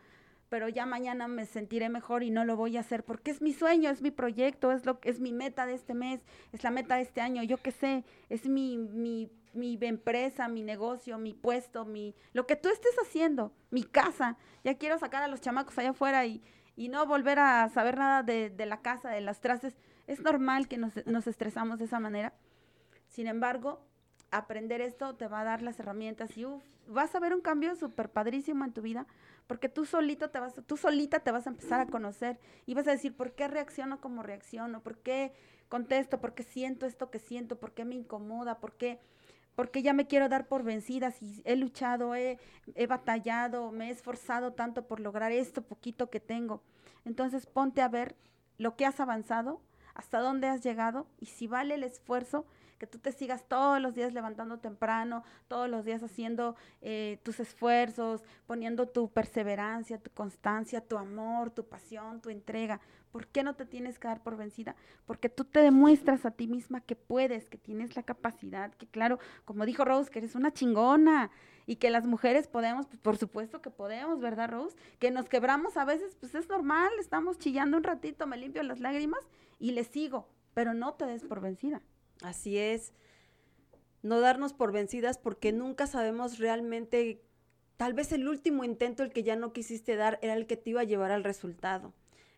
pero 0.51 0.67
ya 0.67 0.85
mañana 0.85 1.29
me 1.29 1.45
sentiré 1.45 1.87
mejor 1.87 2.23
y 2.23 2.29
no 2.29 2.43
lo 2.43 2.57
voy 2.57 2.75
a 2.75 2.81
hacer 2.81 3.05
porque 3.05 3.31
es 3.31 3.41
mi 3.41 3.53
sueño, 3.53 3.89
es 3.89 4.01
mi 4.01 4.11
proyecto, 4.11 4.73
es 4.73 4.85
lo 4.85 4.99
es 5.03 5.21
mi 5.21 5.31
meta 5.31 5.65
de 5.65 5.75
este 5.75 5.93
mes, 5.93 6.19
es 6.51 6.61
la 6.65 6.71
meta 6.71 6.97
de 6.97 7.03
este 7.03 7.21
año, 7.21 7.41
yo 7.41 7.55
qué 7.55 7.71
sé, 7.71 8.03
es 8.27 8.45
mi, 8.47 8.77
mi 8.77 9.31
mi 9.53 9.77
empresa, 9.81 10.49
mi 10.49 10.61
negocio, 10.61 11.17
mi 11.17 11.33
puesto, 11.33 11.85
mi 11.85 12.15
lo 12.33 12.47
que 12.47 12.57
tú 12.57 12.67
estés 12.67 12.93
haciendo, 13.01 13.53
mi 13.69 13.83
casa. 13.83 14.37
Ya 14.65 14.77
quiero 14.77 14.99
sacar 14.99 15.23
a 15.23 15.29
los 15.29 15.39
chamacos 15.39 15.77
allá 15.77 15.91
afuera 15.91 16.25
y, 16.25 16.41
y 16.75 16.89
no 16.89 17.05
volver 17.05 17.39
a 17.39 17.69
saber 17.69 17.97
nada 17.97 18.21
de, 18.21 18.49
de, 18.49 18.65
la 18.65 18.81
casa, 18.81 19.09
de 19.09 19.21
las 19.21 19.39
trastes. 19.39 19.77
Es 20.05 20.19
normal 20.19 20.67
que 20.67 20.77
nos, 20.77 20.93
nos 21.05 21.27
estresamos 21.27 21.79
de 21.79 21.85
esa 21.85 21.99
manera. 21.99 22.33
Sin 23.07 23.27
embargo, 23.27 23.85
aprender 24.31 24.81
esto 24.81 25.15
te 25.15 25.27
va 25.27 25.41
a 25.41 25.45
dar 25.45 25.61
las 25.61 25.79
herramientas 25.79 26.37
y 26.37 26.45
vas 26.87 27.13
a 27.15 27.19
ver 27.19 27.33
un 27.33 27.41
cambio 27.41 27.75
súper 27.75 28.09
padrísimo 28.09 28.65
en 28.65 28.73
tu 28.73 28.81
vida 28.81 29.05
porque 29.51 29.67
tú 29.67 29.85
solito 29.85 30.29
te 30.29 30.39
vas, 30.39 30.53
tú 30.65 30.77
solita 30.77 31.19
te 31.19 31.29
vas 31.29 31.45
a 31.45 31.49
empezar 31.49 31.81
a 31.81 31.85
conocer 31.85 32.39
y 32.65 32.73
vas 32.73 32.87
a 32.87 32.91
decir 32.91 33.17
por 33.17 33.33
qué 33.33 33.49
reacciono 33.49 33.99
como 33.99 34.23
reacciono, 34.23 34.79
por 34.81 34.99
qué 34.99 35.33
contesto, 35.67 36.21
por 36.21 36.33
qué 36.33 36.43
siento 36.43 36.85
esto 36.85 37.11
que 37.11 37.19
siento, 37.19 37.59
por 37.59 37.73
qué 37.73 37.83
me 37.83 37.95
incomoda, 37.95 38.61
por 38.61 38.77
qué 38.77 39.01
porque 39.55 39.81
ya 39.81 39.91
me 39.91 40.07
quiero 40.07 40.29
dar 40.29 40.47
por 40.47 40.63
vencida, 40.63 41.11
si 41.11 41.41
he 41.43 41.57
luchado, 41.57 42.15
he, 42.15 42.39
he 42.75 42.87
batallado, 42.87 43.73
me 43.73 43.89
he 43.89 43.91
esforzado 43.91 44.53
tanto 44.53 44.87
por 44.87 45.01
lograr 45.01 45.33
esto 45.33 45.61
poquito 45.63 46.09
que 46.09 46.21
tengo. 46.21 46.63
Entonces 47.03 47.45
ponte 47.45 47.81
a 47.81 47.89
ver 47.89 48.15
lo 48.57 48.77
que 48.77 48.85
has 48.85 49.01
avanzado, 49.01 49.59
hasta 49.95 50.19
dónde 50.19 50.47
has 50.47 50.63
llegado 50.63 51.07
y 51.19 51.25
si 51.25 51.47
vale 51.47 51.73
el 51.73 51.83
esfuerzo 51.83 52.45
que 52.81 52.87
tú 52.87 52.97
te 52.97 53.11
sigas 53.11 53.47
todos 53.47 53.79
los 53.79 53.93
días 53.93 54.11
levantando 54.11 54.57
temprano, 54.57 55.23
todos 55.47 55.69
los 55.69 55.85
días 55.85 56.01
haciendo 56.01 56.55
eh, 56.81 57.19
tus 57.21 57.39
esfuerzos, 57.39 58.23
poniendo 58.47 58.87
tu 58.87 59.07
perseverancia, 59.07 59.99
tu 59.99 60.09
constancia, 60.09 60.81
tu 60.81 60.97
amor, 60.97 61.51
tu 61.51 61.63
pasión, 61.63 62.21
tu 62.21 62.31
entrega. 62.31 62.81
¿Por 63.11 63.27
qué 63.27 63.43
no 63.43 63.53
te 63.53 63.67
tienes 63.67 63.99
que 63.99 64.07
dar 64.07 64.23
por 64.23 64.35
vencida? 64.35 64.75
Porque 65.05 65.29
tú 65.29 65.43
te 65.45 65.59
demuestras 65.59 66.25
a 66.25 66.31
ti 66.31 66.47
misma 66.47 66.81
que 66.81 66.95
puedes, 66.95 67.51
que 67.51 67.59
tienes 67.59 67.95
la 67.95 68.01
capacidad, 68.01 68.73
que 68.73 68.87
claro, 68.87 69.19
como 69.45 69.67
dijo 69.67 69.85
Rose, 69.85 70.09
que 70.09 70.17
eres 70.17 70.33
una 70.33 70.51
chingona 70.51 71.29
y 71.67 71.75
que 71.75 71.91
las 71.91 72.07
mujeres 72.07 72.47
podemos, 72.47 72.87
pues 72.87 72.99
por 72.99 73.17
supuesto 73.17 73.61
que 73.61 73.69
podemos, 73.69 74.21
¿verdad, 74.21 74.49
Rose? 74.49 74.75
Que 74.97 75.11
nos 75.11 75.29
quebramos 75.29 75.77
a 75.77 75.85
veces, 75.85 76.17
pues 76.19 76.33
es 76.33 76.49
normal, 76.49 76.89
estamos 76.99 77.37
chillando 77.37 77.77
un 77.77 77.83
ratito, 77.83 78.25
me 78.25 78.37
limpio 78.37 78.63
las 78.63 78.79
lágrimas 78.79 79.21
y 79.59 79.73
le 79.73 79.83
sigo, 79.83 80.27
pero 80.55 80.73
no 80.73 80.95
te 80.95 81.05
des 81.05 81.23
por 81.23 81.41
vencida. 81.41 81.83
Así 82.21 82.57
es. 82.57 82.93
No 84.03 84.19
darnos 84.19 84.53
por 84.53 84.71
vencidas 84.71 85.17
porque 85.17 85.51
nunca 85.51 85.87
sabemos 85.87 86.39
realmente, 86.39 87.23
tal 87.77 87.93
vez 87.93 88.11
el 88.11 88.27
último 88.27 88.63
intento, 88.63 89.03
el 89.03 89.11
que 89.11 89.23
ya 89.23 89.35
no 89.35 89.53
quisiste 89.53 89.95
dar, 89.95 90.19
era 90.21 90.33
el 90.33 90.47
que 90.47 90.57
te 90.57 90.71
iba 90.71 90.81
a 90.81 90.85
llevar 90.85 91.11
al 91.11 91.23
resultado. 91.23 91.93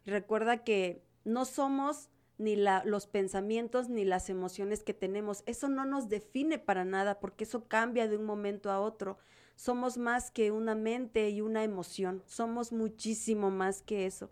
recuerda 0.06 0.66
que 0.66 1.02
no 1.24 1.46
somos 1.46 2.10
ni 2.38 2.58
los 2.58 3.08
pensamientos 3.08 3.90
ni 3.90 4.04
las 4.04 4.30
emociones 4.30 4.84
que 4.84 4.94
tenemos. 4.94 5.44
Eso 5.46 5.70
no 5.70 5.86
nos 5.86 6.10
define 6.10 6.60
para 6.60 6.84
nada 6.84 7.20
porque 7.20 7.46
eso 7.46 7.68
cambia 7.68 8.08
de 8.08 8.18
un 8.18 8.26
momento 8.26 8.70
a 8.72 8.82
otro. 8.82 9.18
Somos 9.56 9.98
más 9.98 10.32
que 10.32 10.52
una 10.52 10.76
mente 10.76 11.30
y 11.30 11.42
una 11.42 11.64
emoción. 11.64 12.24
Somos 12.26 12.74
muchísimo 12.74 13.52
más 13.52 13.82
que 13.82 14.06
eso. 14.06 14.30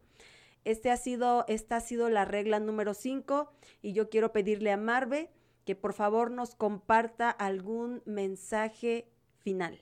Este 0.65 0.91
ha 0.91 0.97
sido, 0.97 1.45
esta 1.47 1.77
ha 1.77 1.81
sido 1.81 2.09
la 2.09 2.25
regla 2.25 2.59
número 2.59 2.93
5 2.93 3.51
y 3.81 3.93
yo 3.93 4.09
quiero 4.09 4.31
pedirle 4.31 4.71
a 4.71 4.77
Marve 4.77 5.29
que 5.65 5.75
por 5.75 5.93
favor 5.93 6.31
nos 6.31 6.55
comparta 6.55 7.29
algún 7.29 8.01
mensaje 8.05 9.07
final. 9.39 9.79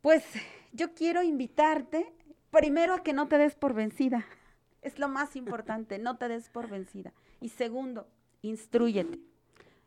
Pues 0.00 0.24
yo 0.72 0.94
quiero 0.94 1.22
invitarte 1.22 2.12
primero 2.50 2.94
a 2.94 3.02
que 3.02 3.12
no 3.12 3.28
te 3.28 3.38
des 3.38 3.54
por 3.54 3.74
vencida. 3.74 4.24
Es 4.82 4.98
lo 4.98 5.08
más 5.08 5.34
importante, 5.36 5.98
no 5.98 6.18
te 6.18 6.28
des 6.28 6.50
por 6.50 6.68
vencida. 6.68 7.12
Y 7.40 7.48
segundo, 7.48 8.06
instruyete, 8.42 9.18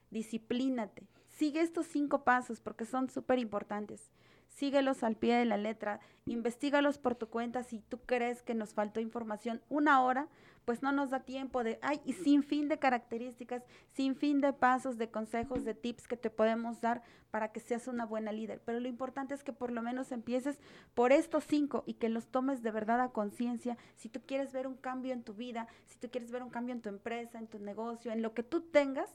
disciplínate. 0.09 1.07
Sigue 1.27 1.61
estos 1.61 1.85
cinco 1.85 2.23
pasos 2.23 2.59
porque 2.59 2.85
son 2.85 3.09
súper 3.09 3.37
importantes 3.37 4.09
síguelos 4.57 5.03
al 5.03 5.15
pie 5.15 5.35
de 5.35 5.45
la 5.45 5.57
letra, 5.57 5.99
investigalos 6.25 6.97
por 6.97 7.15
tu 7.15 7.27
cuenta 7.29 7.63
si 7.63 7.79
tú 7.79 7.99
crees 8.05 8.41
que 8.41 8.55
nos 8.55 8.73
faltó 8.73 8.99
información 8.99 9.61
una 9.69 10.01
hora, 10.01 10.27
pues 10.67 10.83
no 10.83 10.91
nos 10.91 11.11
da 11.11 11.21
tiempo 11.21 11.63
de, 11.63 11.79
ay, 11.81 12.01
y 12.03 12.11
sin 12.11 12.43
fin 12.43 12.67
de 12.67 12.77
características, 12.77 13.63
sin 13.93 14.17
fin 14.17 14.41
de 14.41 14.51
pasos, 14.51 14.97
de 14.97 15.09
consejos, 15.09 15.63
de 15.63 15.73
tips 15.73 16.09
que 16.09 16.17
te 16.17 16.29
podemos 16.29 16.81
dar 16.81 17.03
para 17.31 17.53
que 17.53 17.61
seas 17.61 17.87
una 17.87 18.05
buena 18.05 18.33
líder. 18.33 18.61
Pero 18.65 18.81
lo 18.81 18.89
importante 18.89 19.33
es 19.33 19.45
que 19.45 19.53
por 19.53 19.71
lo 19.71 19.81
menos 19.81 20.11
empieces 20.11 20.59
por 20.93 21.13
estos 21.13 21.45
cinco 21.45 21.85
y 21.85 21.93
que 21.93 22.09
los 22.09 22.27
tomes 22.27 22.63
de 22.63 22.71
verdad 22.71 22.99
a 22.99 23.13
conciencia. 23.13 23.77
Si 23.95 24.09
tú 24.09 24.19
quieres 24.25 24.51
ver 24.51 24.67
un 24.67 24.75
cambio 24.75 25.13
en 25.13 25.23
tu 25.23 25.33
vida, 25.33 25.69
si 25.85 25.97
tú 25.99 26.09
quieres 26.11 26.31
ver 26.31 26.43
un 26.43 26.49
cambio 26.49 26.75
en 26.75 26.81
tu 26.81 26.89
empresa, 26.89 27.39
en 27.39 27.47
tu 27.47 27.59
negocio, 27.59 28.11
en 28.11 28.21
lo 28.21 28.33
que 28.33 28.43
tú 28.43 28.59
tengas, 28.59 29.09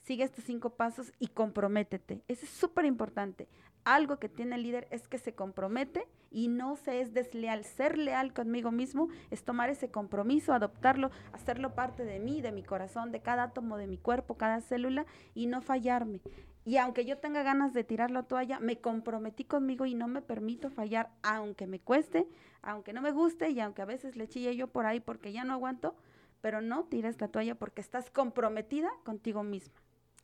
sigue 0.00 0.24
estos 0.24 0.44
cinco 0.44 0.76
pasos 0.76 1.14
y 1.18 1.28
comprométete. 1.28 2.22
Eso 2.28 2.44
es 2.44 2.50
súper 2.50 2.84
importante 2.84 3.48
algo 3.94 4.18
que 4.18 4.28
tiene 4.28 4.56
el 4.56 4.62
líder 4.62 4.86
es 4.90 5.08
que 5.08 5.18
se 5.18 5.34
compromete 5.34 6.06
y 6.30 6.48
no 6.48 6.76
se 6.76 7.00
es 7.00 7.14
desleal. 7.14 7.64
Ser 7.64 7.96
leal 7.96 8.32
conmigo 8.34 8.70
mismo 8.70 9.08
es 9.30 9.44
tomar 9.44 9.70
ese 9.70 9.90
compromiso, 9.90 10.52
adoptarlo, 10.52 11.10
hacerlo 11.32 11.74
parte 11.74 12.04
de 12.04 12.18
mí, 12.18 12.40
de 12.42 12.52
mi 12.52 12.62
corazón, 12.62 13.12
de 13.12 13.20
cada 13.20 13.44
átomo 13.44 13.78
de 13.78 13.86
mi 13.86 13.96
cuerpo, 13.96 14.36
cada 14.36 14.60
célula 14.60 15.06
y 15.34 15.46
no 15.46 15.62
fallarme. 15.62 16.20
Y 16.64 16.76
aunque 16.76 17.06
yo 17.06 17.16
tenga 17.16 17.42
ganas 17.42 17.72
de 17.72 17.82
tirar 17.82 18.10
la 18.10 18.24
toalla, 18.24 18.60
me 18.60 18.78
comprometí 18.78 19.44
conmigo 19.44 19.86
y 19.86 19.94
no 19.94 20.06
me 20.06 20.20
permito 20.20 20.68
fallar, 20.68 21.10
aunque 21.22 21.66
me 21.66 21.80
cueste, 21.80 22.28
aunque 22.60 22.92
no 22.92 23.00
me 23.00 23.10
guste 23.10 23.48
y 23.48 23.60
aunque 23.60 23.80
a 23.80 23.86
veces 23.86 24.16
le 24.16 24.28
chille 24.28 24.54
yo 24.54 24.68
por 24.68 24.84
ahí 24.84 25.00
porque 25.00 25.32
ya 25.32 25.44
no 25.44 25.54
aguanto, 25.54 25.96
pero 26.42 26.60
no 26.60 26.84
tires 26.84 27.18
la 27.22 27.28
toalla 27.28 27.54
porque 27.54 27.80
estás 27.80 28.10
comprometida 28.10 28.90
contigo 29.04 29.42
misma. 29.42 29.80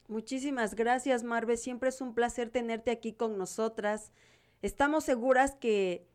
Muchísimas 0.09 0.75
gracias, 0.75 1.23
Marve. 1.23 1.57
Siempre 1.57 1.89
es 1.89 2.01
un 2.01 2.15
placer 2.15 2.51
tenerte 2.51 2.91
aquí 2.91 3.13
con 3.15 3.39
nosotras. 3.39 4.13
Estamos 4.61 5.05
seguras 5.05 5.57
que 5.57 6.07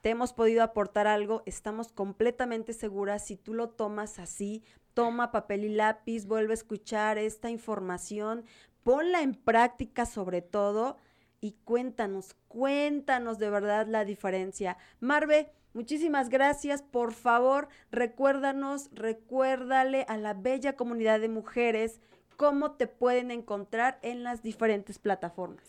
te 0.00 0.10
hemos 0.10 0.32
podido 0.32 0.62
aportar 0.62 1.06
algo. 1.06 1.42
Estamos 1.44 1.92
completamente 1.92 2.72
seguras. 2.72 3.26
Si 3.26 3.36
tú 3.36 3.54
lo 3.54 3.70
tomas 3.70 4.18
así, 4.18 4.62
toma 4.94 5.30
papel 5.32 5.64
y 5.64 5.68
lápiz, 5.68 6.26
vuelve 6.26 6.52
a 6.52 6.54
escuchar 6.54 7.18
esta 7.18 7.50
información, 7.50 8.44
ponla 8.82 9.22
en 9.22 9.34
práctica 9.34 10.06
sobre 10.06 10.42
todo 10.42 10.96
y 11.40 11.52
cuéntanos, 11.64 12.34
cuéntanos 12.48 13.38
de 13.38 13.50
verdad 13.50 13.86
la 13.86 14.04
diferencia. 14.04 14.76
Marve, 15.00 15.52
Muchísimas 15.74 16.28
gracias. 16.28 16.82
Por 16.82 17.12
favor, 17.12 17.68
recuérdanos, 17.92 18.88
recuérdale 18.92 20.06
a 20.08 20.16
la 20.16 20.34
bella 20.34 20.74
comunidad 20.74 21.20
de 21.20 21.28
mujeres 21.28 22.00
cómo 22.38 22.70
te 22.70 22.86
pueden 22.86 23.32
encontrar 23.32 23.98
en 24.00 24.22
las 24.22 24.44
diferentes 24.44 25.00
plataformas. 25.00 25.64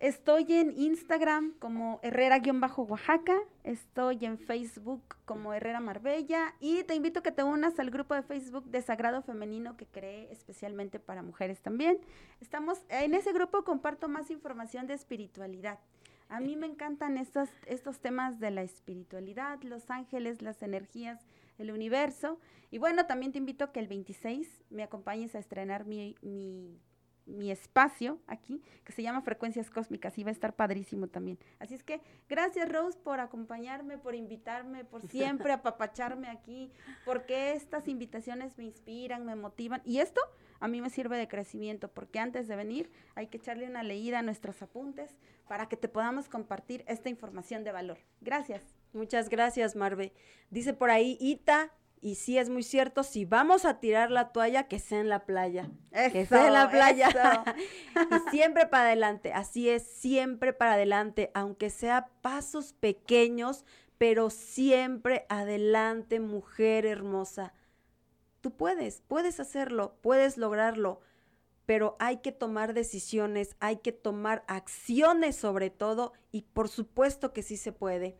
Estoy 0.00 0.46
en 0.54 0.72
Instagram 0.74 1.52
como 1.58 2.00
Herrera-Oaxaca, 2.02 3.36
estoy 3.62 4.24
en 4.24 4.38
Facebook 4.38 5.02
como 5.26 5.52
Herrera 5.52 5.80
Marbella 5.80 6.54
y 6.60 6.82
te 6.84 6.94
invito 6.94 7.20
a 7.20 7.22
que 7.22 7.30
te 7.30 7.42
unas 7.42 7.78
al 7.78 7.90
grupo 7.90 8.14
de 8.14 8.22
Facebook 8.22 8.64
de 8.70 8.80
Sagrado 8.80 9.20
Femenino 9.20 9.76
que 9.76 9.84
creé 9.84 10.32
especialmente 10.32 10.98
para 10.98 11.22
mujeres 11.22 11.60
también. 11.60 11.98
Estamos 12.40 12.78
en 12.88 13.12
ese 13.12 13.34
grupo 13.34 13.64
comparto 13.64 14.08
más 14.08 14.30
información 14.30 14.86
de 14.86 14.94
espiritualidad. 14.94 15.78
A 16.30 16.40
mí 16.40 16.56
me 16.56 16.66
encantan 16.66 17.18
estos, 17.18 17.50
estos 17.66 18.00
temas 18.00 18.40
de 18.40 18.50
la 18.50 18.62
espiritualidad, 18.62 19.60
los 19.62 19.90
ángeles, 19.90 20.40
las 20.40 20.62
energías, 20.62 21.26
el 21.58 21.70
universo. 21.70 22.38
Y 22.70 22.78
bueno, 22.78 23.06
también 23.06 23.32
te 23.32 23.38
invito 23.38 23.64
a 23.64 23.72
que 23.72 23.80
el 23.80 23.88
26 23.88 24.64
me 24.70 24.82
acompañes 24.82 25.34
a 25.34 25.38
estrenar 25.38 25.84
mi, 25.84 26.14
mi, 26.22 26.80
mi 27.28 27.50
espacio 27.50 28.18
aquí, 28.26 28.62
que 28.84 28.92
se 28.92 29.02
llama 29.02 29.20
Frecuencias 29.20 29.70
Cósmicas, 29.70 30.16
y 30.18 30.24
va 30.24 30.30
a 30.30 30.32
estar 30.32 30.56
padrísimo 30.56 31.08
también. 31.08 31.38
Así 31.58 31.74
es 31.74 31.84
que 31.84 32.00
gracias 32.28 32.68
Rose 32.68 32.98
por 32.98 33.20
acompañarme, 33.20 33.98
por 33.98 34.14
invitarme, 34.14 34.84
por 34.84 35.02
siempre 35.08 35.52
apapacharme 35.52 36.28
aquí, 36.28 36.72
porque 37.04 37.52
estas 37.52 37.88
invitaciones 37.88 38.56
me 38.58 38.64
inspiran, 38.64 39.24
me 39.24 39.36
motivan. 39.36 39.82
Y 39.84 39.98
esto 39.98 40.20
a 40.60 40.68
mí 40.68 40.80
me 40.80 40.90
sirve 40.90 41.16
de 41.16 41.28
crecimiento, 41.28 41.88
porque 41.88 42.18
antes 42.18 42.48
de 42.48 42.56
venir 42.56 42.90
hay 43.14 43.28
que 43.28 43.36
echarle 43.36 43.66
una 43.66 43.82
leída 43.82 44.20
a 44.20 44.22
nuestros 44.22 44.60
apuntes 44.62 45.16
para 45.46 45.68
que 45.68 45.76
te 45.76 45.88
podamos 45.88 46.28
compartir 46.28 46.84
esta 46.88 47.08
información 47.08 47.64
de 47.64 47.72
valor. 47.72 47.98
Gracias. 48.20 48.77
Muchas 48.98 49.28
gracias, 49.28 49.76
Marve. 49.76 50.12
Dice 50.50 50.74
por 50.74 50.90
ahí 50.90 51.16
Ita, 51.20 51.72
y 52.00 52.16
sí 52.16 52.36
es 52.36 52.50
muy 52.50 52.64
cierto, 52.64 53.04
si 53.04 53.24
vamos 53.24 53.64
a 53.64 53.78
tirar 53.78 54.10
la 54.10 54.32
toalla, 54.32 54.66
que 54.66 54.80
sea 54.80 54.98
en 54.98 55.08
la 55.08 55.24
playa. 55.24 55.70
que 56.12 56.26
sea 56.26 56.48
en 56.48 56.52
la 56.52 56.68
playa. 56.68 57.08
y 57.94 58.30
siempre 58.30 58.66
para 58.66 58.86
adelante, 58.86 59.32
así 59.32 59.68
es, 59.68 59.84
siempre 59.84 60.52
para 60.52 60.72
adelante, 60.72 61.30
aunque 61.32 61.70
sea 61.70 62.08
pasos 62.20 62.72
pequeños, 62.72 63.64
pero 63.98 64.30
siempre 64.30 65.26
adelante, 65.28 66.18
mujer 66.18 66.84
hermosa. 66.84 67.54
Tú 68.40 68.56
puedes, 68.56 69.02
puedes 69.06 69.38
hacerlo, 69.38 69.96
puedes 70.02 70.38
lograrlo, 70.38 71.00
pero 71.66 71.96
hay 72.00 72.16
que 72.16 72.32
tomar 72.32 72.74
decisiones, 72.74 73.54
hay 73.60 73.76
que 73.76 73.92
tomar 73.92 74.42
acciones 74.48 75.36
sobre 75.36 75.70
todo, 75.70 76.14
y 76.32 76.42
por 76.42 76.68
supuesto 76.68 77.32
que 77.32 77.44
sí 77.44 77.56
se 77.56 77.70
puede. 77.70 78.16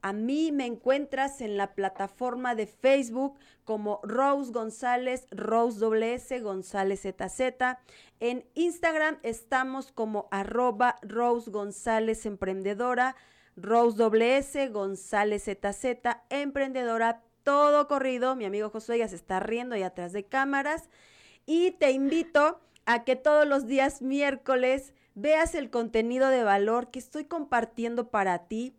A 0.00 0.12
mí 0.12 0.52
me 0.52 0.66
encuentras 0.66 1.40
en 1.40 1.56
la 1.56 1.74
plataforma 1.74 2.54
de 2.54 2.66
Facebook 2.66 3.38
como 3.64 4.00
Rose 4.02 4.52
González, 4.52 5.26
Rose 5.30 5.78
WS 5.80 6.42
González 6.42 7.02
ZZ. 7.02 7.40
En 8.20 8.44
Instagram 8.54 9.18
estamos 9.22 9.92
como 9.92 10.28
arroba 10.30 10.96
Rose 11.02 11.50
González 11.50 12.26
Emprendedora, 12.26 13.16
Rose 13.56 14.68
González 14.68 15.44
ZZ 15.44 15.84
Emprendedora. 16.30 17.22
Todo 17.42 17.88
corrido, 17.88 18.36
mi 18.36 18.44
amigo 18.44 18.70
Josué 18.70 18.98
ya 18.98 19.08
se 19.08 19.16
está 19.16 19.40
riendo 19.40 19.74
ahí 19.74 19.82
atrás 19.82 20.12
de 20.12 20.24
cámaras. 20.24 20.88
Y 21.46 21.72
te 21.72 21.90
invito 21.90 22.60
a 22.84 23.04
que 23.04 23.16
todos 23.16 23.46
los 23.46 23.66
días 23.66 24.02
miércoles 24.02 24.94
veas 25.14 25.54
el 25.54 25.70
contenido 25.70 26.28
de 26.28 26.44
valor 26.44 26.90
que 26.90 26.98
estoy 26.98 27.24
compartiendo 27.24 28.10
para 28.10 28.46
ti 28.46 28.77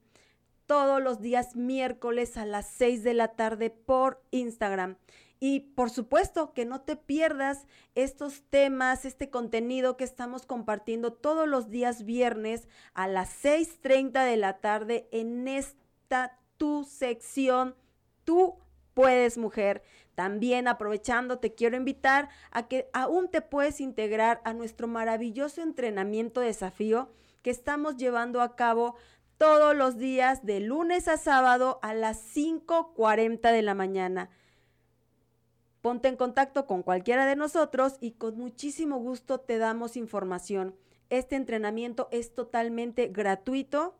todos 0.69 1.01
los 1.01 1.19
días 1.19 1.55
miércoles 1.55 2.37
a 2.37 2.45
las 2.45 2.67
6 2.67 3.03
de 3.03 3.15
la 3.15 3.29
tarde 3.29 3.71
por 3.71 4.21
Instagram. 4.29 4.97
Y 5.39 5.61
por 5.61 5.89
supuesto 5.89 6.53
que 6.53 6.63
no 6.63 6.81
te 6.81 6.95
pierdas 6.95 7.65
estos 7.95 8.43
temas, 8.51 9.03
este 9.03 9.31
contenido 9.31 9.97
que 9.97 10.03
estamos 10.03 10.45
compartiendo 10.45 11.11
todos 11.11 11.47
los 11.47 11.71
días 11.71 12.05
viernes 12.05 12.67
a 12.93 13.07
las 13.07 13.43
6.30 13.43 14.23
de 14.23 14.37
la 14.37 14.59
tarde 14.59 15.09
en 15.11 15.47
esta 15.47 16.37
tu 16.57 16.83
sección, 16.83 17.75
tú 18.23 18.59
puedes 18.93 19.39
mujer. 19.39 19.81
También 20.13 20.67
aprovechando, 20.67 21.39
te 21.39 21.55
quiero 21.55 21.77
invitar 21.77 22.29
a 22.51 22.67
que 22.67 22.91
aún 22.93 23.31
te 23.31 23.41
puedes 23.41 23.81
integrar 23.81 24.39
a 24.45 24.53
nuestro 24.53 24.87
maravilloso 24.87 25.63
entrenamiento 25.63 26.41
desafío 26.41 27.09
que 27.41 27.49
estamos 27.49 27.97
llevando 27.97 28.41
a 28.41 28.55
cabo 28.55 28.95
todos 29.39 29.73
los 29.73 29.97
días 29.97 30.45
de 30.45 30.59
lunes 30.59 31.07
a 31.07 31.15
sábado 31.15 31.79
a 31.81 31.93
las 31.93 32.35
5.40 32.35 33.53
de 33.53 33.61
la 33.61 33.73
mañana. 33.73 34.29
Ponte 35.81 36.09
en 36.09 36.17
contacto 36.17 36.67
con 36.67 36.83
cualquiera 36.83 37.25
de 37.25 37.37
nosotros 37.37 37.95
y 38.01 38.11
con 38.11 38.37
muchísimo 38.37 38.97
gusto 38.97 39.39
te 39.39 39.57
damos 39.57 39.95
información. 39.95 40.75
Este 41.09 41.37
entrenamiento 41.37 42.09
es 42.11 42.35
totalmente 42.35 43.07
gratuito 43.07 43.97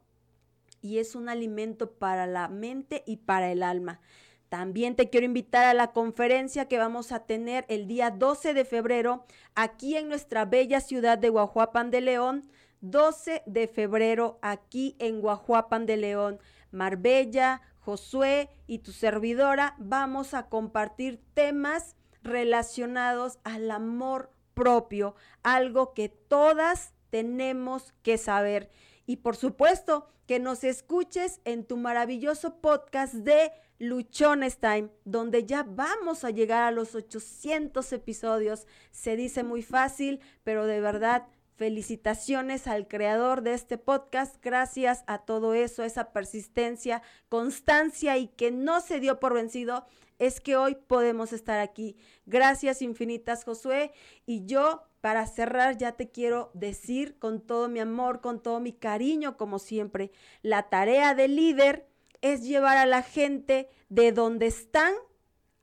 y 0.81 0.97
es 0.97 1.15
un 1.15 1.29
alimento 1.29 1.89
para 1.93 2.27
la 2.27 2.49
mente 2.49 3.03
y 3.07 3.15
para 3.15 3.49
el 3.49 3.63
alma. 3.63 4.01
También 4.49 4.97
te 4.97 5.09
quiero 5.09 5.25
invitar 5.25 5.65
a 5.67 5.73
la 5.73 5.93
conferencia 5.93 6.67
que 6.67 6.77
vamos 6.77 7.13
a 7.13 7.25
tener 7.25 7.63
el 7.69 7.87
día 7.87 8.11
12 8.11 8.53
de 8.53 8.65
febrero 8.65 9.23
aquí 9.55 9.95
en 9.95 10.09
nuestra 10.09 10.43
bella 10.43 10.81
ciudad 10.81 11.17
de 11.17 11.29
Guajuapan 11.29 11.91
de 11.91 12.01
León 12.01 12.49
12 12.81 13.43
de 13.45 13.67
febrero 13.67 14.39
aquí 14.41 14.95
en 14.99 15.21
Guajuapan 15.21 15.85
de 15.85 15.97
León. 15.97 16.39
Marbella, 16.71 17.61
Josué 17.79 18.49
y 18.67 18.79
tu 18.79 18.91
servidora 18.91 19.75
vamos 19.79 20.33
a 20.33 20.47
compartir 20.49 21.21
temas 21.33 21.95
relacionados 22.21 23.39
al 23.43 23.71
amor 23.71 24.31
propio, 24.53 25.15
algo 25.41 25.93
que 25.93 26.09
todas 26.09 26.93
tenemos 27.09 27.93
que 28.03 28.17
saber. 28.17 28.69
Y 29.05 29.17
por 29.17 29.35
supuesto, 29.35 30.07
que 30.27 30.37
nos 30.37 30.63
escuches 30.63 31.41
en 31.45 31.65
tu 31.65 31.77
maravilloso 31.77 32.61
podcast 32.61 33.15
de 33.15 33.51
Luchones 33.79 34.59
Time, 34.59 34.89
donde 35.03 35.45
ya 35.45 35.63
vamos 35.63 36.23
a 36.23 36.29
llegar 36.29 36.61
a 36.61 36.71
los 36.71 36.93
800 36.93 37.91
episodios. 37.93 38.67
Se 38.91 39.15
dice 39.15 39.43
muy 39.43 39.63
fácil, 39.63 40.19
pero 40.43 40.67
de 40.67 40.81
verdad 40.81 41.25
Felicitaciones 41.59 42.67
al 42.67 42.87
creador 42.87 43.41
de 43.41 43.53
este 43.53 43.77
podcast. 43.77 44.37
Gracias 44.41 45.03
a 45.07 45.17
todo 45.17 45.53
eso, 45.53 45.83
esa 45.83 46.13
persistencia, 46.13 47.01
constancia 47.27 48.17
y 48.17 48.27
que 48.29 48.49
no 48.49 48.79
se 48.79 49.01
dio 49.01 49.19
por 49.19 49.33
vencido, 49.33 49.85
es 50.19 50.39
que 50.39 50.55
hoy 50.55 50.75
podemos 50.75 51.33
estar 51.33 51.59
aquí. 51.59 51.97
Gracias 52.25 52.81
infinitas, 52.81 53.43
Josué. 53.43 53.91
Y 54.25 54.45
yo, 54.45 54.83
para 55.01 55.27
cerrar, 55.27 55.77
ya 55.77 55.97
te 55.97 56.09
quiero 56.09 56.49
decir 56.53 57.19
con 57.19 57.41
todo 57.41 57.67
mi 57.67 57.81
amor, 57.81 58.21
con 58.21 58.41
todo 58.41 58.61
mi 58.61 58.71
cariño, 58.71 59.35
como 59.35 59.59
siempre, 59.59 60.11
la 60.41 60.69
tarea 60.69 61.13
del 61.13 61.35
líder 61.35 61.89
es 62.21 62.43
llevar 62.43 62.77
a 62.77 62.85
la 62.85 63.03
gente 63.03 63.67
de 63.89 64.13
donde 64.13 64.47
están 64.47 64.93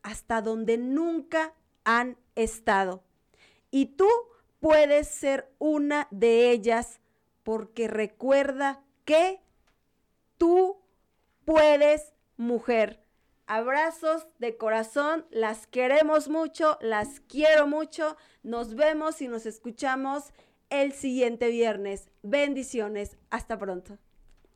hasta 0.03 0.43
donde 0.43 0.77
nunca 0.77 1.55
han 1.85 2.19
estado. 2.35 3.03
Y 3.71 3.87
tú 3.97 4.07
puedes 4.61 5.09
ser 5.09 5.51
una 5.59 6.09
de 6.11 6.51
ellas 6.51 7.01
porque 7.43 7.89
recuerda 7.89 8.83
que 9.05 9.41
tú 10.39 10.79
puedes, 11.45 12.13
mujer. 12.37 13.01
Abrazos 13.47 14.27
de 14.41 14.57
corazón, 14.57 15.27
las 15.31 15.69
queremos 15.69 16.29
mucho, 16.29 16.79
las 16.81 17.21
quiero 17.21 17.69
mucho. 17.69 18.17
Nos 18.43 18.75
vemos 18.75 19.23
y 19.23 19.29
nos 19.29 19.47
escuchamos 19.47 20.33
el 20.69 20.93
siguiente 20.93 21.49
viernes. 21.49 22.11
Bendiciones, 22.23 23.17
hasta 23.31 23.57
pronto. 23.57 23.99